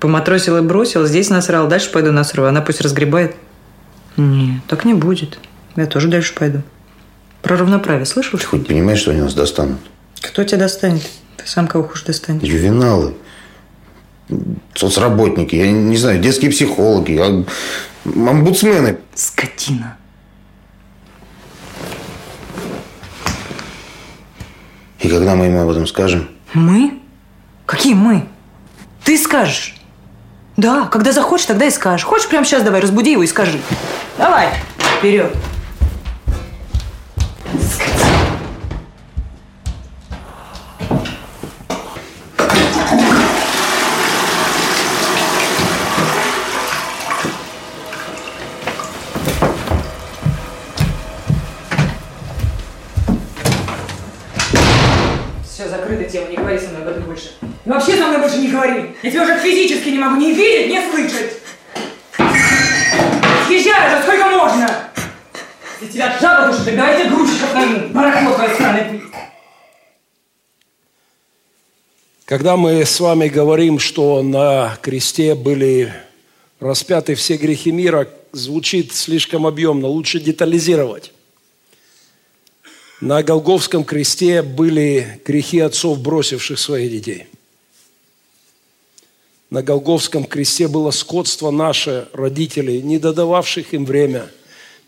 Поматросил 0.00 0.56
и 0.56 0.62
бросил, 0.62 1.06
здесь 1.06 1.30
насрал, 1.30 1.68
дальше 1.68 1.92
пойду 1.92 2.10
насру. 2.10 2.44
Она 2.44 2.60
пусть 2.60 2.80
разгребает. 2.80 3.36
Нет, 4.16 4.62
так 4.66 4.84
не 4.84 4.94
будет. 4.94 5.38
Я 5.76 5.86
тоже 5.86 6.08
дальше 6.08 6.34
пойду. 6.34 6.62
Про 7.42 7.56
равноправие 7.56 8.06
слышал? 8.06 8.38
Ты 8.38 8.46
хоть 8.46 8.66
понимаешь, 8.66 8.98
что 8.98 9.12
они 9.12 9.20
нас 9.20 9.34
достанут? 9.34 9.78
Кто 10.20 10.42
тебя 10.42 10.58
достанет? 10.58 11.08
Ты 11.36 11.46
сам 11.46 11.68
кого 11.68 11.84
хочешь 11.84 12.04
достанешь. 12.04 12.42
Ювеналы. 12.42 13.14
Соцработники, 14.74 15.54
я 15.54 15.70
не 15.70 15.96
знаю, 15.96 16.20
детские 16.20 16.50
психологи, 16.50 17.16
а, 17.16 17.44
омбудсмены. 18.04 18.98
Скотина. 19.14 19.96
И 25.06 25.08
когда 25.08 25.36
мы 25.36 25.44
ему 25.44 25.60
об 25.60 25.68
этом 25.68 25.86
скажем? 25.86 26.26
Мы? 26.52 26.98
Какие 27.64 27.94
мы? 27.94 28.26
Ты 29.04 29.16
скажешь. 29.16 29.76
Да, 30.56 30.86
когда 30.86 31.12
захочешь, 31.12 31.46
тогда 31.46 31.66
и 31.66 31.70
скажешь. 31.70 32.04
Хочешь, 32.04 32.26
прямо 32.26 32.44
сейчас 32.44 32.64
давай, 32.64 32.80
разбуди 32.80 33.12
его 33.12 33.22
и 33.22 33.28
скажи. 33.28 33.60
Давай, 34.18 34.48
вперед. 34.98 35.32
Все, 55.56 55.70
закрыта 55.70 56.04
тема, 56.04 56.28
не 56.28 56.36
говори 56.36 56.58
со 56.58 56.68
мной 56.68 56.82
об 56.82 56.88
этом 56.88 57.04
больше. 57.04 57.30
И 57.64 57.70
вообще 57.70 57.96
со 57.96 58.08
мной 58.08 58.20
больше 58.20 58.36
не 58.36 58.48
говори. 58.48 58.94
Я 59.02 59.10
тебя 59.10 59.22
уже 59.22 59.38
физически 59.38 59.85
не 59.96 60.02
могу 60.02 60.16
ни 60.16 60.32
видеть, 60.32 60.70
ни 60.70 60.90
слышать. 60.90 61.32
Съезжай 63.46 63.88
уже, 63.88 64.02
сколько 64.02 64.28
можно? 64.28 64.90
Если 65.80 65.94
тебя 65.94 66.18
жаба 66.20 66.48
душит, 66.48 66.64
так 66.66 66.76
давайте 66.76 67.08
грузчиков 67.08 67.54
найму. 67.54 67.88
Барахло 67.88 68.34
твое 68.34 68.56
сраное. 68.56 69.00
Когда 72.26 72.56
мы 72.56 72.84
с 72.84 72.98
вами 73.00 73.28
говорим, 73.28 73.78
что 73.78 74.22
на 74.22 74.76
кресте 74.82 75.34
были 75.34 75.92
распяты 76.60 77.14
все 77.14 77.36
грехи 77.36 77.70
мира, 77.70 78.08
звучит 78.32 78.92
слишком 78.92 79.46
объемно, 79.46 79.86
лучше 79.86 80.18
детализировать. 80.18 81.12
На 83.00 83.22
Голговском 83.22 83.84
кресте 83.84 84.42
были 84.42 85.20
грехи 85.24 85.60
отцов, 85.60 86.00
бросивших 86.00 86.58
своих 86.58 86.90
детей. 86.90 87.28
На 89.50 89.62
Голговском 89.62 90.24
кресте 90.24 90.68
было 90.68 90.90
скотство 90.90 91.50
наше, 91.50 92.08
родителей, 92.12 92.82
не 92.82 92.98
додававших 92.98 93.74
им 93.74 93.84
время, 93.84 94.28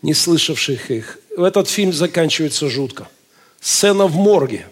не 0.01 0.13
слышавших 0.13 0.91
их. 0.91 1.19
Этот 1.37 1.69
фильм 1.69 1.93
заканчивается 1.93 2.69
жутко. 2.69 3.07
Сцена 3.61 4.07
в 4.07 4.15
морге, 4.15 4.67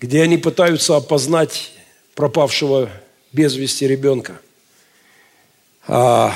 где 0.00 0.22
они 0.22 0.38
пытаются 0.38 0.96
опознать 0.96 1.72
пропавшего 2.14 2.90
без 3.32 3.54
вести 3.56 3.86
ребенка. 3.86 4.40
А, 5.86 6.34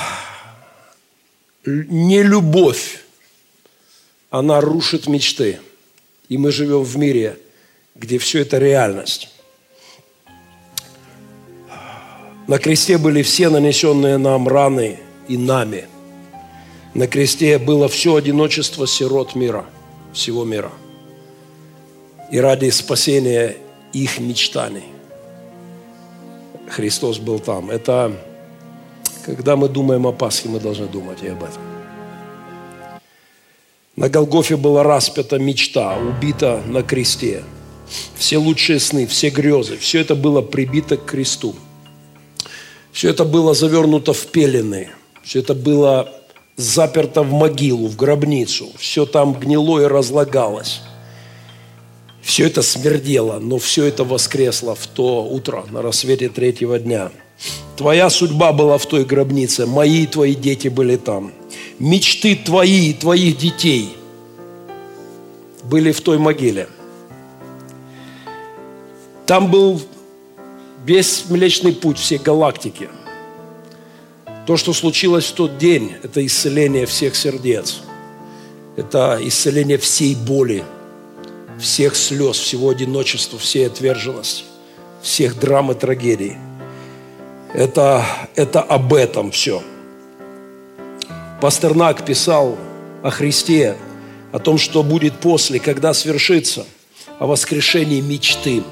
не 1.65 2.23
любовь 2.23 3.01
она 4.31 4.61
рушит 4.61 5.07
мечты. 5.07 5.59
И 6.29 6.37
мы 6.37 6.51
живем 6.51 6.83
в 6.83 6.97
мире, 6.97 7.37
где 7.95 8.17
все 8.17 8.39
это 8.39 8.57
реальность. 8.57 9.30
На 12.51 12.59
кресте 12.59 12.97
были 12.97 13.21
все 13.21 13.49
нанесенные 13.49 14.17
нам 14.17 14.45
раны 14.45 14.99
и 15.29 15.37
нами. 15.37 15.85
На 16.93 17.07
кресте 17.07 17.57
было 17.57 17.87
все 17.87 18.15
одиночество 18.15 18.85
сирот 18.85 19.35
мира, 19.35 19.63
всего 20.11 20.43
мира. 20.43 20.69
И 22.29 22.37
ради 22.41 22.69
спасения 22.71 23.55
их 23.93 24.19
мечтаний 24.19 24.83
Христос 26.67 27.19
был 27.19 27.39
там. 27.39 27.71
Это 27.71 28.11
когда 29.25 29.55
мы 29.55 29.69
думаем 29.69 30.05
о 30.05 30.11
Пасхе, 30.11 30.49
мы 30.49 30.59
должны 30.59 30.87
думать 30.87 31.19
и 31.23 31.29
об 31.29 31.43
этом. 31.43 31.61
На 33.95 34.09
Голгофе 34.09 34.57
была 34.57 34.83
распята 34.83 35.39
мечта, 35.39 35.97
убита 35.97 36.61
на 36.67 36.83
кресте. 36.83 37.45
Все 38.17 38.37
лучшие 38.37 38.81
сны, 38.81 39.07
все 39.07 39.29
грезы, 39.29 39.77
все 39.77 40.01
это 40.01 40.15
было 40.15 40.41
прибито 40.41 40.97
к 40.97 41.05
кресту. 41.05 41.55
Все 42.91 43.09
это 43.09 43.23
было 43.25 43.53
завернуто 43.53 44.13
в 44.13 44.27
пелены. 44.27 44.89
Все 45.23 45.39
это 45.39 45.53
было 45.53 46.13
заперто 46.57 47.23
в 47.23 47.31
могилу, 47.31 47.87
в 47.87 47.95
гробницу. 47.95 48.69
Все 48.77 49.05
там 49.05 49.33
гнило 49.33 49.79
и 49.79 49.85
разлагалось. 49.85 50.81
Все 52.21 52.45
это 52.45 52.61
смердело, 52.61 53.39
но 53.39 53.57
все 53.57 53.85
это 53.85 54.03
воскресло 54.03 54.75
в 54.75 54.85
то 54.87 55.23
утро, 55.25 55.65
на 55.71 55.81
рассвете 55.81 56.29
третьего 56.29 56.77
дня. 56.77 57.11
Твоя 57.77 58.09
судьба 58.09 58.53
была 58.53 58.77
в 58.77 58.85
той 58.85 59.05
гробнице, 59.05 59.65
мои 59.65 60.03
и 60.03 60.07
твои 60.07 60.35
дети 60.35 60.67
были 60.67 60.97
там. 60.97 61.33
Мечты 61.79 62.35
твои 62.35 62.91
и 62.91 62.93
твоих 62.93 63.37
детей 63.37 63.89
были 65.63 65.91
в 65.91 66.01
той 66.01 66.19
могиле. 66.19 66.67
Там 69.25 69.49
был 69.49 69.81
весь 70.85 71.25
Млечный 71.29 71.73
Путь 71.73 71.97
всей 71.97 72.17
галактики. 72.17 72.89
То, 74.47 74.57
что 74.57 74.73
случилось 74.73 75.25
в 75.25 75.33
тот 75.33 75.57
день, 75.57 75.93
это 76.03 76.25
исцеление 76.25 76.85
всех 76.85 77.15
сердец. 77.15 77.81
Это 78.75 79.19
исцеление 79.21 79.77
всей 79.77 80.15
боли, 80.15 80.63
всех 81.59 81.95
слез, 81.95 82.37
всего 82.37 82.69
одиночества, 82.69 83.37
всей 83.37 83.67
отверженности, 83.67 84.43
всех 85.01 85.39
драм 85.39 85.71
и 85.71 85.75
трагедий. 85.75 86.37
Это, 87.53 88.05
это 88.35 88.61
об 88.61 88.93
этом 88.93 89.31
все. 89.31 89.61
Пастернак 91.41 92.05
писал 92.05 92.57
о 93.03 93.09
Христе, 93.09 93.75
о 94.31 94.39
том, 94.39 94.57
что 94.57 94.83
будет 94.83 95.15
после, 95.19 95.59
когда 95.59 95.93
свершится, 95.93 96.65
о 97.19 97.27
воскрешении 97.27 97.99
мечты, 97.99 98.63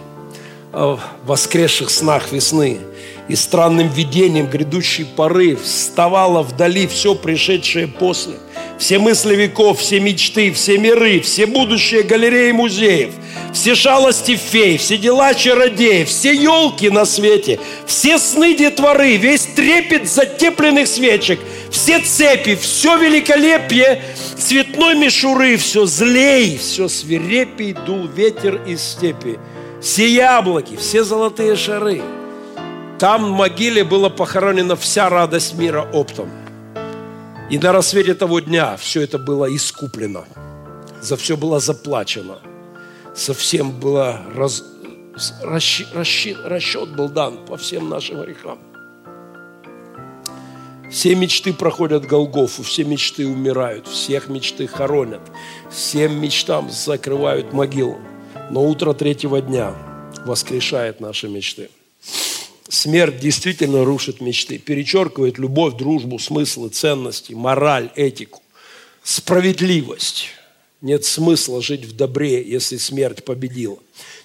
о 0.73 0.99
воскресших 1.25 1.89
снах 1.89 2.31
весны 2.31 2.79
и 3.27 3.35
странным 3.35 3.89
видением 3.89 4.47
грядущей 4.47 5.05
поры 5.05 5.55
вставало 5.55 6.41
вдали 6.41 6.87
все 6.87 7.15
пришедшее 7.15 7.87
после. 7.87 8.33
Все 8.77 8.97
мысли 8.97 9.35
веков, 9.35 9.79
все 9.79 9.99
мечты, 9.99 10.51
все 10.51 10.77
миры, 10.77 11.19
все 11.19 11.45
будущие 11.45 12.01
галереи 12.01 12.51
музеев, 12.51 13.11
все 13.53 13.75
шалости 13.75 14.35
фей, 14.37 14.77
все 14.77 14.97
дела 14.97 15.33
чародеев, 15.33 16.07
все 16.07 16.33
елки 16.33 16.89
на 16.89 17.05
свете, 17.05 17.59
все 17.85 18.17
сны 18.17 18.55
детворы, 18.55 19.17
весь 19.17 19.43
трепет 19.43 20.09
затепленных 20.09 20.87
свечек, 20.87 21.39
все 21.69 21.99
цепи, 21.99 22.55
все 22.55 22.97
великолепие 22.97 24.01
цветной 24.37 24.95
мишуры, 24.95 25.57
все 25.57 25.85
злей, 25.85 26.57
все 26.57 26.87
свирепей 26.87 27.73
дул 27.73 28.07
ветер 28.07 28.61
из 28.65 28.81
степи, 28.81 29.37
все 29.81 30.09
яблоки, 30.09 30.75
все 30.75 31.03
золотые 31.03 31.55
шары. 31.55 32.01
Там 32.99 33.25
в 33.25 33.29
могиле 33.29 33.83
была 33.83 34.09
похоронена 34.09 34.75
вся 34.75 35.09
радость 35.09 35.55
мира 35.55 35.89
оптом. 35.93 36.29
И 37.49 37.57
на 37.57 37.71
рассвете 37.71 38.13
того 38.13 38.41
дня 38.41 38.75
все 38.77 39.01
это 39.01 39.17
было 39.17 39.53
искуплено. 39.55 40.25
За 41.01 41.15
все 41.15 41.37
было 41.37 41.59
заплачено. 41.59 42.39
Совсем 43.15 43.71
было 43.71 44.21
раз, 44.35 44.63
расщ, 45.41 45.85
расщ, 45.93 46.35
расчет 46.45 46.95
был 46.95 47.09
дан 47.09 47.45
по 47.45 47.57
всем 47.57 47.89
нашим 47.89 48.21
грехам. 48.21 48.59
Все 50.91 51.15
мечты 51.15 51.53
проходят 51.53 52.05
Голгофу, 52.05 52.63
все 52.63 52.83
мечты 52.83 53.27
умирают, 53.27 53.87
всех 53.87 54.27
мечты 54.27 54.67
хоронят, 54.67 55.21
всем 55.71 56.19
мечтам 56.19 56.69
закрывают 56.69 57.53
могилу. 57.53 57.99
Но 58.49 58.65
утро 58.65 58.93
третьего 58.93 59.41
дня 59.41 59.75
воскрешает 60.25 60.99
наши 60.99 61.27
мечты. 61.27 61.69
Смерть 62.67 63.19
действительно 63.19 63.83
рушит 63.83 64.21
мечты, 64.21 64.57
перечеркивает 64.57 65.37
любовь, 65.37 65.75
дружбу, 65.75 66.19
смыслы, 66.19 66.69
ценности, 66.69 67.33
мораль, 67.33 67.91
этику, 67.95 68.41
справедливость. 69.03 70.29
Нет 70.81 71.03
смысла 71.03 71.61
жить 71.61 71.83
в 71.83 71.95
добре, 71.95 72.41
если 72.41 72.77
смерть 72.77 73.25
победила. 73.25 73.79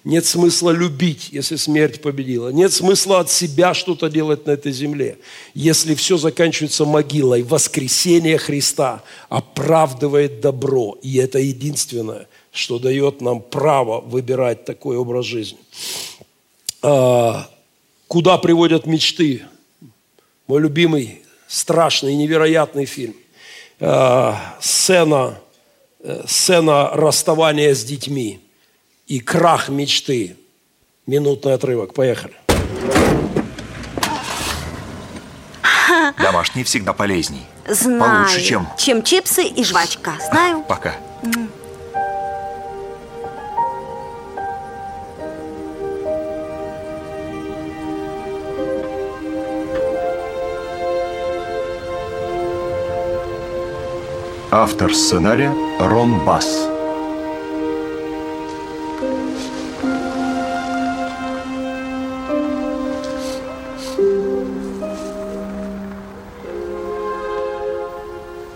Нет 0.05 0.25
смысла 0.25 0.70
любить, 0.70 1.31
если 1.33 1.57
смерть 1.57 2.01
победила. 2.01 2.51
Нет 2.51 2.72
смысла 2.72 3.20
от 3.20 3.31
себя 3.31 3.75
что-то 3.75 4.09
делать 4.09 4.47
на 4.47 4.53
этой 4.53 4.70
земле, 4.70 5.18
если 5.55 5.95
все 5.95 6.16
заканчивается 6.16 6.85
могилой. 6.85 7.43
Воскресение 7.43 8.39
Христа 8.39 9.03
оправдывает 9.29 10.41
добро. 10.41 10.97
И 11.03 11.16
это 11.16 11.41
единственное, 11.41 12.29
что 12.55 12.79
дает 12.79 13.21
нам 13.21 13.43
право 13.43 14.01
выбирать 14.01 14.65
такой 14.65 14.97
образ 14.97 15.27
жизни. 15.27 15.59
А, 16.81 17.47
куда 18.09 18.39
приводят 18.39 18.87
мечты? 18.87 19.43
Мой 20.47 20.63
любимый, 20.63 21.23
страшный, 21.47 22.15
невероятный 22.15 22.87
фильм. 22.87 23.15
А, 23.81 24.57
сцена 24.61 25.39
Э, 26.07 26.23
сцена 26.27 26.91
расставания 26.93 27.75
с 27.75 27.83
детьми 27.83 28.39
и 29.07 29.21
крах 29.21 29.71
мечты. 29.71 30.37
Минутный 31.07 31.55
отрывок. 31.55 31.95
Поехали. 31.95 32.35
Домашний 36.19 36.63
всегда 36.65 36.93
полезней. 36.93 37.47
Знаю. 37.67 38.27
Получше, 38.27 38.45
чем... 38.45 38.69
Чем 38.77 39.03
чипсы 39.03 39.45
и 39.45 39.65
жвачка. 39.65 40.13
Знаю. 40.31 40.63
Пока. 40.69 40.95
Автор 54.57 54.95
сценария 54.95 55.53
Рон 55.81 56.25
Басс. 56.25 56.69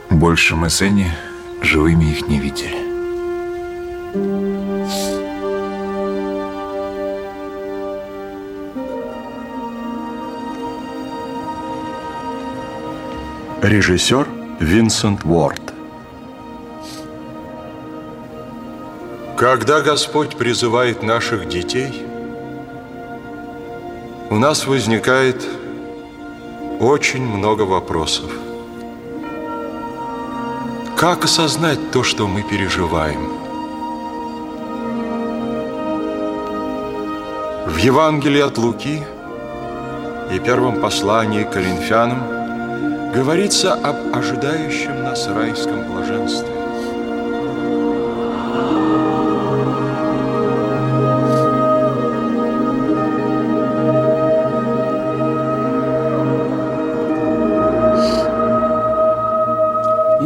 Больше 0.08 0.54
мы 0.54 0.70
с 0.70 0.80
Энни 0.82 1.10
живыми 1.62 2.04
их 2.04 2.28
не 2.28 2.38
видели. 2.38 2.78
Режиссер 13.62 14.28
Винсент 14.60 15.24
Уорд. 15.24 15.67
Когда 19.38 19.82
Господь 19.82 20.36
призывает 20.36 21.04
наших 21.04 21.48
детей, 21.48 22.04
у 24.30 24.34
нас 24.34 24.66
возникает 24.66 25.46
очень 26.80 27.22
много 27.22 27.62
вопросов. 27.62 28.32
Как 30.96 31.24
осознать 31.24 31.92
то, 31.92 32.02
что 32.02 32.26
мы 32.26 32.42
переживаем? 32.42 33.28
В 37.68 37.76
Евангелии 37.76 38.40
от 38.40 38.58
Луки 38.58 39.04
и 40.32 40.38
первом 40.40 40.80
послании 40.80 41.44
к 41.44 41.52
Коринфянам 41.52 43.12
говорится 43.12 43.74
об 43.74 44.16
ожидающем 44.16 45.04
нас 45.04 45.28
райском 45.28 45.84
блаженстве. 45.84 46.57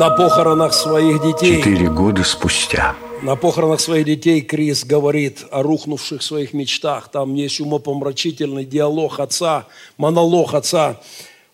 На 0.02 0.10
похоронах 0.10 0.74
своих 0.74 1.22
детей. 1.22 1.58
Четыре 1.58 1.88
года 1.88 2.24
спустя. 2.24 2.96
На 3.22 3.36
похоронах 3.36 3.78
своих 3.78 4.04
детей 4.04 4.40
Крис 4.40 4.84
говорит 4.84 5.46
о 5.52 5.62
рухнувших 5.62 6.24
своих 6.24 6.52
мечтах. 6.52 7.08
Там 7.08 7.36
есть 7.36 7.60
умопомрачительный 7.60 8.64
диалог 8.64 9.20
отца, 9.20 9.68
монолог 9.98 10.54
отца. 10.54 11.00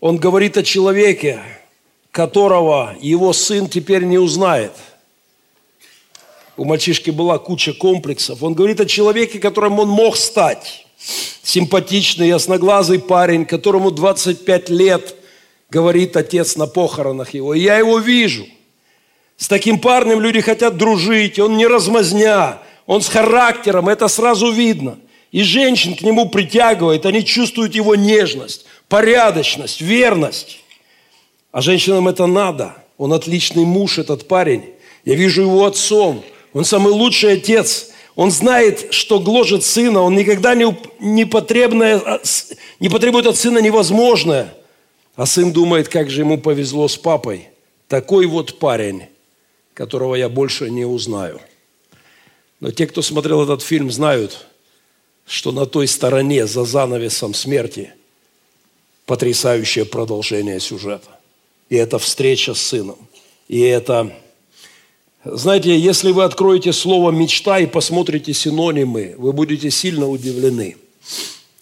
Он 0.00 0.16
говорит 0.16 0.56
о 0.56 0.62
человеке, 0.62 1.42
которого 2.10 2.96
его 3.02 3.34
сын 3.34 3.68
теперь 3.68 4.04
не 4.04 4.16
узнает. 4.16 4.72
У 6.56 6.64
мальчишки 6.64 7.10
была 7.10 7.38
куча 7.38 7.74
комплексов. 7.74 8.42
Он 8.42 8.54
говорит 8.54 8.80
о 8.80 8.86
человеке, 8.86 9.40
которым 9.40 9.78
он 9.78 9.88
мог 9.88 10.16
стать. 10.16 10.86
Симпатичный, 11.42 12.28
ясноглазый 12.28 12.98
парень, 12.98 13.44
которому 13.44 13.90
25 13.90 14.70
лет– 14.70 15.16
говорит 15.70 16.16
отец 16.16 16.56
на 16.56 16.66
похоронах 16.66 17.34
его. 17.34 17.54
И 17.54 17.60
я 17.60 17.78
его 17.78 17.98
вижу. 17.98 18.46
С 19.36 19.48
таким 19.48 19.78
парнем 19.78 20.20
люди 20.20 20.40
хотят 20.40 20.76
дружить, 20.76 21.38
он 21.38 21.56
не 21.56 21.66
размазня, 21.66 22.58
он 22.86 23.02
с 23.02 23.08
характером, 23.08 23.88
это 23.88 24.08
сразу 24.08 24.50
видно. 24.50 24.98
И 25.30 25.42
женщин 25.42 25.94
к 25.94 26.00
нему 26.00 26.28
притягивает, 26.28 27.06
они 27.06 27.24
чувствуют 27.24 27.74
его 27.74 27.94
нежность, 27.94 28.64
порядочность, 28.88 29.80
верность. 29.80 30.60
А 31.52 31.60
женщинам 31.60 32.08
это 32.08 32.26
надо. 32.26 32.74
Он 32.96 33.12
отличный 33.12 33.64
муж, 33.64 33.98
этот 33.98 34.26
парень. 34.26 34.64
Я 35.04 35.14
вижу 35.14 35.42
его 35.42 35.64
отцом. 35.64 36.24
Он 36.52 36.64
самый 36.64 36.92
лучший 36.92 37.34
отец. 37.34 37.90
Он 38.16 38.30
знает, 38.30 38.92
что 38.92 39.20
гложет 39.20 39.64
сына. 39.64 40.02
Он 40.02 40.16
никогда 40.16 40.54
не, 40.54 40.76
не, 40.98 41.24
потребное, 41.24 41.98
а, 41.98 42.20
не 42.80 42.88
потребует 42.88 43.26
от 43.26 43.36
сына 43.36 43.58
невозможное. 43.58 44.54
А 45.18 45.26
сын 45.26 45.52
думает, 45.52 45.88
как 45.88 46.10
же 46.10 46.20
ему 46.20 46.38
повезло 46.38 46.86
с 46.86 46.96
папой. 46.96 47.48
Такой 47.88 48.26
вот 48.26 48.60
парень, 48.60 49.06
которого 49.74 50.14
я 50.14 50.28
больше 50.28 50.70
не 50.70 50.84
узнаю. 50.84 51.40
Но 52.60 52.70
те, 52.70 52.86
кто 52.86 53.02
смотрел 53.02 53.42
этот 53.42 53.60
фильм, 53.60 53.90
знают, 53.90 54.46
что 55.26 55.50
на 55.50 55.66
той 55.66 55.88
стороне, 55.88 56.46
за 56.46 56.64
занавесом 56.64 57.34
смерти, 57.34 57.92
потрясающее 59.06 59.84
продолжение 59.84 60.60
сюжета. 60.60 61.10
И 61.68 61.74
это 61.74 61.98
встреча 61.98 62.54
с 62.54 62.60
сыном. 62.60 62.98
И 63.48 63.58
это... 63.58 64.12
Знаете, 65.24 65.76
если 65.76 66.12
вы 66.12 66.22
откроете 66.22 66.72
слово 66.72 67.10
«мечта» 67.10 67.58
и 67.58 67.66
посмотрите 67.66 68.32
синонимы, 68.32 69.16
вы 69.18 69.32
будете 69.32 69.68
сильно 69.72 70.08
удивлены. 70.08 70.76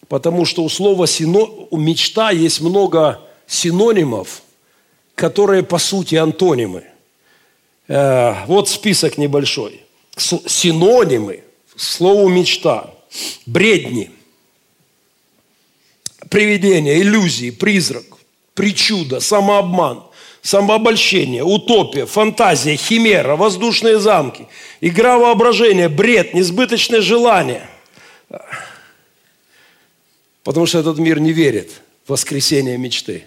Потому 0.09 0.45
что 0.45 0.63
у 0.63 0.69
слова 0.69 1.07
сино... 1.07 1.49
«мечта» 1.71 2.31
есть 2.33 2.61
много 2.61 3.23
синонимов, 3.47 4.43
которые 5.15 5.63
по 5.63 5.79
сути 5.79 6.15
антонимы. 6.17 6.85
Э, 7.89 8.45
вот 8.47 8.69
список 8.69 9.19
небольшой. 9.19 9.83
Синонимы 10.17 11.43
слову 11.77 12.29
мечта, 12.29 12.91
бредни, 13.45 14.11
привидение, 16.31 17.01
иллюзии, 17.01 17.51
призрак, 17.51 18.05
причуда, 18.55 19.21
самообман, 19.21 20.05
самообольщение, 20.43 21.45
утопия, 21.45 22.07
фантазия, 22.07 22.77
химера, 22.77 23.37
воздушные 23.37 23.99
замки, 23.99 24.47
игра 24.81 25.19
воображения, 25.19 25.89
бред, 25.89 26.35
несбыточное 26.35 27.03
желание. 27.03 27.69
Потому 30.43 30.67
что 30.67 30.79
этот 30.79 30.99
мир 30.99 31.21
не 31.21 31.33
верит 31.33 31.83
в 32.07 32.11
воскресение 32.11 32.79
мечты. 32.79 33.27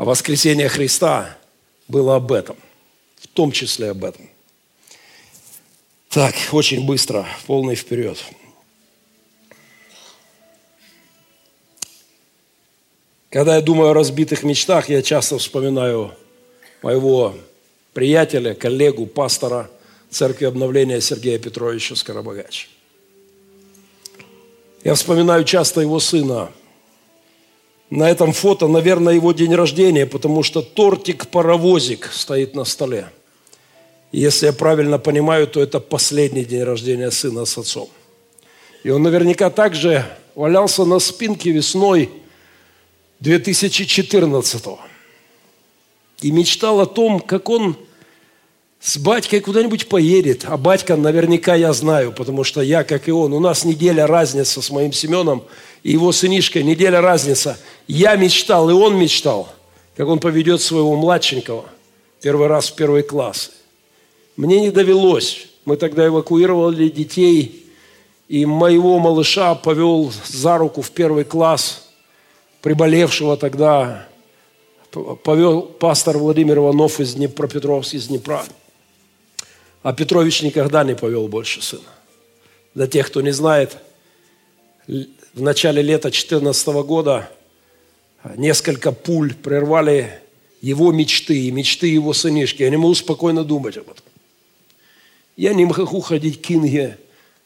А 0.00 0.04
воскресение 0.06 0.70
Христа 0.70 1.36
было 1.86 2.16
об 2.16 2.32
этом, 2.32 2.56
в 3.16 3.26
том 3.26 3.52
числе 3.52 3.90
об 3.90 4.02
этом. 4.02 4.30
Так, 6.08 6.34
очень 6.52 6.86
быстро, 6.86 7.28
полный 7.46 7.74
вперед. 7.74 8.16
Когда 13.28 13.56
я 13.56 13.60
думаю 13.60 13.90
о 13.90 13.92
разбитых 13.92 14.42
мечтах, 14.42 14.88
я 14.88 15.02
часто 15.02 15.36
вспоминаю 15.36 16.14
моего 16.80 17.36
приятеля, 17.92 18.54
коллегу, 18.54 19.04
пастора 19.04 19.70
Церкви 20.08 20.46
Обновления 20.46 21.02
Сергея 21.02 21.38
Петровича 21.38 21.94
Скоробогача. 21.94 22.68
Я 24.82 24.94
вспоминаю 24.94 25.44
часто 25.44 25.82
его 25.82 26.00
сына. 26.00 26.50
На 27.90 28.08
этом 28.08 28.32
фото, 28.32 28.68
наверное, 28.68 29.14
его 29.14 29.32
день 29.32 29.52
рождения, 29.52 30.06
потому 30.06 30.44
что 30.44 30.62
тортик-паровозик 30.62 32.08
стоит 32.12 32.54
на 32.54 32.64
столе. 32.64 33.10
Если 34.12 34.46
я 34.46 34.52
правильно 34.52 34.98
понимаю, 34.98 35.48
то 35.48 35.60
это 35.60 35.80
последний 35.80 36.44
день 36.44 36.62
рождения 36.62 37.10
сына 37.10 37.44
с 37.44 37.58
отцом. 37.58 37.88
И 38.84 38.90
он 38.90 39.02
наверняка 39.02 39.50
также 39.50 40.04
валялся 40.36 40.84
на 40.84 41.00
спинке 41.00 41.50
весной 41.50 42.10
2014 43.18 44.64
-го. 44.64 44.78
И 46.22 46.30
мечтал 46.30 46.80
о 46.80 46.86
том, 46.86 47.18
как 47.18 47.48
он 47.48 47.76
с 48.80 48.96
батькой 48.96 49.40
куда-нибудь 49.40 49.88
поедет. 49.88 50.44
А 50.46 50.56
батька 50.56 50.96
наверняка 50.96 51.54
я 51.54 51.72
знаю, 51.72 52.12
потому 52.12 52.44
что 52.44 52.62
я, 52.62 52.82
как 52.82 53.08
и 53.08 53.12
он, 53.12 53.32
у 53.32 53.40
нас 53.40 53.64
неделя 53.64 54.06
разница 54.06 54.62
с 54.62 54.70
моим 54.70 54.92
Семеном 54.92 55.44
и 55.82 55.92
его 55.92 56.12
сынишкой, 56.12 56.62
неделя 56.62 57.00
разница. 57.00 57.58
Я 57.86 58.16
мечтал, 58.16 58.70
и 58.70 58.72
он 58.72 58.96
мечтал, 58.98 59.48
как 59.96 60.08
он 60.08 60.18
поведет 60.18 60.62
своего 60.62 60.96
младшенького 60.96 61.66
первый 62.20 62.48
раз 62.48 62.70
в 62.70 62.74
первый 62.74 63.02
класс. 63.02 63.50
Мне 64.36 64.60
не 64.60 64.70
довелось. 64.70 65.46
Мы 65.64 65.76
тогда 65.76 66.06
эвакуировали 66.06 66.88
детей, 66.88 67.66
и 68.28 68.46
моего 68.46 68.98
малыша 68.98 69.54
повел 69.54 70.12
за 70.26 70.56
руку 70.56 70.82
в 70.82 70.90
первый 70.90 71.24
класс, 71.24 71.88
приболевшего 72.62 73.36
тогда, 73.36 74.08
повел 75.22 75.62
пастор 75.62 76.18
Владимир 76.18 76.58
Иванов 76.58 77.00
из 77.00 77.14
Днепропетровска, 77.14 77.96
из 77.96 78.08
Днепра. 78.08 78.44
А 79.82 79.92
Петрович 79.92 80.42
никогда 80.42 80.84
не 80.84 80.94
повел 80.94 81.28
больше 81.28 81.62
сына. 81.62 81.82
Для 82.74 82.86
тех, 82.86 83.06
кто 83.06 83.22
не 83.22 83.32
знает, 83.32 83.76
в 84.86 85.42
начале 85.42 85.82
лета 85.82 86.10
2014 86.10 86.66
года 86.84 87.30
несколько 88.36 88.92
пуль 88.92 89.34
прервали 89.34 90.20
его 90.60 90.92
мечты 90.92 91.46
и 91.46 91.50
мечты 91.50 91.86
его 91.86 92.12
сынишки. 92.12 92.62
Я 92.62 92.70
не 92.70 92.76
могу 92.76 92.94
спокойно 92.94 93.44
думать 93.44 93.78
об 93.78 93.84
этом. 93.84 94.04
Я 95.36 95.54
не 95.54 95.64
могу 95.64 96.00
ходить 96.00 96.42
к 96.42 96.50
Инге, 96.50 96.98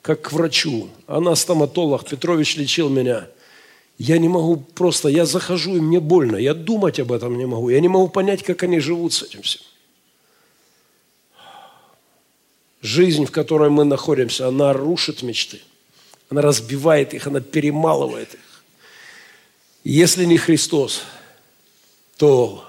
как 0.02 0.22
к 0.22 0.32
врачу. 0.32 0.88
Она 1.06 1.36
стоматолог, 1.36 2.08
Петрович 2.08 2.56
лечил 2.56 2.88
меня. 2.88 3.28
Я 3.96 4.18
не 4.18 4.28
могу 4.28 4.56
просто, 4.56 5.08
я 5.08 5.24
захожу, 5.24 5.76
и 5.76 5.80
мне 5.80 6.00
больно. 6.00 6.36
Я 6.36 6.54
думать 6.54 6.98
об 6.98 7.12
этом 7.12 7.38
не 7.38 7.46
могу. 7.46 7.68
Я 7.68 7.78
не 7.78 7.86
могу 7.86 8.08
понять, 8.08 8.42
как 8.42 8.64
они 8.64 8.80
живут 8.80 9.12
с 9.12 9.22
этим 9.22 9.42
всем. 9.42 9.62
Жизнь, 12.84 13.24
в 13.24 13.30
которой 13.30 13.70
мы 13.70 13.84
находимся, 13.84 14.46
она 14.46 14.74
рушит 14.74 15.22
мечты. 15.22 15.62
Она 16.28 16.42
разбивает 16.42 17.14
их, 17.14 17.26
она 17.26 17.40
перемалывает 17.40 18.34
их. 18.34 18.62
Если 19.84 20.26
не 20.26 20.36
Христос, 20.36 21.00
то, 22.18 22.62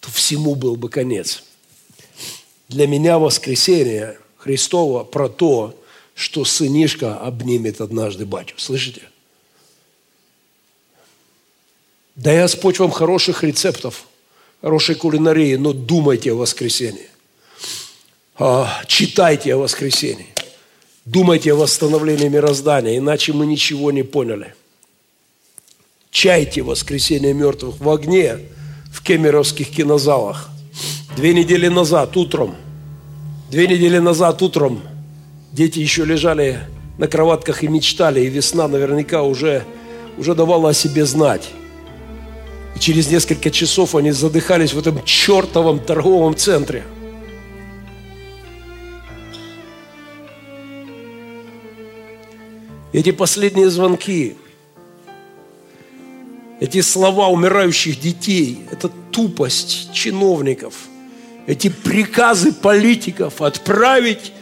то 0.00 0.10
всему 0.10 0.56
был 0.56 0.76
бы 0.76 0.90
конец. 0.90 1.42
Для 2.68 2.86
меня 2.86 3.18
воскресение 3.18 4.18
Христова 4.36 5.04
про 5.04 5.30
то, 5.30 5.82
что 6.12 6.44
сынишка 6.44 7.16
обнимет 7.16 7.80
однажды 7.80 8.26
батю. 8.26 8.56
Слышите? 8.58 9.04
Да 12.14 12.34
и 12.34 12.42
Господь 12.42 12.78
вам 12.78 12.90
хороших 12.90 13.42
рецептов, 13.42 14.06
хорошей 14.60 14.96
кулинарии, 14.96 15.54
но 15.56 15.72
думайте 15.72 16.32
о 16.32 16.36
воскресении. 16.36 17.08
А, 18.38 18.82
читайте 18.86 19.54
о 19.54 19.58
воскресении. 19.58 20.26
Думайте 21.06 21.54
о 21.54 21.56
восстановлении 21.56 22.28
мироздания, 22.28 22.98
иначе 22.98 23.32
мы 23.32 23.46
ничего 23.46 23.90
не 23.92 24.02
поняли. 24.02 24.54
Чайте 26.10 26.60
воскресение 26.60 27.32
мертвых 27.32 27.80
в 27.80 27.88
огне 27.88 28.38
в 28.92 29.02
кемеровских 29.02 29.70
кинозалах. 29.70 30.50
Две 31.16 31.32
недели 31.32 31.68
назад 31.68 32.14
утром, 32.18 32.54
две 33.50 33.66
недели 33.66 33.98
назад 33.98 34.42
утром 34.42 34.82
дети 35.52 35.78
еще 35.78 36.04
лежали 36.04 36.60
на 36.98 37.08
кроватках 37.08 37.62
и 37.62 37.68
мечтали, 37.68 38.20
и 38.20 38.28
весна 38.28 38.68
наверняка 38.68 39.22
уже, 39.22 39.64
уже 40.18 40.34
давала 40.34 40.70
о 40.70 40.74
себе 40.74 41.06
знать. 41.06 41.48
И 42.74 42.80
через 42.80 43.10
несколько 43.10 43.50
часов 43.50 43.94
они 43.94 44.10
задыхались 44.10 44.74
в 44.74 44.78
этом 44.78 45.02
чертовом 45.04 45.78
торговом 45.78 46.36
центре– 46.36 46.84
Эти 52.96 53.10
последние 53.10 53.68
звонки, 53.68 54.38
эти 56.60 56.80
слова 56.80 57.28
умирающих 57.28 58.00
детей, 58.00 58.64
это 58.72 58.90
тупость 59.10 59.92
чиновников, 59.92 60.72
эти 61.46 61.68
приказы 61.68 62.54
политиков 62.54 63.42
отправить 63.42 64.32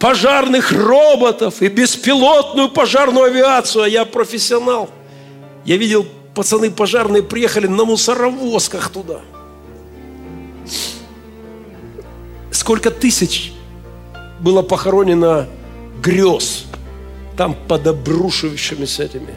пожарных 0.00 0.72
роботов 0.72 1.62
и 1.62 1.68
беспилотную 1.68 2.70
пожарную 2.70 3.26
авиацию, 3.26 3.84
а 3.84 3.88
я 3.88 4.04
профессионал. 4.04 4.90
Я 5.64 5.76
видел, 5.76 6.04
пацаны 6.34 6.72
пожарные 6.72 7.22
приехали 7.22 7.68
на 7.68 7.84
мусоровозках 7.84 8.90
туда. 8.90 9.20
Сколько 12.50 12.90
тысяч 12.90 13.52
было 14.40 14.62
похоронено 14.62 15.46
грез– 16.02 16.64
там 17.42 17.56
под 17.68 17.86
обрушивающимися 17.88 19.02
этими. 19.02 19.34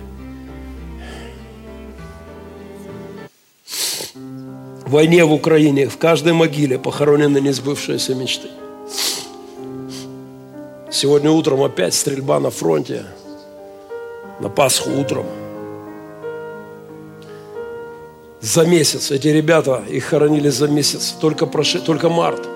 В 4.85 4.91
войне 4.91 5.25
в 5.25 5.33
Украине 5.33 5.87
в 5.87 5.97
каждой 5.97 6.33
могиле 6.33 6.77
похоронены 6.77 7.41
несбывшиеся 7.41 8.13
мечты. 8.13 8.49
Сегодня 10.91 11.31
утром 11.31 11.63
опять 11.63 11.95
стрельба 11.95 12.39
на 12.39 12.51
фронте. 12.51 13.05
На 14.39 14.49
Пасху 14.49 14.91
утром. 14.91 15.25
За 18.39 18.65
месяц. 18.67 19.09
Эти 19.09 19.29
ребята, 19.29 19.83
их 19.89 20.05
хоронили 20.05 20.49
за 20.49 20.67
месяц. 20.67 21.15
Только, 21.19 21.47
проши, 21.47 21.79
только 21.79 22.09
март. 22.09 22.47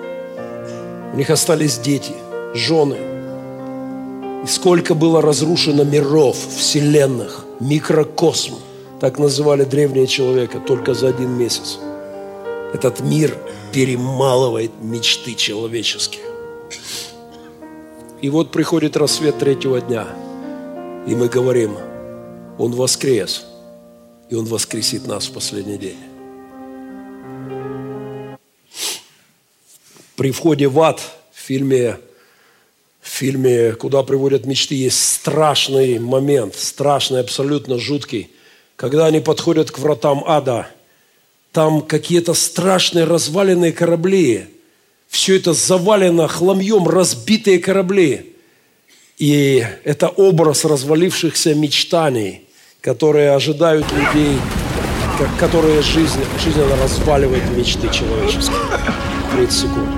У 1.12 1.16
них 1.16 1.28
остались 1.30 1.78
дети, 1.78 2.12
жены– 2.54 2.98
и 4.42 4.46
сколько 4.46 4.94
было 4.94 5.20
разрушено 5.20 5.84
миров, 5.84 6.36
вселенных, 6.36 7.44
микрокосм, 7.60 8.54
так 9.00 9.18
называли 9.18 9.64
древние 9.64 10.06
человека, 10.06 10.60
только 10.60 10.94
за 10.94 11.08
один 11.08 11.30
месяц. 11.30 11.78
Этот 12.72 13.00
мир 13.00 13.36
перемалывает 13.72 14.70
мечты 14.80 15.34
человеческие. 15.34 16.24
И 18.22 18.28
вот 18.28 18.50
приходит 18.50 18.96
рассвет 18.96 19.38
третьего 19.38 19.80
дня, 19.80 20.06
и 21.06 21.14
мы 21.14 21.28
говорим, 21.28 21.76
Он 22.58 22.72
воскрес, 22.72 23.46
и 24.28 24.34
Он 24.34 24.44
воскресит 24.44 25.06
нас 25.06 25.26
в 25.26 25.32
последний 25.32 25.78
день. 25.78 25.98
При 30.16 30.32
входе 30.32 30.68
в 30.68 30.78
ад 30.80 31.00
в 31.32 31.40
фильме 31.40 31.96
в 33.00 33.08
фильме 33.08 33.72
«Куда 33.72 34.02
приводят 34.02 34.46
мечты» 34.46 34.74
есть 34.74 35.02
страшный 35.14 35.98
момент, 35.98 36.54
страшный, 36.54 37.20
абсолютно 37.20 37.78
жуткий. 37.78 38.30
Когда 38.76 39.06
они 39.06 39.20
подходят 39.20 39.70
к 39.70 39.78
вратам 39.78 40.22
ада, 40.26 40.68
там 41.52 41.82
какие-то 41.82 42.34
страшные 42.34 43.04
разваленные 43.04 43.72
корабли. 43.72 44.46
Все 45.08 45.36
это 45.36 45.54
завалено 45.54 46.28
хламьем, 46.28 46.86
разбитые 46.88 47.58
корабли. 47.58 48.36
И 49.18 49.66
это 49.84 50.08
образ 50.08 50.64
развалившихся 50.64 51.54
мечтаний, 51.54 52.46
которые 52.80 53.32
ожидают 53.32 53.86
людей, 53.92 54.38
которые 55.38 55.82
жизнь, 55.82 56.24
жизненно 56.42 56.76
разваливают 56.76 57.44
мечты 57.56 57.88
человеческие. 57.92 58.56
30 59.32 59.58
секунд. 59.58 59.88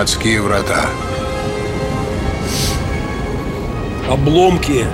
Адские 0.00 0.40
врата. 0.40 0.88
Обломки, 4.08 4.86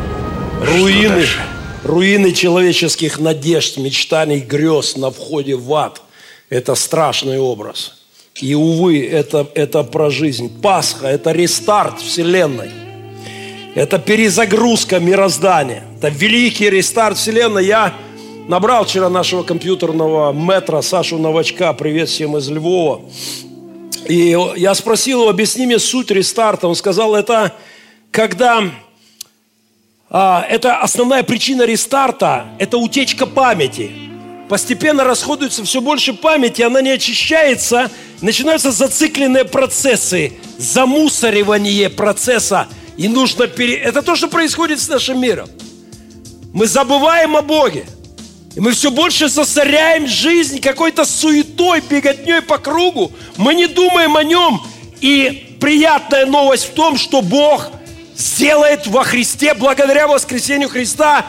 руины, 0.62 1.08
дальше? 1.10 1.40
руины 1.82 2.32
человеческих 2.32 3.18
надежд, 3.18 3.76
мечтаний, 3.76 4.38
грез 4.40 4.96
на 4.96 5.10
входе 5.10 5.56
в 5.56 5.74
ад. 5.74 6.00
Это 6.48 6.74
страшный 6.74 7.38
образ. 7.38 7.96
И, 8.36 8.54
увы, 8.54 9.06
это, 9.06 9.46
это 9.54 9.82
про 9.82 10.08
жизнь. 10.08 10.50
Пасха– 10.62 11.06
это 11.08 11.32
рестарт 11.32 12.00
Вселенной. 12.00 12.70
Это 13.74 13.98
перезагрузка 13.98 15.00
мироздания. 15.00 15.84
Это 15.98 16.08
великий 16.08 16.70
рестарт 16.70 17.18
Вселенной. 17.18 17.66
Я 17.66 17.92
набрал 18.48 18.86
вчера 18.86 19.10
нашего 19.10 19.42
компьютерного 19.42 20.32
метра 20.32 20.80
Сашу 20.80 21.18
Новачка. 21.18 21.74
Привет 21.74 22.08
всем 22.08 22.38
из 22.38 22.48
Львова. 22.48 23.02
И 24.08 24.36
я 24.56 24.74
спросил 24.74 25.20
его, 25.20 25.30
объясни 25.30 25.66
мне 25.66 25.78
суть 25.78 26.10
рестарта. 26.10 26.68
Он 26.68 26.74
сказал, 26.74 27.14
это 27.14 27.54
когда 28.10 28.62
а, 30.10 30.46
это 30.48 30.78
основная 30.78 31.22
причина 31.24 31.62
рестарта, 31.62 32.46
это 32.58 32.78
утечка 32.78 33.26
памяти. 33.26 33.90
Постепенно 34.48 35.02
расходуется 35.02 35.64
все 35.64 35.80
больше 35.80 36.12
памяти, 36.12 36.62
она 36.62 36.82
не 36.82 36.90
очищается, 36.90 37.90
начинаются 38.20 38.70
зацикленные 38.70 39.44
процессы, 39.44 40.34
замусоривание 40.58 41.90
процесса, 41.90 42.68
и 42.96 43.08
нужно 43.08 43.48
пере... 43.48 43.74
Это 43.74 44.02
то, 44.02 44.14
что 44.14 44.28
происходит 44.28 44.80
с 44.80 44.88
нашим 44.88 45.20
миром. 45.20 45.48
Мы 46.52 46.66
забываем 46.66 47.36
о 47.36 47.42
Боге. 47.42 47.86
И 48.54 48.60
мы 48.60 48.72
все 48.72 48.90
больше 48.90 49.28
засоряем 49.28 50.06
жизнь 50.06 50.60
какой-то 50.60 51.04
суетой, 51.04 51.80
беготней 51.80 52.40
по 52.40 52.58
кругу. 52.58 53.12
Мы 53.36 53.54
не 53.54 53.66
думаем 53.66 54.16
о 54.16 54.22
нем. 54.22 54.62
И 55.00 55.56
приятная 55.60 56.24
новость 56.24 56.66
в 56.66 56.74
том, 56.74 56.96
что 56.96 57.20
Бог 57.20 57.70
сделает 58.16 58.86
во 58.86 59.02
Христе, 59.02 59.54
благодаря 59.54 60.06
воскресению 60.06 60.68
Христа, 60.68 61.26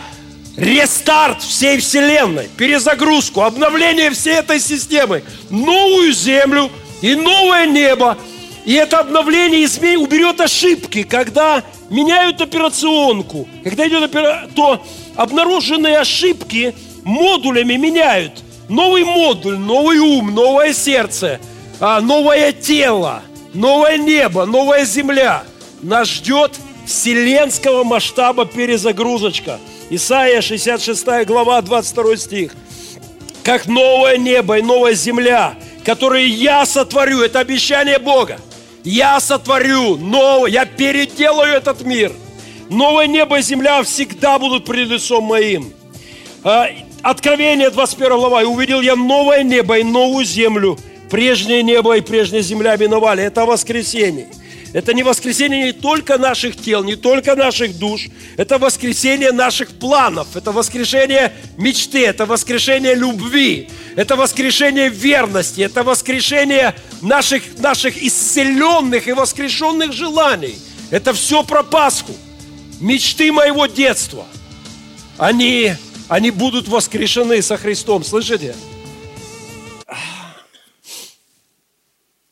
рестарт 0.55 1.41
всей 1.41 1.79
Вселенной, 1.79 2.47
перезагрузку, 2.57 3.41
обновление 3.41 4.11
всей 4.11 4.35
этой 4.35 4.59
системы, 4.59 5.23
новую 5.49 6.13
землю 6.13 6.71
и 7.01 7.15
новое 7.15 7.65
небо. 7.65 8.17
И 8.65 8.73
это 8.73 8.99
обновление 8.99 9.65
измен... 9.65 9.97
уберет 9.97 10.41
ошибки, 10.41 11.03
когда 11.03 11.63
меняют 11.89 12.39
операционку, 12.39 13.47
когда 13.63 13.87
идет 13.87 14.03
опера... 14.03 14.47
то 14.55 14.83
обнаруженные 15.15 15.99
ошибки 15.99 16.75
модулями 17.05 17.75
меняют. 17.75 18.43
Новый 18.67 19.05
модуль, 19.05 19.57
новый 19.57 19.99
ум, 19.99 20.33
новое 20.33 20.73
сердце, 20.73 21.39
а, 21.79 22.01
новое 22.01 22.51
тело, 22.51 23.21
новое 23.53 23.97
небо, 23.97 24.45
новая 24.45 24.83
земля. 24.85 25.43
Нас 25.81 26.09
ждет 26.09 26.53
вселенского 26.85 27.83
масштаба 27.83 28.45
перезагрузочка. 28.45 29.59
Исайя 29.91 30.41
66 30.41 31.25
глава 31.25 31.61
22 31.61 32.17
стих. 32.17 32.51
Как 33.43 33.67
новое 33.67 34.17
небо 34.17 34.57
и 34.57 34.63
новая 34.63 34.95
земля, 34.95 35.53
которые 35.85 36.27
я 36.27 36.65
сотворю, 36.65 37.19
это 37.19 37.39
обещание 37.39 37.99
Бога. 37.99 38.39
Я 38.83 39.19
сотворю 39.19 39.97
новое, 39.97 40.49
я 40.49 40.65
переделаю 40.65 41.53
этот 41.53 41.81
мир. 41.83 42.11
Новое 42.71 43.05
небо 43.05 43.37
и 43.37 43.43
земля 43.43 43.83
всегда 43.83 44.39
будут 44.39 44.65
пред 44.65 44.89
лицом 44.89 45.25
моим. 45.25 45.71
Откровение 47.05 47.69
21 47.69 48.17
глава. 48.17 48.41
«И 48.41 48.45
увидел 48.45 48.81
я 48.81 48.95
новое 48.95 49.43
небо 49.43 49.77
и 49.77 49.83
новую 49.83 50.25
землю. 50.25 50.75
Прежнее 51.11 51.61
небо 51.61 51.95
и 51.95 52.01
прежняя 52.01 52.41
земля 52.41 52.75
миновали». 52.77 53.21
Это 53.21 53.45
воскресенье. 53.45 54.27
Это 54.73 54.91
не 54.91 55.03
воскресение 55.03 55.65
не 55.65 55.71
только 55.71 56.17
наших 56.17 56.57
тел, 56.57 56.83
не 56.83 56.95
только 56.95 57.35
наших 57.35 57.77
душ. 57.77 58.07
Это 58.37 58.57
воскресение 58.57 59.31
наших 59.31 59.69
планов. 59.69 60.35
Это 60.35 60.51
воскрешение 60.51 61.31
мечты. 61.57 62.03
Это 62.07 62.25
воскрешение 62.25 62.95
любви. 62.95 63.69
Это 63.95 64.15
воскрешение 64.15 64.89
верности. 64.89 65.61
Это 65.61 65.83
воскрешение 65.83 66.73
наших, 67.03 67.59
наших 67.59 68.01
исцеленных 68.01 69.07
и 69.07 69.13
воскрешенных 69.13 69.93
желаний. 69.93 70.57
Это 70.89 71.13
все 71.13 71.43
про 71.43 71.61
Пасху. 71.61 72.15
Мечты 72.81 73.31
моего 73.31 73.67
детства. 73.67 74.25
Они 75.19 75.73
они 76.07 76.31
будут 76.31 76.67
воскрешены 76.67 77.41
со 77.41 77.57
Христом. 77.57 78.03
Слышите? 78.03 78.55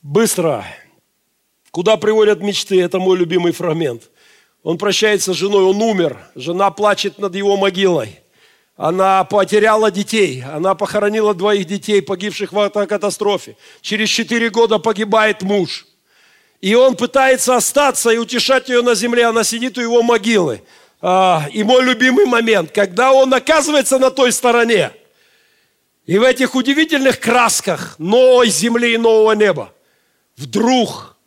Быстро. 0.02 0.66
Куда 1.72 1.98
приводят 1.98 2.42
мечты? 2.42 2.82
Это 2.82 3.00
мой 3.00 3.18
любимый 3.18 3.52
фрагмент. 3.52 4.12
Он 4.62 4.78
прощается 4.78 5.34
с 5.34 5.38
женой, 5.38 5.64
он 5.64 5.82
умер. 5.82 6.20
Жена 6.36 6.70
плачет 6.72 7.18
над 7.18 7.36
его 7.36 7.58
могилой. 7.58 8.20
Она 8.76 9.24
потеряла 9.24 9.92
детей. 9.92 10.44
Она 10.44 10.76
похоронила 10.76 11.34
двоих 11.34 11.66
детей, 11.66 12.02
погибших 12.02 12.54
в 12.54 12.60
автокатастрофе. 12.60 13.58
Через 13.82 14.10
четыре 14.10 14.50
года 14.50 14.78
погибает 14.78 15.42
муж. 15.42 15.88
И 16.62 16.76
он 16.76 16.96
пытается 16.96 17.56
остаться 17.56 18.10
и 18.10 18.18
утешать 18.18 18.70
ее 18.70 18.82
на 18.82 18.96
земле. 18.96 19.26
Она 19.26 19.44
сидит 19.44 19.78
у 19.78 19.82
его 19.82 20.02
могилы. 20.02 20.62
А, 21.06 21.50
и 21.52 21.64
мой 21.64 21.84
любимый 21.84 22.26
момент, 22.26 22.72
когда 22.72 23.12
он 23.12 23.34
оказывается 23.34 24.00
на 24.00 24.10
той 24.10 24.32
стороне, 24.32 24.94
и 26.06 26.18
в 26.18 26.24
этих 26.24 26.56
удивительных 26.56 27.20
красках 27.20 28.00
новой 28.00 28.48
земли 28.48 28.94
и 28.94 28.98
нового 28.98 29.34
неба, 29.34 29.74
вдруг 30.38 31.18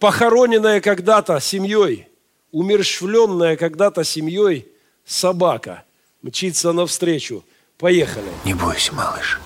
похороненная 0.00 0.80
когда-то 0.80 1.38
семьей, 1.38 2.08
умерщвленная 2.50 3.56
когда-то 3.56 4.02
семьей 4.02 4.66
собака 5.04 5.84
мчится 6.22 6.72
навстречу. 6.72 7.44
Поехали. 7.78 8.32
Не 8.44 8.54
бойся, 8.54 8.92
малыш. 8.92 9.38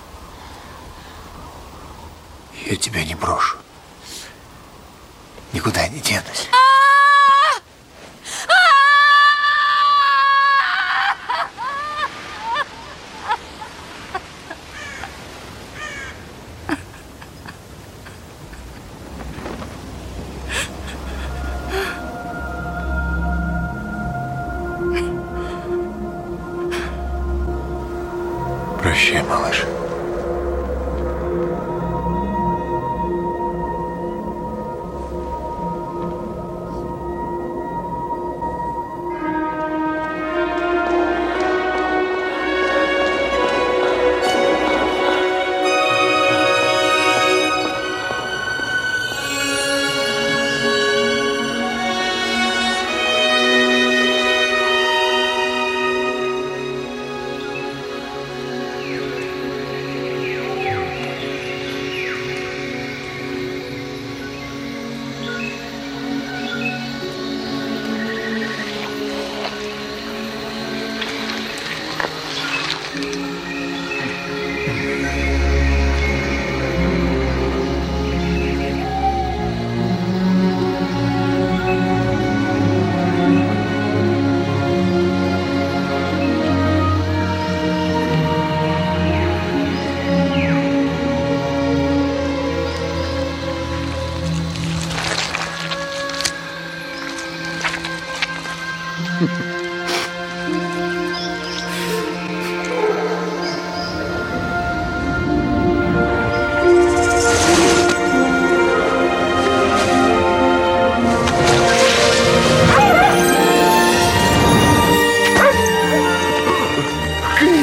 Я 2.65 2.75
тебя 2.75 3.05
не 3.05 3.13
брошу. 3.13 3.57
Никуда 5.53 5.87
не 5.89 5.99
денусь. 5.99 6.49
Прощай, 28.97 29.21
малыш. 29.21 29.76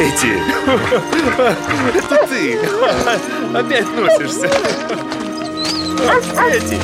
Петя! 0.04 0.38
Это 1.94 2.26
ты! 2.28 2.58
Опять 3.56 3.86
носишься! 3.96 4.50
Петя! 5.96 6.78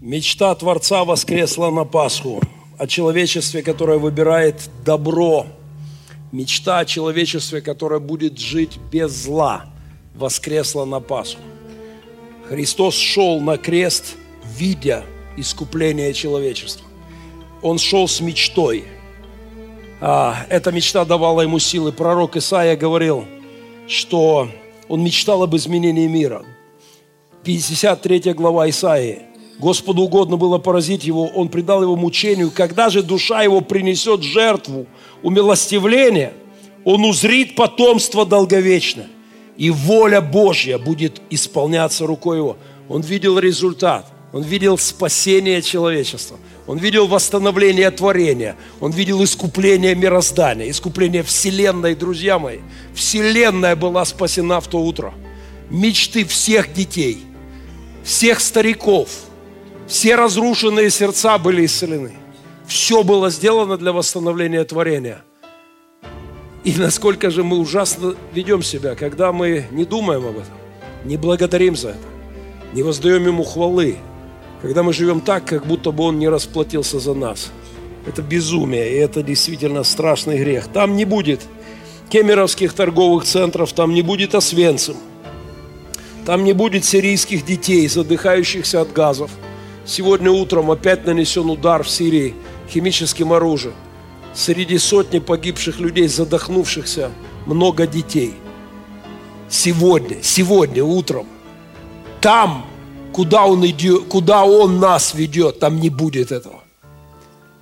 Мечта 0.00 0.54
Творца 0.54 1.04
воскресла 1.04 1.70
на 1.70 1.84
Пасху 1.84 2.40
о 2.78 2.86
человечестве, 2.86 3.62
которое 3.62 3.98
выбирает 3.98 4.70
добро. 4.84 5.46
Мечта 6.30 6.78
о 6.78 6.84
человечестве, 6.84 7.60
которое 7.60 7.98
будет 7.98 8.38
жить 8.38 8.78
без 8.92 9.10
зла, 9.10 9.64
воскресла 10.14 10.84
на 10.84 11.00
Пасху. 11.00 11.40
Христос 12.48 12.94
шел 12.94 13.40
на 13.40 13.58
крест, 13.58 14.14
видя 14.56 15.04
искупление 15.36 16.14
человечества. 16.14 16.86
Он 17.60 17.78
шел 17.78 18.06
с 18.06 18.20
мечтой. 18.20 18.84
А, 20.00 20.46
эта 20.48 20.70
мечта 20.70 21.04
давала 21.04 21.40
ему 21.40 21.58
силы. 21.58 21.92
Пророк 21.92 22.36
Исаия 22.36 22.76
говорил, 22.76 23.24
что 23.86 24.48
он 24.88 25.02
мечтал 25.02 25.42
об 25.42 25.56
изменении 25.56 26.06
мира. 26.06 26.44
53 27.44 28.34
глава 28.34 28.68
Исаии. 28.68 29.22
Господу 29.58 30.02
угодно 30.02 30.36
было 30.36 30.58
поразить 30.58 31.02
его, 31.02 31.26
он 31.26 31.48
предал 31.48 31.82
его 31.82 31.96
мучению. 31.96 32.52
Когда 32.52 32.90
же 32.90 33.02
душа 33.02 33.42
его 33.42 33.60
принесет 33.60 34.22
жертву 34.22 34.86
умилостивления, 35.22 36.32
он 36.84 37.04
узрит 37.04 37.56
потомство 37.56 38.24
долговечное, 38.24 39.08
и 39.56 39.70
воля 39.70 40.20
Божья 40.20 40.78
будет 40.78 41.20
исполняться 41.30 42.06
рукой 42.06 42.38
его. 42.38 42.56
Он 42.88 43.02
видел 43.02 43.36
результат, 43.38 44.06
он 44.32 44.42
видел 44.42 44.76
спасение 44.78 45.62
человечества, 45.62 46.38
он 46.66 46.78
видел 46.78 47.06
восстановление 47.06 47.90
творения, 47.90 48.56
он 48.80 48.92
видел 48.92 49.22
искупление 49.24 49.94
мироздания, 49.94 50.70
искупление 50.70 51.22
Вселенной, 51.22 51.94
друзья 51.94 52.38
мои. 52.38 52.58
Вселенная 52.94 53.76
была 53.76 54.04
спасена 54.04 54.60
в 54.60 54.68
то 54.68 54.78
утро. 54.78 55.14
Мечты 55.70 56.24
всех 56.24 56.72
детей, 56.72 57.18
всех 58.04 58.40
стариков– 58.40 59.08
все 59.88 60.16
разрушенные 60.16 60.90
сердца 60.90 61.38
были 61.38 61.64
исцелены. 61.64 62.12
Все 62.66 63.02
было 63.02 63.30
сделано 63.30 63.78
для 63.78 63.92
восстановления 63.92 64.62
творения. 64.64 65.22
И 66.62 66.74
насколько 66.74 67.30
же 67.30 67.42
мы 67.42 67.56
ужасно 67.56 68.14
ведем 68.34 68.62
себя, 68.62 68.94
когда 68.94 69.32
мы 69.32 69.66
не 69.70 69.86
думаем 69.86 70.26
об 70.26 70.36
этом, 70.36 70.54
не 71.04 71.16
благодарим 71.16 71.74
за 71.74 71.90
это, 71.90 71.98
не 72.74 72.82
воздаем 72.82 73.26
Ему 73.26 73.44
хвалы, 73.44 73.96
когда 74.62 74.82
мы 74.82 74.92
живем 74.92 75.20
так, 75.20 75.44
как 75.44 75.66
будто 75.66 75.90
бы 75.90 76.04
Он 76.04 76.18
не 76.18 76.28
расплатился 76.28 77.00
за 77.00 77.14
нас. 77.14 77.50
Это 78.06 78.22
безумие, 78.22 78.92
и 78.92 78.96
это 78.96 79.22
действительно 79.22 79.84
страшный 79.84 80.38
грех. 80.38 80.68
Там 80.68 80.96
не 80.96 81.04
будет 81.04 81.40
кемеровских 82.08 82.72
торговых 82.72 83.24
центров, 83.24 83.72
там 83.72 83.92
не 83.92 84.02
будет 84.02 84.34
освенцим, 84.34 84.96
там 86.24 86.44
не 86.44 86.52
будет 86.52 86.84
сирийских 86.84 87.44
детей, 87.44 87.86
задыхающихся 87.88 88.80
от 88.80 88.92
газов– 88.92 89.30
Сегодня 89.88 90.30
утром 90.30 90.70
опять 90.70 91.06
нанесен 91.06 91.48
удар 91.48 91.82
в 91.82 91.88
Сирии 91.88 92.34
химическим 92.68 93.32
оружием. 93.32 93.74
Среди 94.34 94.76
сотни 94.76 95.18
погибших 95.18 95.80
людей, 95.80 96.08
задохнувшихся, 96.08 97.10
много 97.46 97.86
детей. 97.86 98.34
Сегодня, 99.48 100.18
сегодня 100.20 100.84
утром, 100.84 101.26
там, 102.20 102.66
куда 103.18 103.46
он, 103.46 103.66
идет, 103.66 104.04
куда 104.04 104.44
он 104.44 104.78
нас 104.78 105.12
ведет, 105.12 105.58
там 105.58 105.80
не 105.80 105.90
будет 105.90 106.30
этого. 106.30 106.62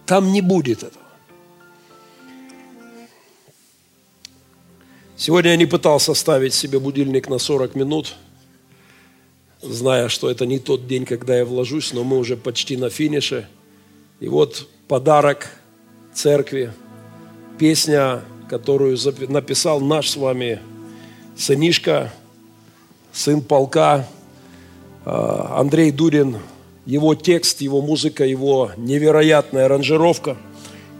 Там 0.05 0.31
не 0.31 0.43
будет 0.43 0.83
этого. 0.83 1.05
Сегодня 5.17 5.53
я 5.53 5.57
не 5.57 5.65
пытался 5.65 6.13
ставить 6.13 6.53
себе 6.53 6.79
будильник 6.79 7.31
на 7.31 7.39
40 7.39 7.75
минут– 7.75 8.17
зная, 9.63 10.09
что 10.09 10.31
это 10.31 10.45
не 10.45 10.59
тот 10.59 10.87
день, 10.87 11.07
когда 11.07 11.39
я 11.39 11.45
вложусь, 11.47 11.95
но 11.95 12.05
мы 12.05 12.19
уже 12.19 12.37
почти 12.37 12.77
на 12.77 12.91
финише. 12.91 13.49
И 14.21 14.29
вот 14.29 14.69
подарок 14.89 15.49
церкви, 16.13 16.71
песня, 17.59 18.23
которую 18.51 18.99
написал 19.29 19.81
наш 19.81 20.11
с 20.11 20.17
вами 20.17 20.61
сынишка, 21.35 22.13
сын 23.11 23.41
полка, 23.41 24.07
Андрей 25.07 25.93
Дурин, 25.93 26.37
его 26.85 27.15
текст, 27.15 27.61
его 27.61 27.81
музыка, 27.81 28.25
его 28.25 28.73
невероятная 28.77 29.67
аранжировка, 29.67 30.37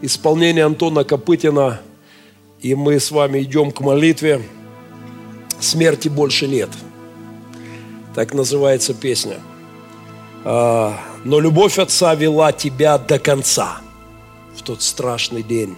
исполнение 0.01 0.65
Антона 0.65 1.03
Копытина, 1.03 1.81
и 2.61 2.73
мы 2.73 2.99
с 2.99 3.11
вами 3.11 3.43
идем 3.43 3.71
к 3.71 3.81
молитве. 3.81 4.41
Смерти 5.59 6.07
больше 6.07 6.47
нет– 6.47 6.69
так 8.17 8.33
называется 8.33 8.95
песня. 8.95 9.37
А, 10.43 10.99
Но 11.23 11.39
любовь 11.39 11.77
Отца 11.77 12.15
вела 12.15 12.51
тебя 12.51 12.97
до 12.97 13.19
конца 13.19 13.79
в 14.55 14.63
тот 14.63 14.81
страшный 14.81 15.43
день. 15.43 15.75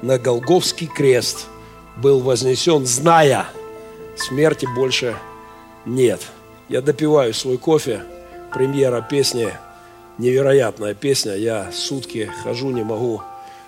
На 0.00 0.16
Голговский 0.16 0.86
крест 0.86 1.46
был 1.96 2.20
вознесен, 2.20 2.86
зная, 2.86 3.48
смерти 4.16 4.68
больше 4.76 5.16
нет. 5.84 6.20
Я 6.72 6.80
допиваю 6.80 7.34
свой 7.34 7.58
кофе, 7.58 8.02
премьера 8.50 9.02
песни, 9.02 9.52
невероятная 10.16 10.94
песня. 10.94 11.34
Я 11.34 11.70
сутки 11.70 12.32
хожу, 12.42 12.70
не 12.70 12.82
могу 12.82 13.20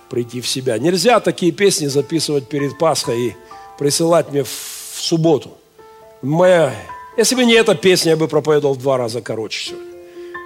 прийти 0.09 0.41
в 0.41 0.49
себя. 0.49 0.79
Нельзя 0.79 1.21
такие 1.21 1.53
песни 1.53 1.87
записывать 1.87 2.49
перед 2.49 2.79
Пасхой 2.79 3.21
и 3.21 3.37
присылать 3.79 4.31
мне 4.31 4.43
в, 4.43 4.49
субботу. 4.49 5.51
Моя 6.23 6.75
если 7.19 7.35
бы 7.35 7.45
не 7.45 7.53
эта 7.53 7.75
песня, 7.75 8.13
я 8.13 8.17
бы 8.17 8.27
проповедовал 8.27 8.75
в 8.75 8.79
два 8.79 8.97
раза 8.97 9.21
короче 9.21 9.67
сегодня. 9.67 9.93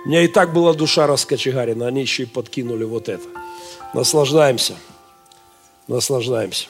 У 0.05 0.09
меня 0.09 0.23
и 0.23 0.27
так 0.27 0.53
была 0.53 0.75
душа 0.75 1.07
раскочегарена, 1.07 1.87
они 1.87 2.01
еще 2.01 2.25
и 2.25 2.27
подкинули 2.27 2.83
вот 2.83 3.09
это. 3.09 3.23
Наслаждаемся. 3.95 4.75
Наслаждаемся. 5.87 6.67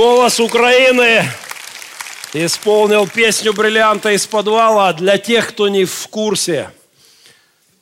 Голос 0.00 0.40
Украины 0.40 1.30
исполнил 2.32 3.06
песню 3.06 3.52
«Бриллианта 3.52 4.12
из 4.12 4.26
подвала» 4.26 4.94
для 4.94 5.18
тех, 5.18 5.50
кто 5.50 5.68
не 5.68 5.84
в 5.84 6.08
курсе. 6.08 6.70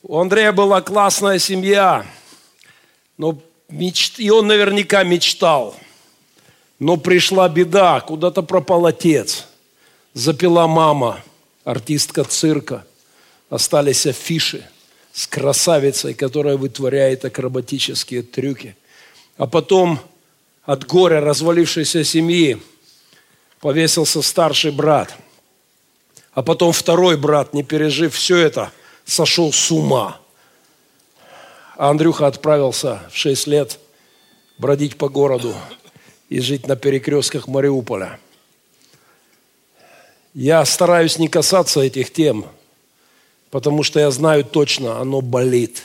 У 0.02 0.18
Андрея 0.18 0.50
была 0.50 0.80
классная 0.80 1.38
семья, 1.38 2.04
но 3.18 3.38
меч... 3.68 4.14
и 4.16 4.30
он 4.30 4.48
наверняка 4.48 5.04
мечтал. 5.04 5.76
Но 6.80 6.96
пришла 6.96 7.48
беда, 7.48 8.00
куда-то 8.00 8.42
пропал 8.42 8.86
отец, 8.86 9.46
запила 10.12 10.66
мама, 10.66 11.22
артистка 11.62 12.24
цирка. 12.24 12.84
Остались 13.48 14.06
афиши 14.06 14.68
с 15.12 15.28
красавицей, 15.28 16.14
которая 16.14 16.56
вытворяет 16.56 17.24
акробатические 17.24 18.24
трюки. 18.24 18.76
А 19.36 19.46
потом 19.46 20.00
от 20.68 20.84
горя 20.84 21.22
развалившейся 21.22 22.04
семьи 22.04 22.60
повесился 23.58 24.20
старший 24.20 24.70
брат. 24.70 25.16
А 26.32 26.42
потом 26.42 26.72
второй 26.72 27.16
брат, 27.16 27.54
не 27.54 27.62
пережив 27.62 28.14
все 28.14 28.36
это, 28.36 28.70
сошел 29.06 29.50
с 29.50 29.70
ума. 29.70 30.20
А 31.78 31.88
Андрюха 31.88 32.26
отправился 32.26 33.00
в 33.10 33.16
6 33.16 33.46
лет 33.46 33.78
бродить 34.58 34.98
по 34.98 35.08
городу 35.08 35.54
и 36.28 36.38
жить 36.40 36.66
на 36.66 36.76
перекрестках 36.76 37.48
Мариуполя. 37.48 38.20
Я 40.34 40.62
стараюсь 40.66 41.18
не 41.18 41.28
касаться 41.28 41.80
этих 41.80 42.12
тем, 42.12 42.44
потому 43.50 43.84
что 43.84 44.00
я 44.00 44.10
знаю 44.10 44.44
точно, 44.44 45.00
оно 45.00 45.22
болит. 45.22 45.82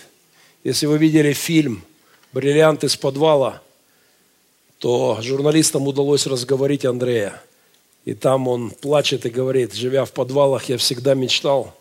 Если 0.65 0.88
вы 0.88 0.97
видели 0.97 1.31
фильм 1.31 1.85
«Бриллиант 2.34 2.84
из 2.84 2.97
подвала», 2.97 3.61
то 4.84 5.18
журналистам 5.22 5.88
удалось 5.88 6.27
разговорить 6.27 6.84
Андрея. 6.84 7.41
И 8.03 8.14
там 8.14 8.49
он 8.49 8.69
плачет 8.69 9.26
и 9.26 9.30
говорит, 9.30 9.73
живя 9.73 10.03
в 10.03 10.11
подвалах, 10.11 10.68
я 10.68 10.77
всегда 10.77 11.14
мечтал, 11.14 11.73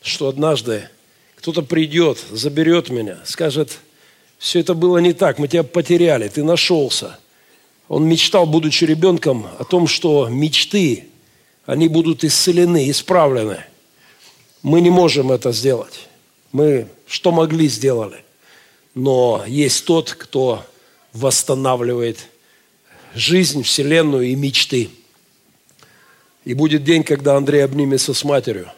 что 0.00 0.28
однажды 0.28 0.88
кто-то 1.34 1.60
придет, 1.60 2.16
заберет 2.30 2.88
меня, 2.88 3.18
скажет, 3.26 3.80
все 4.38 4.60
это 4.60 4.72
было 4.72 4.96
не 4.96 5.12
так, 5.12 5.38
мы 5.38 5.48
тебя 5.48 5.64
потеряли, 5.64 6.28
ты 6.28 6.42
нашелся. 6.42 7.18
Он 7.88 8.08
мечтал, 8.08 8.46
будучи 8.46 8.84
ребенком, 8.84 9.46
о 9.58 9.64
том, 9.64 9.86
что 9.86 10.26
мечты, 10.30 11.08
они 11.66 11.88
будут 11.88 12.24
исцелены, 12.24 12.88
исправлены. 12.88 13.66
Мы 14.62 14.80
не 14.80 14.88
можем 14.88 15.30
это 15.30 15.52
сделать. 15.52 16.08
Мы 16.52 16.88
что 17.06 17.32
могли, 17.32 17.68
сделали. 17.68 18.24
Но 18.94 19.44
есть 19.46 19.84
тот, 19.84 20.12
кто 20.12 20.64
восстанавливает 21.12 22.30
жизнь, 23.16 23.62
вселенную 23.62 24.26
и 24.26 24.34
мечты. 24.34 24.90
И 26.44 26.54
будет 26.54 26.84
день, 26.84 27.02
когда 27.02 27.36
Андрей 27.36 27.64
обнимется 27.64 28.14
с 28.14 28.22
матерью. 28.24 28.70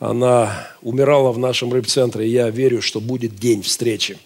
Она 0.00 0.68
умирала 0.80 1.32
в 1.32 1.38
нашем 1.38 1.72
рыбцентре, 1.72 2.26
и 2.26 2.30
я 2.30 2.50
верю, 2.50 2.82
что 2.82 3.00
будет 3.00 3.36
день 3.36 3.62
встречи. 3.62 4.18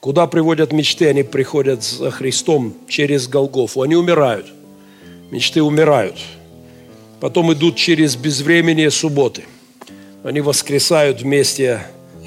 Куда 0.00 0.26
приводят 0.26 0.72
мечты? 0.72 1.08
Они 1.08 1.22
приходят 1.22 1.82
за 1.82 2.10
Христом 2.10 2.74
через 2.88 3.26
Голгофу. 3.26 3.82
Они 3.82 3.96
умирают. 3.96 4.46
Мечты 5.30 5.62
умирают. 5.62 6.16
Потом 7.20 7.52
идут 7.52 7.76
через 7.76 8.16
безвременные 8.16 8.90
субботы. 8.90 9.44
Они 10.22 10.40
воскресают 10.40 11.22
вместе 11.22 11.82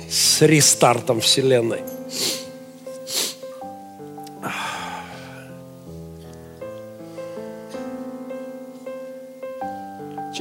с 0.09 0.41
рестартом 0.41 1.21
Вселенной. 1.21 1.79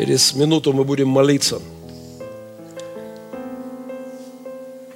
Через 0.01 0.35
минуту 0.35 0.73
мы 0.73 0.85
будем 0.85 1.09
молиться. 1.09 1.61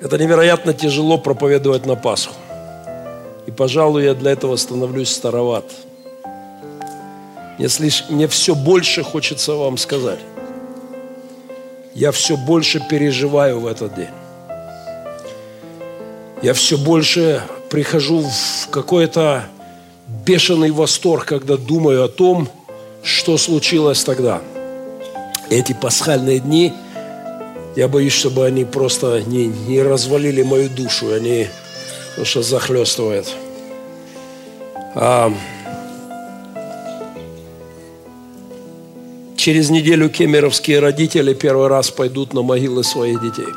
Это 0.01 0.17
невероятно 0.17 0.73
тяжело 0.73 1.19
проповедовать 1.19 1.85
на 1.85 1.95
Пасху. 1.95 2.33
И, 3.47 3.51
пожалуй, 3.51 4.05
я 4.05 4.15
для 4.15 4.31
этого 4.31 4.57
становлюсь 4.57 5.11
староват. 5.11 5.67
Мне, 7.59 7.69
слиш... 7.69 8.07
Мне 8.09 8.29
все 8.29 8.55
больше 8.55 9.03
хочется 9.03 9.53
вам 9.53 9.77
сказать. 9.77 10.21
Я 11.95 12.11
все 12.11 12.39
больше 12.39 12.81
переживаю 12.89 13.61
в 13.61 13.67
этот 13.67 13.95
день. 13.95 14.15
Я 16.41 16.55
все 16.55 16.79
больше 16.79 17.43
прихожу 17.69 18.23
в 18.23 18.71
какой-то 18.71 19.45
бешеный 20.25 20.71
восторг, 20.71 21.27
когда 21.27 21.59
думаю 21.59 22.05
о 22.05 22.09
том, 22.09 22.49
что 23.03 23.37
случилось 23.37 24.03
тогда. 24.03 24.41
Эти 25.55 25.73
пасхальные 25.73 26.41
дни, 26.41 26.75
я 27.77 27.87
боюсь, 27.87 28.13
чтобы 28.13 28.45
они 28.45 28.65
просто 28.65 29.23
не, 29.23 29.47
не 29.47 29.81
развалили 29.83 30.43
мою 30.43 30.69
душу, 30.69 31.13
они 31.13 31.47
что 32.25 32.43
захлестывает. 32.43 33.33
А, 34.97 35.33
через 39.37 39.71
неделю 39.71 40.09
кемеровские 40.09 40.81
родители 40.81 41.35
первый 41.35 41.69
раз 41.69 41.89
пойдут 41.89 42.35
на 42.35 42.43
могилы 42.43 42.83
своих 42.83 43.23
детей. 43.23 43.55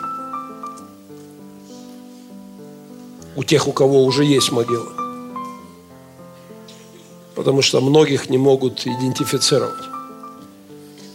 У 3.36 3.44
тех, 3.44 3.68
у 3.68 3.72
кого 3.72 4.04
уже 4.04 4.24
есть 4.24 4.52
могила. 4.52 4.94
Потому 7.34 7.64
что 7.64 7.82
многих 7.82 8.30
не 8.30 8.38
могут 8.38 8.86
идентифицировать. 8.86 9.97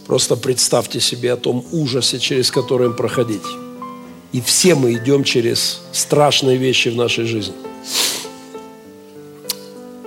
Просто 0.07 0.35
представьте 0.35 0.99
себе 0.99 1.33
о 1.33 1.37
том 1.37 1.65
ужасе, 1.71 2.19
через 2.19 2.51
который 2.51 2.87
им 2.87 2.95
проходить. 2.95 3.41
И 4.33 4.41
все 4.41 4.75
мы 4.75 4.93
идем 4.93 5.23
через 5.23 5.81
страшные 5.91 6.57
вещи 6.57 6.89
в 6.89 6.95
нашей 6.95 7.25
жизни. 7.25 7.53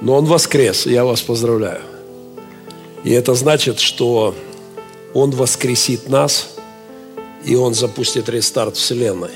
Но 0.02 0.16
Он 0.16 0.26
воскрес, 0.26 0.86
и 0.86 0.92
я 0.92 1.04
вас 1.04 1.22
поздравляю. 1.22 1.80
И 3.04 3.10
это 3.12 3.34
значит, 3.34 3.80
что 3.80 4.34
Он 5.14 5.30
воскресит 5.30 6.08
нас, 6.08 6.48
и 7.44 7.54
Он 7.56 7.72
запустит 7.72 8.28
рестарт 8.28 8.76
Вселенной. 8.76 9.30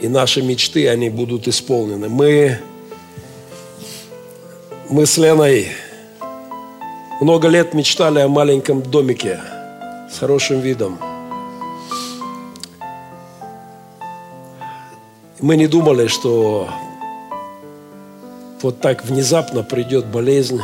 И 0.00 0.08
наши 0.08 0.42
мечты, 0.42 0.88
они 0.88 1.10
будут 1.10 1.46
исполнены. 1.46 2.08
Мы, 2.08 2.58
мы 4.88 5.06
с 5.06 5.18
Леной 5.18 5.68
много 7.20 7.48
лет 7.48 7.74
мечтали 7.74 8.20
о 8.20 8.28
маленьком 8.28 8.82
домике 8.82 9.40
с 10.12 10.18
хорошим 10.18 10.60
видом. 10.60 10.98
Мы 15.40 15.56
не 15.56 15.66
думали, 15.66 16.06
что 16.06 16.68
вот 18.60 18.80
так 18.80 19.04
внезапно 19.04 19.62
придет 19.62 20.06
болезнь, 20.06 20.60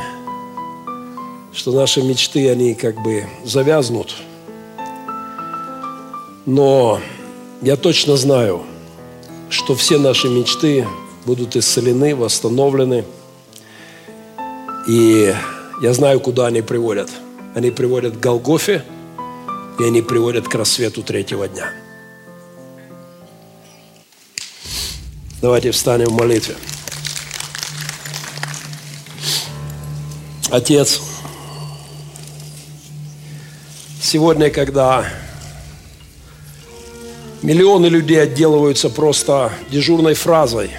что 1.55 1.73
наши 1.73 2.02
мечты, 2.02 2.51
они 2.51 2.74
как 2.74 3.02
бы 3.02 3.24
завязнут. 3.44 4.14
Но 6.44 7.01
я 7.62 7.77
точно 7.77 8.16
знаю, 8.16 8.64
что 9.48 9.74
все 9.74 9.98
наши 9.98 10.28
мечты 10.28 10.86
будут 11.24 11.56
исцелены, 11.56 12.14
восстановлены. 12.14 13.05
И 14.89 15.35
я 15.81 15.93
знаю, 15.94 16.20
куда 16.20 16.47
они 16.47 16.60
приводят. 16.60 17.10
Они 17.55 17.70
приводят 17.70 18.16
к 18.18 18.20
Голгофе, 18.20 18.85
и 19.78 19.85
они 19.85 20.03
приводят 20.03 20.48
к 20.48 20.55
рассвету 20.55 21.03
третьего 21.03 21.48
дня. 21.48 21.73
Давайте 25.43 25.70
встанем 25.70 26.07
в 26.07 26.12
молитве. 26.12 26.57
Отец, 30.51 31.03
сегодня, 34.01 34.48
когда 34.48 35.07
миллионы 37.43 37.86
людей 37.86 38.23
отделываются 38.23 38.89
просто 38.89 39.53
дежурной 39.70 40.15
фразой, 40.15 40.70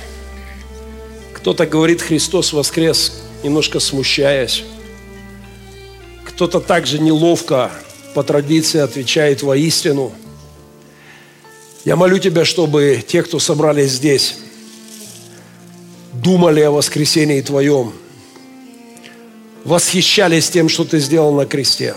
кто-то 1.34 1.68
говорит 1.68 2.02
«Христос 2.02 2.54
воскрес», 2.54 3.22
немножко 3.44 3.80
смущаясь, 3.80 4.64
кто-то 6.26 6.60
также 6.60 7.00
неловко 7.00 7.72
по 8.18 8.24
традиции 8.24 8.80
отвечает 8.80 9.44
воистину. 9.44 10.12
Я 11.86 11.96
молю 11.96 12.18
Тебя, 12.18 12.46
чтобы 12.46 13.04
те, 13.08 13.22
кто 13.22 13.38
собрались 13.38 13.92
здесь, 13.92 14.40
думали 16.14 16.62
о 16.62 16.72
воскресении 16.72 17.42
Твоем– 17.42 17.94
восхищались 19.64 20.50
тем, 20.50 20.68
что 20.68 20.84
Ты 20.84 20.98
сделал 20.98 21.32
на 21.32 21.46
кресте. 21.46 21.94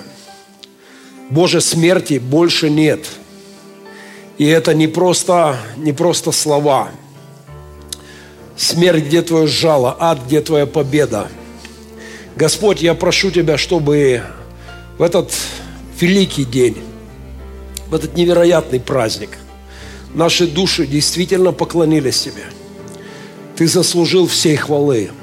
Боже, 1.31 1.63
смерти 1.63 2.19
больше 2.19 2.69
нет. 2.69 3.07
И 4.37 4.45
это 4.45 4.75
не 4.75 4.89
просто, 4.89 5.57
не 5.79 5.95
просто 5.95 6.33
слова. 6.33 6.91
Смерть, 8.59 9.05
где 9.05 9.23
Твое 9.23 9.47
жало, 9.47 9.97
ад, 9.99 10.19
где 10.27 10.43
Твоя 10.43 10.67
победа. 10.67 11.29
Господь, 12.37 12.83
я 12.83 12.93
прошу 12.93 13.31
Тебя, 13.31 13.57
чтобы 13.57 14.23
в 14.99 15.03
этот 15.03 15.33
великий 16.01 16.45
день, 16.45 16.77
в 17.89 17.95
этот 17.95 18.17
невероятный 18.17 18.81
праздник, 18.81 19.39
наши 20.15 20.47
души 20.47 20.87
действительно 20.87 21.53
поклонились 21.53 22.23
Тебе. 22.23 22.45
Ты 23.57 23.67
заслужил 23.67 24.27
всей 24.27 24.57
хвалы– 24.57 25.11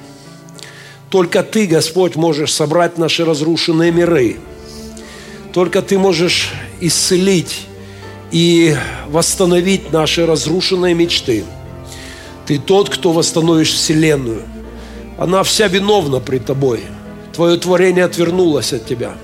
только 1.09 1.41
Ты, 1.43 1.67
Господь, 1.67 2.15
можешь 2.15 2.53
собрать 2.53 2.97
наши 2.97 3.23
разрушенные 3.23 3.91
миры. 3.91 4.37
Только 5.53 5.81
Ты 5.81 5.97
можешь 5.97 6.51
исцелить 6.81 7.61
и 8.31 8.75
восстановить 9.07 9.93
наши 9.93 10.25
разрушенные 10.25 10.93
мечты. 10.93 11.45
Ты 12.45 12.59
тот, 12.59 12.89
кто 12.89 13.13
восстановишь 13.13 13.73
Вселенную. 13.73 14.43
Она 15.17 15.43
вся 15.43 15.67
виновна 15.67 16.19
пред 16.19 16.45
Тобой. 16.45 16.81
Твое 17.33 17.57
творение 17.57 18.03
отвернулось 18.03 18.73
от 18.73 18.85
Тебя. 18.85 19.15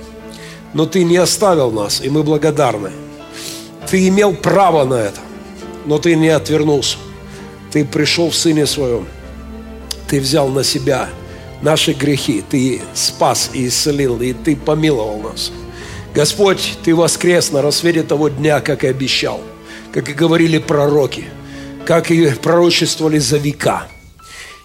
Но 0.73 0.85
Ты 0.85 1.03
не 1.03 1.17
оставил 1.17 1.71
нас, 1.71 2.01
и 2.01 2.09
мы 2.09 2.23
благодарны. 2.23 2.91
Ты 3.89 4.07
имел 4.07 4.33
право 4.33 4.85
на 4.85 4.95
это, 4.95 5.19
но 5.85 5.99
Ты 5.99 6.15
не 6.15 6.29
отвернулся. 6.29 6.97
Ты 7.71 7.85
пришел 7.85 8.29
в 8.29 8.35
Сыне 8.35 8.65
Своем. 8.65 9.07
Ты 10.07 10.19
взял 10.19 10.49
на 10.49 10.63
себя– 10.63 11.09
наши 11.63 11.93
грехи. 11.93 12.43
Ты 12.47 12.81
спас 12.93 13.49
и 13.53 13.67
исцелил, 13.67 14.21
и 14.21 14.33
Ты 14.33 14.55
помиловал 14.55 15.19
нас. 15.19 15.51
Господь, 16.13 16.77
Ты 16.83 16.93
воскрес 16.93 17.51
на 17.51 17.61
рассвете 17.63 18.03
того 18.03 18.29
дня, 18.29 18.61
как 18.61 18.83
и 18.83 18.87
обещал, 18.87 19.41
как 19.91 20.09
и 20.09 20.13
говорили 20.13 20.59
пророки, 20.59 21.25
как 21.85 22.11
и 22.11 22.29
пророчествовали 22.29 23.17
за 23.17 23.37
века. 23.37 23.87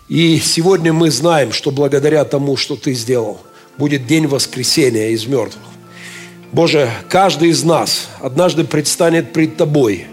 И 0.09 0.39
сегодня 0.39 0.93
мы 0.93 1.11
знаем, 1.11 1.53
что 1.53 1.71
благодаря 1.71 2.25
тому, 2.25 2.57
что 2.57 2.77
Ты 2.77 2.93
сделал, 2.93 3.41
будет 3.79 4.07
день 4.07 4.27
воскресения 4.27 5.11
из 5.11 5.27
мертвых. 5.27 5.63
Боже, 6.53 6.91
каждый 7.09 7.51
из 7.51 7.65
нас 7.65 8.09
однажды 8.21 8.65
предстанет 8.65 9.33
пред 9.33 9.57
Тобой. 9.57 10.07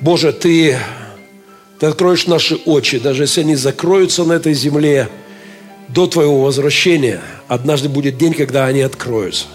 Боже, 0.00 0.32
Ты, 0.32 0.78
Ты 1.78 1.86
откроешь 1.86 2.26
наши 2.26 2.56
очи, 2.56 2.98
даже 2.98 3.24
если 3.24 3.42
они 3.42 3.56
закроются 3.56 4.24
на 4.24 4.34
этой 4.34 4.54
земле– 4.54 5.08
до 5.92 6.06
твоего 6.06 6.42
возвращения 6.42 7.20
однажды 7.48 7.88
будет 7.88 8.16
день, 8.16 8.32
когда 8.32 8.66
они 8.66 8.80
откроются. 8.80 9.46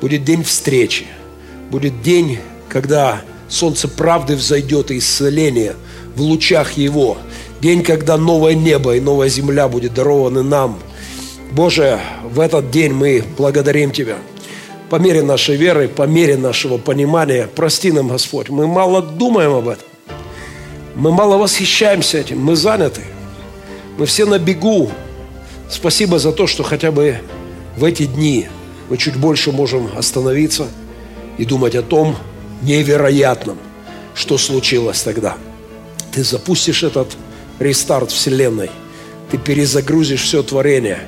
Будет 0.00 0.24
день 0.24 0.42
встречи. 0.42 1.06
Будет 1.70 2.02
день, 2.02 2.38
когда 2.68 3.22
солнце 3.48 3.86
правды 3.86 4.34
взойдет 4.34 4.90
и 4.90 4.98
исцеление 4.98 5.76
в 6.16 6.22
лучах 6.22 6.72
Его. 6.72 7.18
День, 7.60 7.84
когда 7.84 8.16
новое 8.16 8.54
небо 8.54 8.96
и 8.96 9.00
новая 9.00 9.28
земля 9.28 9.68
будет 9.68 9.94
дарованы 9.94 10.42
нам. 10.42 10.78
Боже, 11.52 12.00
в 12.24 12.40
этот 12.40 12.70
день 12.70 12.92
мы 12.92 13.22
благодарим 13.36 13.92
Тебя. 13.92 14.16
По 14.90 14.96
мере 14.96 15.22
нашей 15.22 15.54
веры, 15.54 15.86
по 15.86 16.02
мере 16.02 16.36
нашего 16.36 16.76
понимания, 16.76 17.48
прости 17.54 17.92
нам, 17.92 18.08
Господь. 18.08 18.48
Мы 18.48 18.66
мало 18.66 19.00
думаем 19.00 19.52
об 19.52 19.68
этом. 19.68 19.86
Мы 20.96 21.12
мало 21.12 21.36
восхищаемся 21.36 22.18
этим. 22.18 22.40
Мы 22.40 22.56
заняты. 22.56 23.02
Мы 23.98 24.06
все 24.06 24.26
на 24.26 24.40
бегу. 24.40 24.90
Спасибо 25.68 26.18
за 26.18 26.32
то, 26.32 26.48
что 26.48 26.64
хотя 26.64 26.90
бы 26.90 27.18
в 27.76 27.84
эти 27.84 28.06
дни 28.06 28.48
мы 28.88 28.96
чуть 28.96 29.14
больше 29.14 29.52
можем 29.52 29.88
остановиться 29.96 30.66
и 31.38 31.44
думать 31.44 31.76
о 31.76 31.82
том 31.82 32.16
невероятном, 32.62 33.58
что 34.16 34.38
случилось 34.38 35.02
тогда. 35.02 35.36
Ты 36.10 36.24
запустишь 36.24 36.82
этот 36.82 37.16
рестарт 37.60 38.10
Вселенной, 38.10 38.70
ты 39.30 39.38
перезагрузишь 39.38 40.22
все 40.22 40.42
творение, 40.42 40.98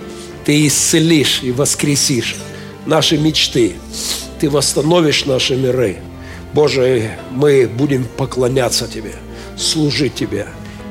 ты 0.45 0.69
исцелишь 0.69 1.41
и 1.43 1.51
воскресишь 1.51 2.37
наши 2.87 3.19
мечты, 3.19 3.75
ты 4.41 4.51
восстановишь 4.51 5.25
наши 5.27 5.57
миры. 5.57 5.99
Боже, 6.55 7.17
мы 7.31 7.67
будем 7.67 8.05
поклоняться 8.17 8.89
Тебе, 8.89 9.15
служить 9.57 10.15
Тебе, 10.15 10.49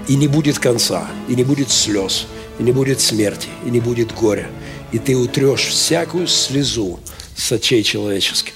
и 0.08 0.16
не 0.16 0.28
будет 0.28 0.60
конца, 0.60 1.08
и 1.28 1.36
не 1.36 1.44
будет 1.44 1.70
слез– 1.70 2.28
и 2.62 2.64
не 2.64 2.72
будет 2.72 3.02
смерти, 3.02 3.48
и 3.66 3.72
не 3.72 3.80
будет 3.80 4.14
горя. 4.14 4.48
И 4.92 5.00
ты 5.00 5.16
утрешь 5.16 5.68
всякую 5.68 6.28
слезу 6.28 7.00
с 7.36 7.52
очей 7.52 7.82
человеческих. 7.82 8.54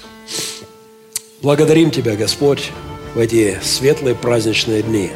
Благодарим 1.42 1.90
Тебя, 1.90 2.14
Господь, 2.14 2.70
в 3.14 3.18
эти 3.18 3.58
светлые 3.64 4.14
праздничные 4.14 4.82
дни. 4.82 5.10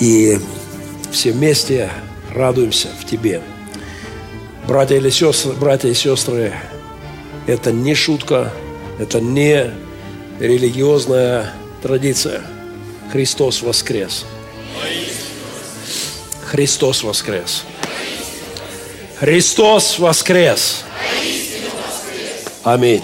И 0.00 0.38
все 1.12 1.32
вместе 1.32 1.90
радуемся 2.34 2.88
в 2.98 3.04
Тебе. 3.04 3.42
Братья, 4.66 4.96
или 4.96 5.10
сестры, 5.10 5.52
братья 5.52 5.88
и 5.88 5.94
сестры, 5.94 6.54
это 7.46 7.72
не 7.72 7.94
шутка, 7.94 8.52
это 8.98 9.20
не 9.20 9.72
религиозная 10.40 11.52
традиция. 11.82 12.42
Христос 13.12 13.62
воскрес. 13.62 14.26
Христос 16.44 17.02
воскрес. 17.02 17.64
Христос 19.18 19.98
воскрес! 19.98 20.84
Аминь. 22.62 23.02